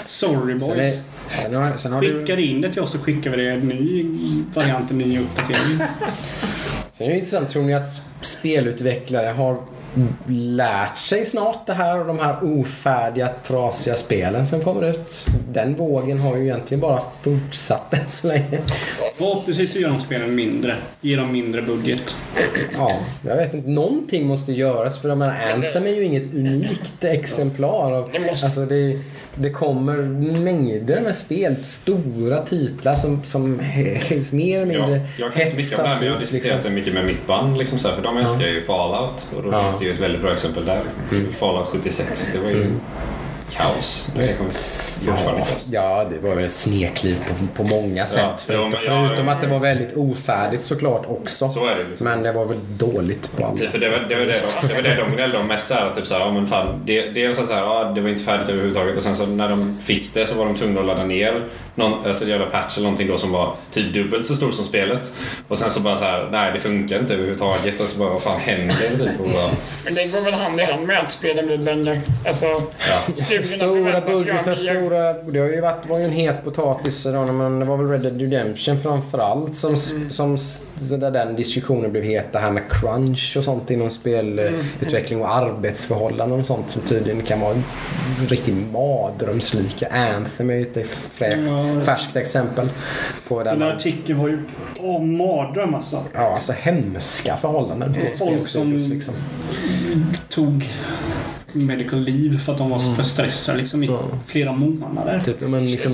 [0.08, 1.02] Sorry Sen, är, boys.
[1.41, 3.60] sen har, sen har du, Skickar in det till oss så skickar vi det en
[3.60, 4.06] ny
[4.54, 5.78] variant, en ny uppdatering.
[6.94, 9.58] sen är det intressant, tror ni att spelutvecklare har
[10.28, 15.28] lärt sig snart det här och de här ofärdiga, trasiga spelen som kommer ut?
[15.52, 18.60] Den vågen har ju egentligen bara fortsatt än så länge.
[19.18, 20.76] Förhoppningsvis så gör de spelen mindre.
[21.02, 22.15] Ger dem mindre budget.
[22.78, 22.91] Ja,
[23.28, 23.70] jag vet inte.
[23.70, 27.91] Någonting måste göras för jag menar, Anthem är ju inget unikt exemplar.
[27.91, 28.99] Av, Det måste- alltså det,
[29.36, 29.98] det kommer
[30.41, 33.57] mängder med spel, stora titlar som, som
[34.32, 36.64] mer eller mindre Ja, jag kan inte mycket om det här men jag har diskuterat
[36.64, 37.57] det mycket med mitt band.
[37.57, 39.28] Liksom så här, för de älskar ju Fallout.
[39.38, 39.65] Och då Ja.
[39.84, 40.81] Det ju ett väldigt bra exempel där.
[40.84, 41.34] Liksom.
[41.39, 42.30] Fallout 76.
[42.34, 42.72] Det var ju
[43.51, 44.10] kaos.
[44.15, 44.35] Det
[45.07, 48.23] Ja, ja, det var väl ett snekliv på, på många sätt.
[48.30, 51.49] jo, förutom jag- förutom att det var väldigt ofärdigt såklart också.
[51.49, 52.03] Så är det liksom.
[52.05, 54.73] Men det var väl dåligt på Typ, för det var det, var det, de, det,
[54.76, 55.69] var det de gnällde om mest.
[55.69, 58.23] Där, typ så här, ja, men fan, det, dels så här, ja, det var inte
[58.23, 61.05] färdigt överhuvudtaget och sen så när de fick det så var de tvungna att ladda
[61.05, 61.43] ner
[61.76, 65.14] någon, alltså, jävla patch eller någonting då som var typ dubbelt så stor som spelet.
[65.48, 67.80] Och sen så bara så här, nej det funkar inte överhuvudtaget.
[67.80, 68.76] Och så bara, vad fan händer?
[68.76, 69.52] Typ, och bara,
[69.84, 72.02] Men det går väl hand i hand med att spelen blir längre.
[72.28, 73.16] Alltså, ja.
[73.44, 75.14] Stora budgetar, stora...
[75.14, 78.02] Det har ju varit, var ju en het potatis idag, men det var väl Red
[78.02, 79.78] Dead Redemption framförallt som,
[80.10, 80.38] som
[80.76, 82.34] så där den diskussionen blev het.
[82.34, 87.40] Det här med crunch och sånt inom spelutveckling och arbetsförhållanden och sånt som tydligen kan
[87.40, 87.64] vara en
[88.28, 89.88] riktig mardrömslika.
[89.88, 91.38] Anthem är ju ett frä,
[91.68, 91.81] Ja.
[91.81, 92.69] färskt exempel
[93.27, 94.44] på där Den man, artikeln var ju
[94.80, 96.03] åh, mardröm alltså.
[96.14, 99.14] ja, alltså hemska förhållanden på Folk som- liksom.
[100.30, 100.72] Tog
[101.54, 104.00] medical leave för att de var för stressade liksom, i Ja.
[104.26, 105.22] flera månader.
[105.26, 105.92] Typ, men liksom,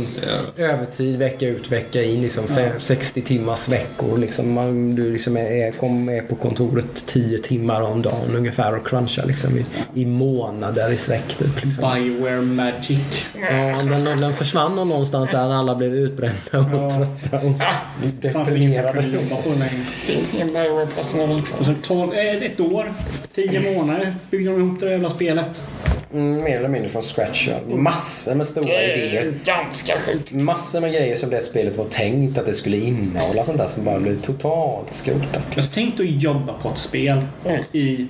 [0.57, 0.63] Ja.
[0.63, 2.21] övertid vecka ut vecka in.
[2.21, 4.17] Liksom, fe- 60 timmars veckor.
[4.17, 8.75] Liksom, man, du liksom är, är, kom, är på kontoret 10 timmar om dagen ungefär
[8.77, 9.65] och crunchar liksom, i,
[10.01, 11.37] i månader i sträck.
[11.37, 11.93] Typ, liksom.
[11.93, 12.99] Bioware Magic.
[13.41, 16.89] Ja, den, den försvann någonstans där när alla blev utbrända och Ja.
[16.91, 17.53] trötta och
[18.21, 19.01] Det som deprimerade.
[19.01, 19.69] längre.
[20.05, 21.59] finns ingen Bioware-personal kvar.
[21.59, 22.93] Och så tolv, eh, ett år,
[23.35, 25.48] tio månader byggde de ihop det där jävla spelet.
[26.13, 27.47] Mm, mer eller mindre från scratch.
[27.47, 27.75] Ja.
[27.75, 29.33] Massor med stora Det är idéer.
[29.45, 30.31] ganska sjukt.
[30.31, 33.45] Massor med grejer som det spelet var tänkt att det skulle innehålla.
[33.45, 35.47] Sånt där som bara blev totalt skrotat.
[35.55, 37.21] Alltså, tänk dig att jobba på ett spel
[37.71, 38.07] i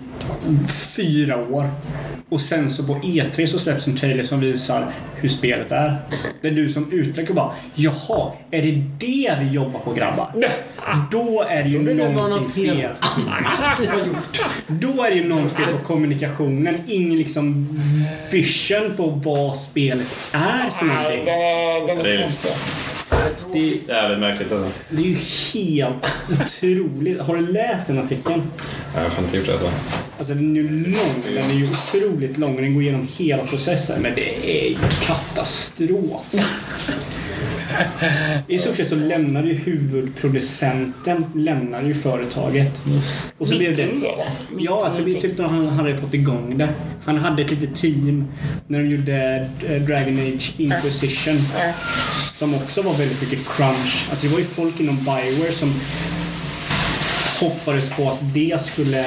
[0.95, 1.69] fyra år.
[2.29, 5.97] Och sen så på E3 så släpps en trailer som visar hur spelet är.
[6.41, 10.33] Det är du som utvecklare bara Jaha, är det det vi jobbar på grabbar?
[11.11, 12.91] Då är det ju det någonting något fel.
[14.67, 16.75] Då är det ju något fel på kommunikationen.
[16.87, 17.67] Ingen liksom
[18.31, 21.25] vision på vad spelet är för Nej, någonting.
[21.25, 22.51] det, den Det är är konstig.
[23.53, 24.69] Det, Jävligt märkligt alltså.
[24.89, 25.17] det är ju
[25.53, 26.05] helt
[26.41, 27.21] otroligt.
[27.21, 28.41] Har du läst den artikeln?
[28.95, 29.71] Jag har fan inte gjort det alltså.
[30.19, 31.23] Alltså den är ju lång.
[31.35, 32.55] Den är ju otroligt lång.
[32.55, 34.01] Den går igenom hela processen.
[34.01, 36.25] Men det är ju katastrof.
[38.47, 42.73] I stort sett så lämnar ju huvudproducenten lämnar ju företaget.
[43.37, 43.85] Och så blev det...
[43.85, 44.09] Mitt det.
[44.57, 46.69] Ja, alltså vi tyckte att han hade fått igång det.
[47.05, 48.25] Han hade ett litet team
[48.67, 51.35] när de gjorde eh, Dragon Age Inquisition.
[51.35, 51.73] Ja.
[52.37, 54.07] Som också var väldigt mycket crunch.
[54.09, 55.73] Alltså det var ju folk inom Bioware som
[57.39, 59.05] hoppades på att det skulle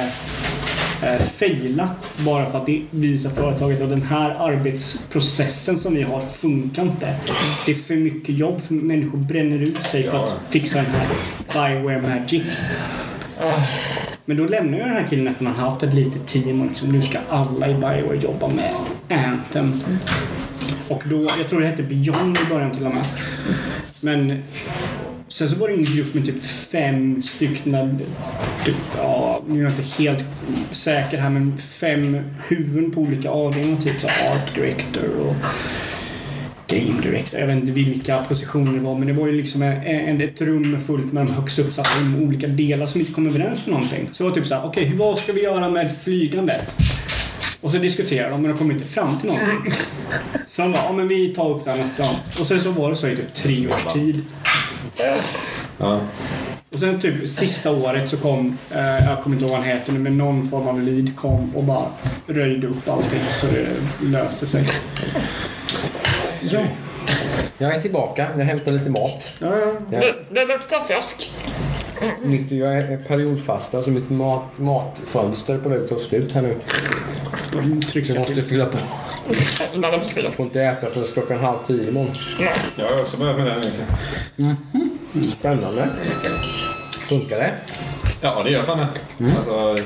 [1.03, 6.19] eh, fejla bara för att det visar företaget att den här arbetsprocessen som vi har
[6.19, 7.15] funkar inte.
[7.65, 11.07] Det är för mycket jobb, för människor bränner ut sig för att fixa den här
[11.53, 12.43] Bioware Magic.
[14.25, 16.67] Men då lämnar ju den här killen efter att han haft ett litet team och
[16.67, 18.73] liksom, nu ska alla i Bioware jobba med
[19.09, 19.73] Anthem.
[20.87, 23.05] Och då, jag tror det hette Beyond i början till och med.
[23.99, 24.43] Men
[25.27, 27.99] sen så var det en grupp med typ fem stycken,
[28.65, 30.23] typ, ja, nu är jag inte helt
[30.71, 32.17] säker här, men fem
[32.47, 33.81] huvuden på olika avdelningar.
[33.81, 35.35] Typ så Art Director och
[36.67, 37.39] Game Director.
[37.39, 40.79] Jag vet inte vilka positioner det var, men det var ju liksom en, ett rum
[40.87, 44.09] fullt med de högst uppsatta inom olika delar som inte kom överens om någonting.
[44.13, 46.75] Så det var typ så här, okej, hur vad ska vi göra med flygandet?
[47.61, 49.73] Och så diskuterar de men de kommer inte fram till någonting.
[50.47, 52.15] Så de bara, ja men vi tar upp det här nästa gång.
[52.39, 54.21] Och sen så var det så i typ tre års tid.
[55.77, 55.99] Ja.
[56.73, 59.93] Och sen typ sista året så kom, eh, jag kommer inte ihåg vad han heter
[59.93, 61.85] nu, men någon form av lead kom och bara
[62.27, 63.67] röjde upp allting så det
[64.05, 64.65] löste sig.
[66.41, 66.59] Ja.
[67.57, 68.27] Jag är tillbaka.
[68.37, 69.35] Jag hämtar lite mat.
[69.39, 69.99] Ja, ja.
[69.99, 71.31] Det, det luktar fisk.
[72.23, 76.41] Mitt, jag är periodfasta så mitt mat, matfönster är på väg att ta slut här
[76.41, 76.55] nu.
[77.51, 78.77] Så trycker jag måste fylla på.
[79.27, 80.25] Det är för sent.
[80.25, 82.15] Jag får inte äta förrän klockan halv tio imorgon.
[82.75, 84.57] Jag har också börjat med den egentligen.
[85.39, 85.89] Spännande.
[87.09, 87.51] Funkar det?
[88.21, 88.87] Ja, det gör fan det.
[89.19, 89.35] Mm.
[89.37, 89.77] Alltså,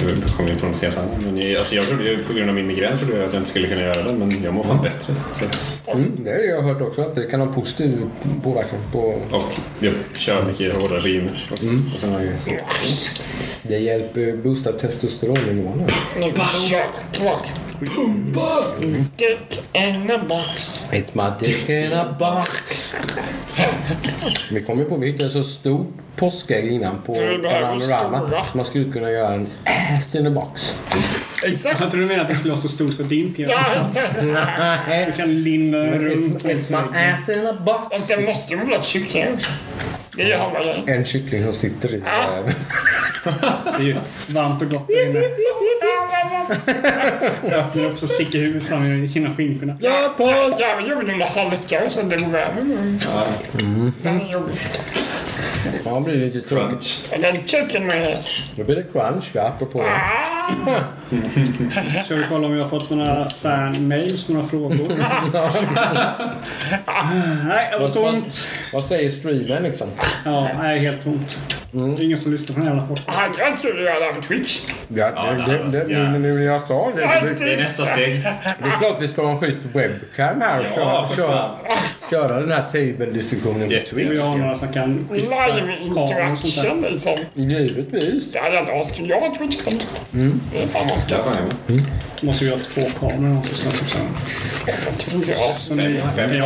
[0.00, 1.20] nu kommer jag på något helt annat.
[1.24, 3.50] Men jag, alltså, jag trodde på grund av min migrän trodde jag att jag inte
[3.50, 4.12] skulle kunna göra det.
[4.12, 5.14] Men jag mår fan bättre.
[5.38, 5.90] Så.
[5.90, 8.10] Mm, det har jag hört också att det kan ha positiv
[8.42, 8.98] påverkan på...
[9.30, 11.62] Och jag kör mycket hårdare på gymmet.
[11.62, 11.82] Mm.
[12.46, 12.60] Jag.
[13.62, 15.86] Det hjälper boosta testosteronnivåerna.
[16.18, 16.32] Nu
[17.80, 18.80] jäklar.
[19.16, 20.86] Dick in a box.
[20.92, 22.94] It's my dick in a box.
[24.50, 27.14] Vi kom ju på att vi hittade så stort påskägg innan på.
[27.14, 29.46] Så man skulle kunna göra en
[29.96, 30.76] ass in a box.
[31.44, 31.80] Exakt.
[31.80, 33.90] Jag tror du menar att det skulle vara så stor så din penis Ja,
[34.88, 35.06] Nej.
[35.06, 37.78] Du kan linda It's, runt på it's my ass in a box.
[37.90, 39.50] Fast det måste ju vara kyckling också.
[40.86, 42.26] En kyckling som sitter i Ja.
[42.36, 42.54] röven.
[43.78, 43.96] Det är ju
[44.28, 45.20] varmt och gott där inne.
[47.50, 49.76] Jag öppnar upp så sticker huvudet fram i kina skinkorna.
[49.80, 52.64] Ja, om det halkar och sen det går över.
[54.02, 54.54] Den jobbig.
[55.84, 56.70] Ja, det blir lite tråkigt.
[56.70, 57.00] Crunch.
[57.10, 58.44] Eller chicken med häst.
[58.56, 60.80] Då blir det crunch, ja, apropå det.
[62.04, 64.88] Ska vi kolla om vi har fått några fan-mails, några frågor?
[67.48, 68.48] nej, det var tomt.
[68.72, 69.88] Vad säger streamen liksom?
[70.24, 71.36] Ja, nej, helt tomt.
[71.72, 73.04] Det är ingen som lyssnar på den här jävla podden.
[73.38, 74.60] Jag kul att göra det här på Twitch?
[74.88, 75.10] Ja,
[75.46, 75.98] det, det, det, ja.
[75.98, 77.00] nu, nu när jag sa det.
[77.00, 78.22] Det, Det är nästa steg.
[78.22, 81.50] det är klart vi ska ha en schysst webcam här och Ja, köra,
[82.10, 83.74] köra, den här table-diskussionen på.
[83.74, 83.92] Twitch.
[83.92, 85.08] Vi har några som kan.
[85.12, 87.16] Live-interaction liksom.
[87.34, 88.28] Givetvis.
[88.32, 89.86] Ja, ja, då skulle jag ha Twitch-konto.
[90.52, 91.52] Det är fan vad Ja, ska fan,
[92.22, 93.54] Måste vi ha två kameror också.
[93.54, 94.06] Så typ så här.
[94.98, 95.34] Det finns ju
[96.16, 96.44] fem jag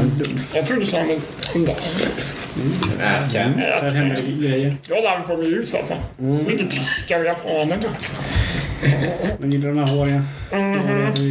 [0.00, 0.66] en lugn.
[0.66, 1.20] Trodde du sa en.
[1.54, 1.68] En
[3.16, 3.52] asscam.
[3.56, 4.76] Där händer det grejer.
[4.88, 5.94] Ja, där får vi ljus alltså.
[6.16, 7.78] Mycket tyskar och japaner.
[9.38, 10.24] Men gillar den här håriga.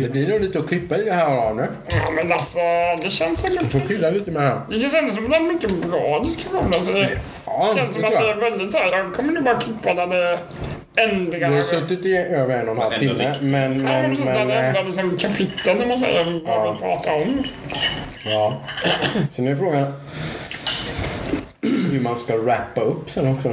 [0.04, 1.68] Det blir nog lite att klippa i det här Arne.
[1.90, 2.60] Ja, men alltså
[3.04, 3.72] det känns Du säkert...
[3.72, 4.62] får pilla lite med det här.
[4.70, 6.74] Det känns ändå som att det är mycket bra diskussion.
[6.74, 7.10] Alltså, det
[7.46, 9.60] Ja, känns som det att tror det är väldigt så här, jag kommer nog bara
[9.60, 10.40] klippa där det
[11.02, 11.50] ändrar...
[11.50, 13.14] Vi har suttit i över en och en halv timme.
[13.30, 13.44] lite.
[13.46, 16.80] Men, Ja, men men, men, det eh, ändrar liksom kapitel när man säger vad vi
[16.80, 17.44] pratar om.
[18.26, 18.54] ja.
[19.32, 19.94] Så nu är frågan
[21.92, 23.50] hur man ska wrappa upp sen också.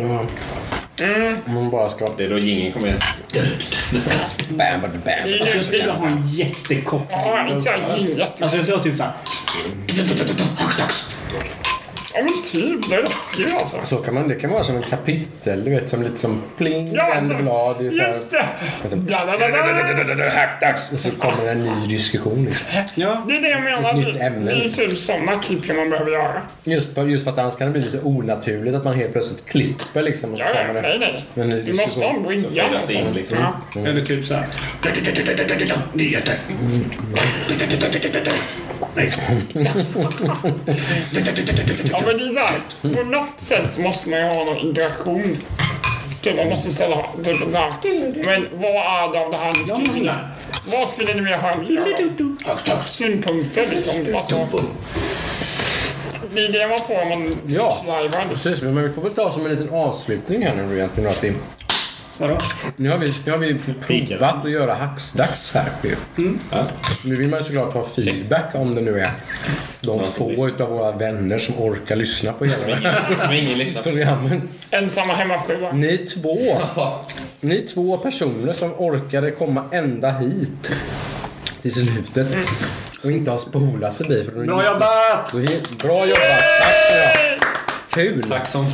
[1.46, 2.08] Om man bara ska...
[2.16, 2.94] Det är då jingeln kommer in.
[4.48, 5.00] Bam, bam, bam.
[5.04, 8.26] Det är Jag skulle vilja ha en jättekort Ja.
[8.40, 9.12] Alltså jag tror typ såhär.
[12.14, 12.90] Ja, men typ.
[12.90, 13.76] Det räcker ju alltså.
[13.86, 16.94] Så kan man, det kan vara som en kapitel, du vet, som lite som pling,
[16.94, 17.82] Ja, alltså, blad.
[17.82, 18.46] Just det!
[20.92, 22.44] Och så kommer en ny diskussion.
[22.44, 22.66] Liksom.
[22.94, 23.24] Ja.
[23.28, 23.90] Det är det jag menar.
[23.90, 24.84] Ett nytt ämne, det är liksom.
[24.88, 26.42] typ sådana klipp man behöver göra.
[26.64, 29.46] Just, för, just för att annars kan det bli lite onaturligt att man helt plötsligt
[29.46, 30.32] klipper liksom.
[30.32, 31.44] Och så Ja, ja, kommer det nej, nej.
[31.44, 32.64] en ny Du måste ha en brygga.
[32.68, 33.14] alltså.
[33.16, 33.38] liksom.
[33.74, 33.80] Ja.
[33.86, 34.46] Eller typ såhär.
[41.90, 42.60] Ja, men det är såhär.
[42.94, 45.38] På något sätt måste man ju ha någon interaktion.
[46.20, 47.72] Typ man måste ställa typ så här.
[48.26, 50.16] Men vad är det av det här ni skulle vilja?
[50.66, 51.54] Vad skulle ni vilja höra?
[52.82, 54.06] Synpunkter liksom.
[54.16, 54.46] Alltså,
[56.34, 57.82] det är det man får om man Ja.
[58.02, 58.24] livear.
[58.32, 61.10] Precis, men vi får väl ta som en liten avslutning här nu egentligen.
[61.10, 61.32] Att vi,
[62.18, 62.38] Vadå?
[62.76, 65.72] nu, har vi, nu har vi provat att göra hacksdags här.
[65.82, 65.96] ju.
[66.50, 66.64] Ja.
[67.04, 69.10] Nu vill man ju såklart ha feedback om det nu är
[69.80, 73.58] de Någon få utav våra vänner som orkar lyssna på hela det här Som ingen
[73.58, 73.88] lyssnar på.
[73.90, 74.42] programmet.
[74.70, 75.72] Ensamma hemmafruar.
[75.72, 76.60] Ni två,
[77.40, 80.70] ni två personer som orkade komma ända hit
[81.62, 82.36] till slutet
[83.04, 84.24] och inte har spolat förbi.
[84.24, 85.32] För Bra jobbat!
[85.82, 86.42] Bra jobbat!
[86.62, 87.38] Tack ni ha.
[87.90, 88.22] Kul!
[88.28, 88.66] Tack som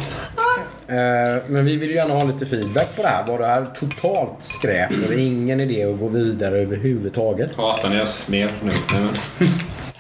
[1.47, 3.27] men vi vill ju gärna ha lite feedback på det här.
[3.27, 4.91] Var det här totalt skräp?
[4.91, 7.57] Är det ingen idé att gå vidare överhuvudtaget?
[7.57, 8.73] hatar ni oss mer nu.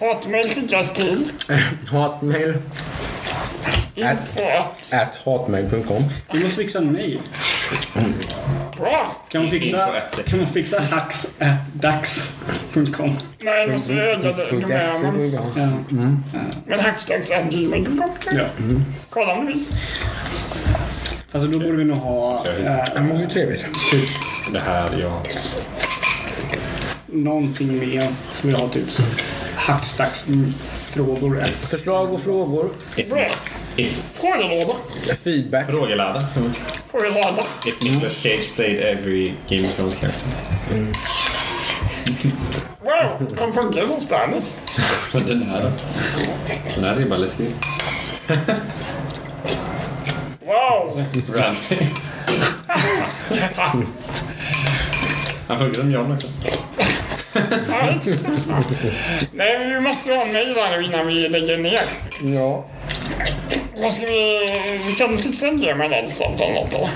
[0.00, 1.32] Hatmejl skickas till
[1.86, 2.54] Hatmail
[3.94, 4.92] info att...
[4.94, 7.20] at hatmail.com Vi måste fixa en mail.
[9.28, 13.16] Kan man fixa, at kan man fixa hacks.dax.com?
[13.38, 15.32] Nej, jag måste öka domänen.
[15.56, 15.68] Ja.
[16.66, 18.44] Men hackstacks.gmail.com ja.
[19.10, 19.64] Kolla om du vill.
[21.32, 23.66] Alltså då borde vi nog ha eh, Ja, men det är trevligt.
[24.52, 25.22] Det här, ja.
[27.06, 28.02] någonting mer
[28.34, 29.02] som vi har typ så
[29.56, 31.42] hackstacks-frågor.
[31.44, 32.70] Förslag och frågor.
[33.10, 33.26] Bra.
[33.84, 34.74] Frågelåda.
[35.24, 35.66] Feedback.
[35.66, 36.26] Frågelåda.
[36.90, 37.42] Frågelåda.
[37.66, 40.28] If Nicolas Cage played every Game of Thrones character.
[42.82, 44.62] Wow, de funkar som Stannis.
[45.14, 45.70] Men den här då?
[46.74, 47.54] Den här ser bara läskig ut.
[50.46, 51.04] Wow!
[51.34, 51.78] Ramsey.
[55.48, 56.28] Han funkar som John också.
[59.32, 61.80] Nej, vi måste ha en mejl innan vi lägger ner.
[62.22, 62.64] Ja.
[63.76, 64.46] Vad ska vi...
[64.86, 66.90] Vi kan fixa Gmail eller något eller?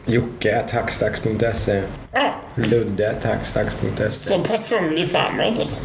[0.05, 1.81] Jocke hackstacks.se.
[2.11, 4.11] Ja, Ludde hackstacks.se.
[4.11, 5.81] så personlig fanmade liksom.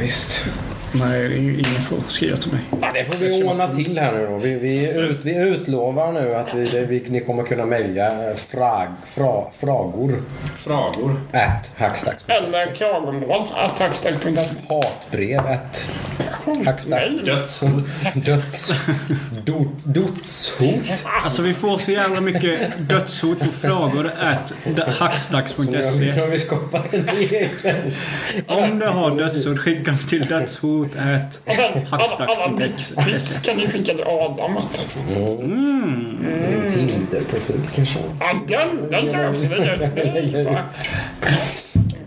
[0.00, 0.44] Visst.
[0.92, 2.60] Nej, det är ju ingen får skriva till mig.
[2.80, 4.36] Ja, det får vi ordna till här nu då.
[4.38, 8.88] Vi, vi, ut, vi utlovar nu att vi, det- vi, ni kommer kunna mejla frag,
[9.06, 10.22] fra, fragor
[10.58, 11.20] Fragor.
[11.32, 12.24] at hackstacks.
[12.26, 13.42] Eller klagomål.
[13.54, 14.56] Attackstack.se.
[14.68, 15.84] Hatbrev at
[16.64, 16.86] hackstacks.
[16.88, 17.20] Nej.
[17.24, 17.84] Dödshot.
[18.14, 18.72] Döds...
[19.44, 21.04] Do, dödshot.
[21.24, 26.10] Alltså vi får så jävla mycket dödshot och frågor at Nu hackstacks.se.
[26.20, 27.76] har vi skapat en egen.
[28.46, 33.02] Om du har dödshot, skicka dem till dödshot at alla, alla hackstacks.se.
[33.04, 34.56] tips kan ni skicka till Adam.
[34.56, 35.10] Attackstack.
[35.10, 37.98] En Tinder-profil kanske.
[38.20, 39.94] Ja, den, den kan jag också lägga ut.
[39.94, 40.58] Det är ju bra.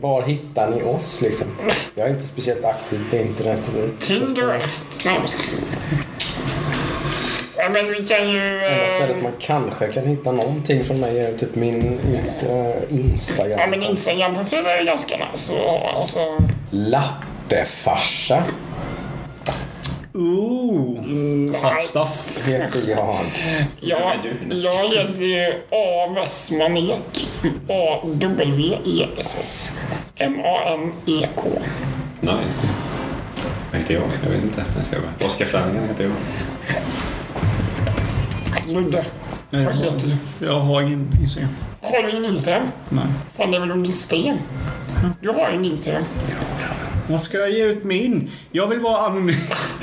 [0.02, 1.48] Var hittar ni oss liksom?
[1.96, 3.60] Jag är inte speciellt aktiv på internet.
[4.00, 4.70] Tinder 1.
[5.06, 5.20] Nej.
[7.58, 8.58] Ja, men vi kan ju...
[8.58, 13.00] Enda eh, stället man kanske kan hitta någonting från mig är typ min mitt, eh,
[13.00, 13.60] Instagram.
[13.60, 15.54] Ja, men Instagram-profilen är ju ganska nice.
[15.96, 16.20] Alltså,
[17.50, 18.44] Lattefarsa
[20.14, 21.02] Ooh.
[21.08, 21.88] Nice.
[21.90, 22.38] stuff.
[22.48, 23.20] heter jag.
[23.80, 24.14] Ja,
[24.50, 26.52] jag heter ju A.V.S.
[26.52, 27.28] Manek.
[27.70, 29.78] A-W-E-S-S.
[30.16, 31.48] M-A-N-E-K.
[32.22, 32.68] Nice.
[33.72, 34.04] Vad heter jag?
[34.24, 34.64] Jag vet inte.
[34.78, 35.28] Jag ska bara.
[35.28, 36.14] Oskar Flanagan heter jag.
[38.68, 39.06] Ludde,
[39.50, 40.46] Nej, vad jag, heter du?
[40.46, 41.50] jag har ingen Instagram.
[41.82, 42.68] Har du en Instagram?
[42.90, 43.06] Nej.
[43.38, 44.38] Fan, det är väl under sten?
[45.22, 46.04] Du har en Instagram.
[47.08, 48.32] Varför ska jag ge ut min?
[48.52, 49.36] Jag vill vara anonym.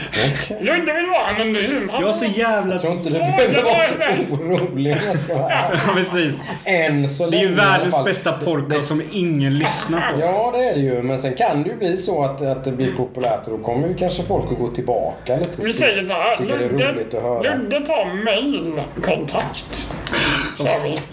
[0.08, 0.58] Okej.
[0.60, 1.88] Ludde vill vara anonym.
[1.92, 2.74] Han Jag är så jävla...
[2.74, 3.82] Jag tror inte du behöver vara
[4.28, 4.96] så orolig.
[5.28, 6.40] Ja, precis.
[6.64, 10.20] Än så Det är länge ju världens bästa podcast som ingen lyssnar på.
[10.20, 11.02] Ja, det är det ju.
[11.02, 13.88] Men sen kan det ju bli så att, att det blir populärt och då kommer
[13.88, 15.62] ju kanske folk att gå tillbaka lite.
[15.62, 16.36] Vi säger så här.
[16.36, 17.42] Tycker det är roligt att höra.
[17.42, 18.74] Ludde tar vi.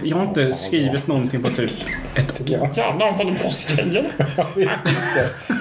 [0.10, 1.72] Jag har inte skrivit någonting på typ
[2.16, 2.48] ett år.
[2.50, 4.06] Ja, Jävlar, han får en påskgrejer.
[4.36, 5.30] jag vet inte.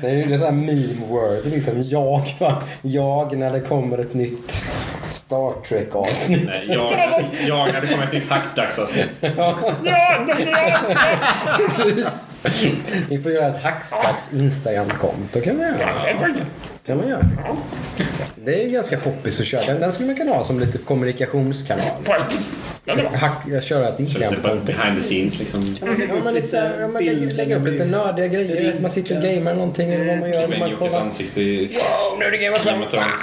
[0.00, 1.82] Det är ju det så här meme word liksom.
[1.82, 2.62] Jag, va?
[2.82, 4.62] jag när det kommer ett nytt
[5.10, 6.46] Star Trek-avsnitt.
[6.46, 9.08] Nej, jag, jag när det kommer ett nytt Hackstacks-avsnitt.
[9.20, 10.96] Ja, det är jag.
[11.56, 12.24] Precis.
[13.08, 15.76] Vi får göra ett Hackstacks Instagram-konto kan vi göra.
[15.76, 16.46] Det är faktiskt.
[16.86, 17.26] kan man göra.
[18.44, 19.66] Det är ju ganska poppis att köra.
[19.66, 21.84] Den, den skulle man kunna ha som lite kommunikationskanal.
[22.02, 22.52] Faktiskt.
[23.14, 24.64] Hack, jag kör ett Instagram-konto.
[24.66, 25.76] behind the scenes liksom.
[25.80, 25.86] Ja,
[26.24, 28.74] men lite så ja, men lägga, lägga upp lite nördiga grejer.
[28.74, 30.58] Att man sitter och gamer någonting eller vad man gör.
[30.58, 31.00] Man kollar.
[31.00, 33.16] ansikte i Wow, nu är det Game of Game of Thrones.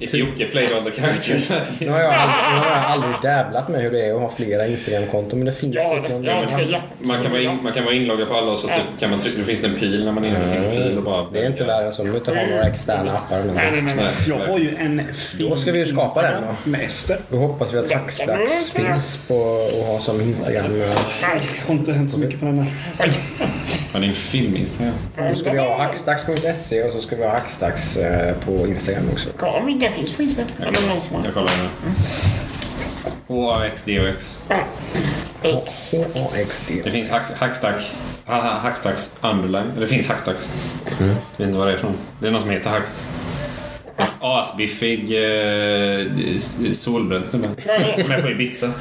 [0.00, 1.50] If Jocke played all the characters.
[1.80, 4.30] Nu har jag aldrig, nu har jag aldrig dabblat med hur det är att ha
[4.30, 7.72] flera Instagram-konton men det finns Ja, typ någon har tre Man kan, vara in, man
[7.72, 10.04] kan vara inloggad på alla och så typ, kan man trycka, det finns en pil
[10.04, 11.26] när man är inne på sin profil och bara...
[11.32, 12.02] Det är inte värre än så.
[12.04, 13.38] Man behöver inte ha några externa appar.
[13.54, 13.94] Nej, nej, nej.
[13.96, 16.70] Nej, Jag har ju en fin Då ska vi ju skapa den då.
[16.70, 17.18] Med Ester.
[17.28, 20.78] Då hoppas vi att Hackstacks finns på att ha som Instagram.
[20.78, 20.94] Nej.
[21.22, 22.72] Det har inte hänt så mycket på den här.
[23.92, 24.94] Man är en film-instagram.
[25.28, 29.28] Då ska vi ha hackstacks.se och så ska vi ha hackstacks eh, på Instagram också.
[29.38, 30.74] Kolla om det finns på Instagram.
[31.24, 31.68] Jag kollar nu.
[33.28, 34.38] HAX, DOX.
[34.48, 34.56] Ja.
[35.42, 36.34] Exakt.
[36.36, 36.70] HAXD.
[36.84, 37.92] Det finns hack- hackstack.
[38.26, 39.72] ha- ha- Hackstacks underline.
[39.78, 40.50] Det finns hackstacks.
[40.98, 41.96] Jag vet inte vad det är för någon.
[42.20, 43.04] Det är någon som heter hacks.
[44.20, 46.06] Asbiffig eh,
[46.72, 47.48] solbränd snubbe.
[48.02, 48.72] Som är på Ibiza.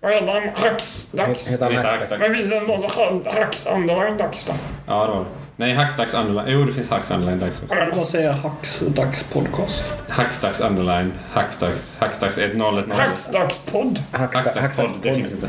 [0.00, 0.42] Vad heter han?
[0.70, 1.08] Hax?
[1.12, 1.50] Dags?
[1.50, 1.96] Heter han Hackstacks?
[1.98, 2.20] hackstacks.
[2.20, 4.52] Men finns det någon han- Hax underline dags då?
[4.86, 5.26] Ja, det var det.
[5.62, 6.48] Nej, hackstacks underline.
[6.48, 7.76] Jo, det finns hacks underline dags också.
[7.96, 9.84] Vad säger Hacks Dags podcast?
[10.08, 11.12] Hackstacks underline.
[11.32, 11.96] Hackstacks.
[12.00, 12.92] Hackstacks 1010.
[12.94, 13.98] Hackstacks-podd.
[14.12, 14.90] Hackstacks podd.
[15.02, 15.46] Det finns inte.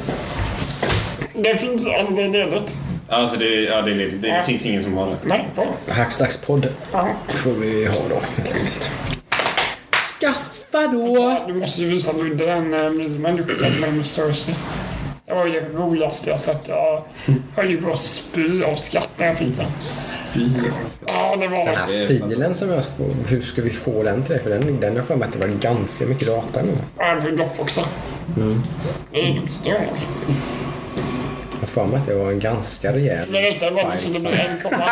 [1.33, 2.75] Det finns, alltså det är ledigt.
[3.09, 5.15] Alltså det, ja, det, det, det, det finns ingen som har det.
[5.23, 5.65] Nej, bra.
[5.87, 7.07] Hackstacks-podd Ja.
[7.27, 8.15] får vi ha då.
[8.37, 8.89] helt enkelt.
[10.19, 11.43] Skaffa då!
[11.47, 14.55] Du måste ju visa Ludde den eh, memen du skickade med med Cersei.
[15.25, 16.67] Det var ju det roligaste jag sett.
[16.67, 17.03] Jag
[17.55, 19.65] höll ju på att spy av skratt när jag fick den.
[21.07, 24.31] Ja, det var Den här filen som jag får, hur ska vi få den till
[24.33, 24.43] dig?
[24.43, 26.71] För den, den har för mig att det var ganska mycket data nu.
[26.97, 27.37] Ja, det var ju.
[29.11, 29.61] Det är lugnt.
[29.63, 29.91] Det är lugnt.
[31.53, 34.09] Jag har för mig att det var en ganska rejäl Men detta var det så
[34.09, 34.89] det blir en komma...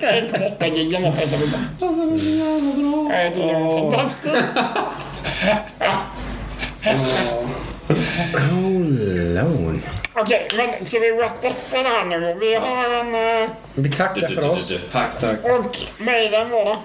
[0.00, 1.86] En komma åtta gig eller något heter det.
[1.86, 3.14] Alltså det är så jävla bra.
[3.22, 4.56] Jag tycker det var fantastiskt.
[9.34, 9.82] Lån.
[10.14, 12.36] Okej, men ska vi wrap up det här nu?
[12.40, 13.42] Vi har en...
[13.44, 14.72] eh, Vi tackar för oss.
[14.92, 15.44] Hackstacks.
[15.44, 16.76] Och mejlen var...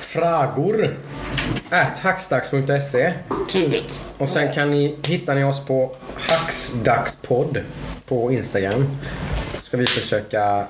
[0.00, 0.96] Fragor.
[1.70, 3.12] At hackstacks.se.
[3.52, 4.02] Tydligt.
[4.18, 7.58] Och sen kan ni, hittar ni oss på Hacksdackspodd
[8.08, 8.98] på Instagram.
[9.62, 10.64] Ska vi försöka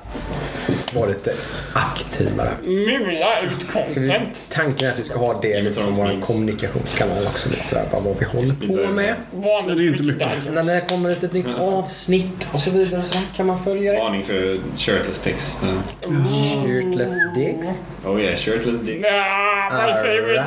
[0.95, 1.35] vara lite
[1.73, 2.51] aktivare.
[2.63, 4.47] Mula ut content.
[4.51, 7.49] Tanken är att vi ska ha det lite som vår kommunikationskanal också.
[7.51, 9.15] Lite sådär, bara vad vi håller på med.
[9.31, 10.29] Vanligt Det är ju inte mycket.
[10.53, 13.99] När det kommer ut ett nytt avsnitt och så vidare så kan man följa det.
[13.99, 15.57] Varning för shirtless pics.
[16.65, 17.83] Shirtless dicks.
[18.05, 19.03] Oh yeah, shirtless dicks.
[19.11, 20.45] Nah, my favorite.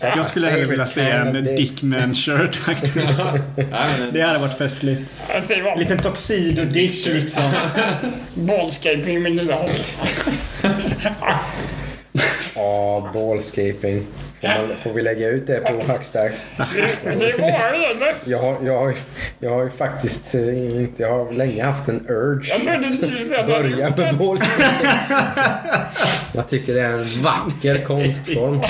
[0.00, 1.58] That's Jag skulle hellre vilja se en dick.
[1.58, 2.96] Dickman-shirt faktiskt.
[3.56, 3.66] Nej,
[3.98, 5.00] men, Det hade varit festligt.
[5.76, 7.42] Liten tuxedo-dick liksom.
[8.34, 9.72] ballscaping med nya hobby.
[12.56, 14.06] Ja, ballscaping.
[14.40, 16.50] Får, man, får vi lägga ut det på Hackstacks?
[18.24, 18.94] Jag har, jag, har,
[19.38, 21.02] jag har ju faktiskt eh, inte...
[21.02, 22.50] Jag har länge haft en urge.
[22.50, 24.90] Jag trodde du skulle säga att Börja med ballscaping.
[26.32, 28.60] Jag tycker det är en vacker konstform.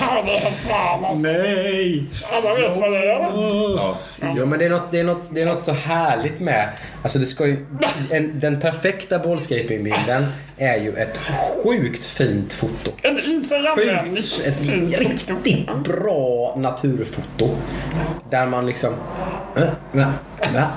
[1.04, 1.28] Alltså.
[1.28, 2.04] Nej!
[2.32, 3.20] Alla vet vad det är.
[3.76, 3.98] ja.
[4.20, 6.68] Ja, men det är, något, det, är något, det är något så härligt med...
[7.02, 7.66] Alltså det ska ju,
[8.10, 11.18] en, den perfekta ballscapingbilden är ju ett
[11.64, 12.90] sjukt fint foto.
[13.02, 14.70] Ett Instagram-vänligt foto.
[14.98, 17.56] riktigt bra naturfoto.
[18.30, 18.94] Där man liksom...
[19.56, 20.10] Äh,
[20.52, 20.70] va.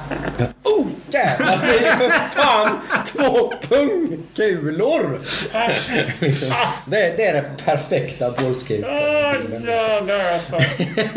[0.63, 1.59] Oh jävlar!
[1.61, 5.21] Det är för fan två pungkulor!
[6.85, 8.33] Det, det är den perfekta
[9.65, 10.55] jävlar alltså.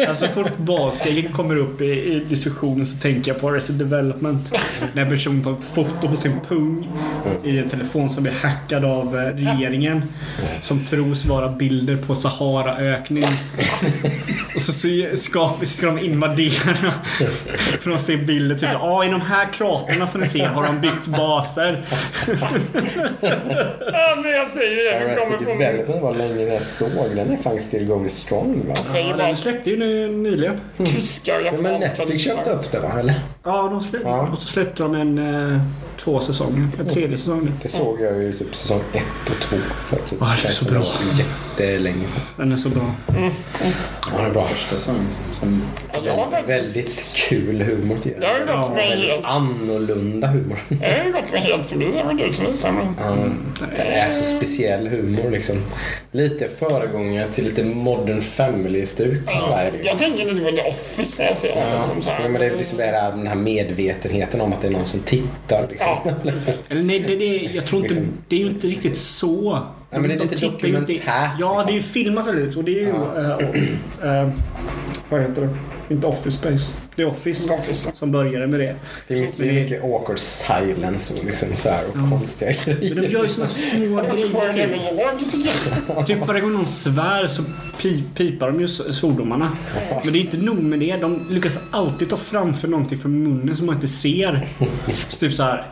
[0.08, 4.52] Alltså så fort basketing kommer upp i, i diskussionen så tänker jag på Arrested Development.
[4.92, 6.88] När en person tar ett foto på sin pung
[7.44, 10.02] i en telefon som blir hackad av eh, regeringen.
[10.62, 13.24] Som tros vara bilder på Saharaökning.
[14.54, 16.92] Och så, så ska, ska de invadera.
[17.80, 20.80] För de ser bilder typ ja i de här kraterna som ni ser har de
[20.80, 21.84] byggt baser.
[23.92, 25.08] Alltså jag säger det.
[25.12, 25.44] Du kommer få...
[25.44, 27.16] Development var länge sedan jag såg.
[27.16, 28.72] Den är faktiskt still going strong va?
[28.76, 30.60] Jag säger Ja, bara den släppte ju nu, nyligen.
[30.84, 32.92] tyska och Ja, men japanska Netflix köpte upp det va?
[33.00, 33.14] Eller?
[33.44, 34.28] Ja, de släppte, Ja.
[34.32, 35.18] och så släppte de en
[35.52, 35.60] eh,
[35.98, 36.68] två säsonger.
[36.80, 37.52] En tredje säsong.
[37.62, 40.64] Det såg jag ju typ säsong ett och två för typ Ja, det är så
[40.64, 40.82] bra.
[41.64, 42.20] Jättelänge sedan.
[42.36, 42.94] Den är så bra.
[43.06, 43.30] Ja,
[44.16, 44.44] den är bra.
[44.48, 44.94] Första som...
[45.32, 45.62] som
[45.92, 46.76] Jag har Väldigt, faktiskt...
[46.76, 48.58] väldigt kul humor tycker Det har jag.
[48.60, 49.24] gått mig Väldigt helt...
[49.26, 50.58] annorlunda humor.
[50.68, 51.86] Det har gått mig helt förbi.
[51.86, 52.86] Det var du som visade mig.
[52.98, 53.16] Ja,
[53.76, 55.56] det är så speciell humor liksom.
[56.12, 59.20] Lite föregångare till lite modern family-stuk.
[59.30, 59.84] Är det ju.
[59.84, 61.60] Jag tänker lite på The Office när jag ser det.
[61.60, 62.22] Ja, Liksom så här.
[62.22, 64.86] ja, men det är liksom det här, den här medvetenheten om att det är någon
[64.86, 65.66] som tittar.
[65.70, 65.88] Liksom.
[66.04, 66.12] Ja.
[66.70, 67.94] Eller nej, det, det, jag tror inte...
[67.94, 69.58] Liksom- Det är ju inte riktigt så.
[69.92, 71.00] Nej, men det är De lite inte- dokumentärt,
[71.40, 71.66] Ja, liksom.
[71.66, 72.88] det är ju filmat väldigt och det är ju...
[72.88, 74.28] eh, eh,
[75.08, 75.48] vad heter det?
[75.94, 76.72] Inte Office Space.
[76.96, 77.48] Det är Office.
[77.48, 77.92] The Office.
[77.94, 78.74] Som började med det.
[79.08, 82.80] Det är mycket, det är mycket awkward silence och, liksom så här, och konstiga Men
[82.80, 83.10] de grejer.
[83.10, 84.02] gör ju såna små
[84.54, 86.04] grejer.
[86.06, 87.42] Typ, varje gång någon svär så
[87.82, 89.52] pi, pipar de ju svordomarna.
[90.04, 90.96] Men det är inte nog med det.
[90.96, 94.46] De lyckas alltid ta framför någonting från munnen som man inte ser.
[95.08, 95.66] Så typ så här.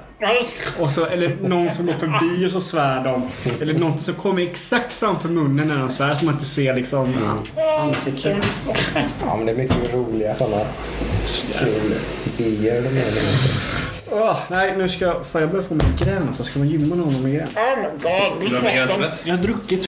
[0.78, 3.28] Och så, eller någon som går förbi och så svär de.
[3.60, 7.14] Eller något som kommer exakt framför munnen när de svär så man inte ser liksom
[7.80, 8.36] ansiktet.
[9.24, 10.62] Ja, men det är mycket roliga sådana
[12.38, 13.50] idéer de liksom.
[14.10, 15.26] Åh, nej, nu ska jag...
[15.26, 16.34] Fan, jag börjar få migrän.
[16.34, 17.48] Så ska man gymma någon med migrän?
[17.56, 19.10] Oh my god.
[19.24, 19.82] Jag har druckit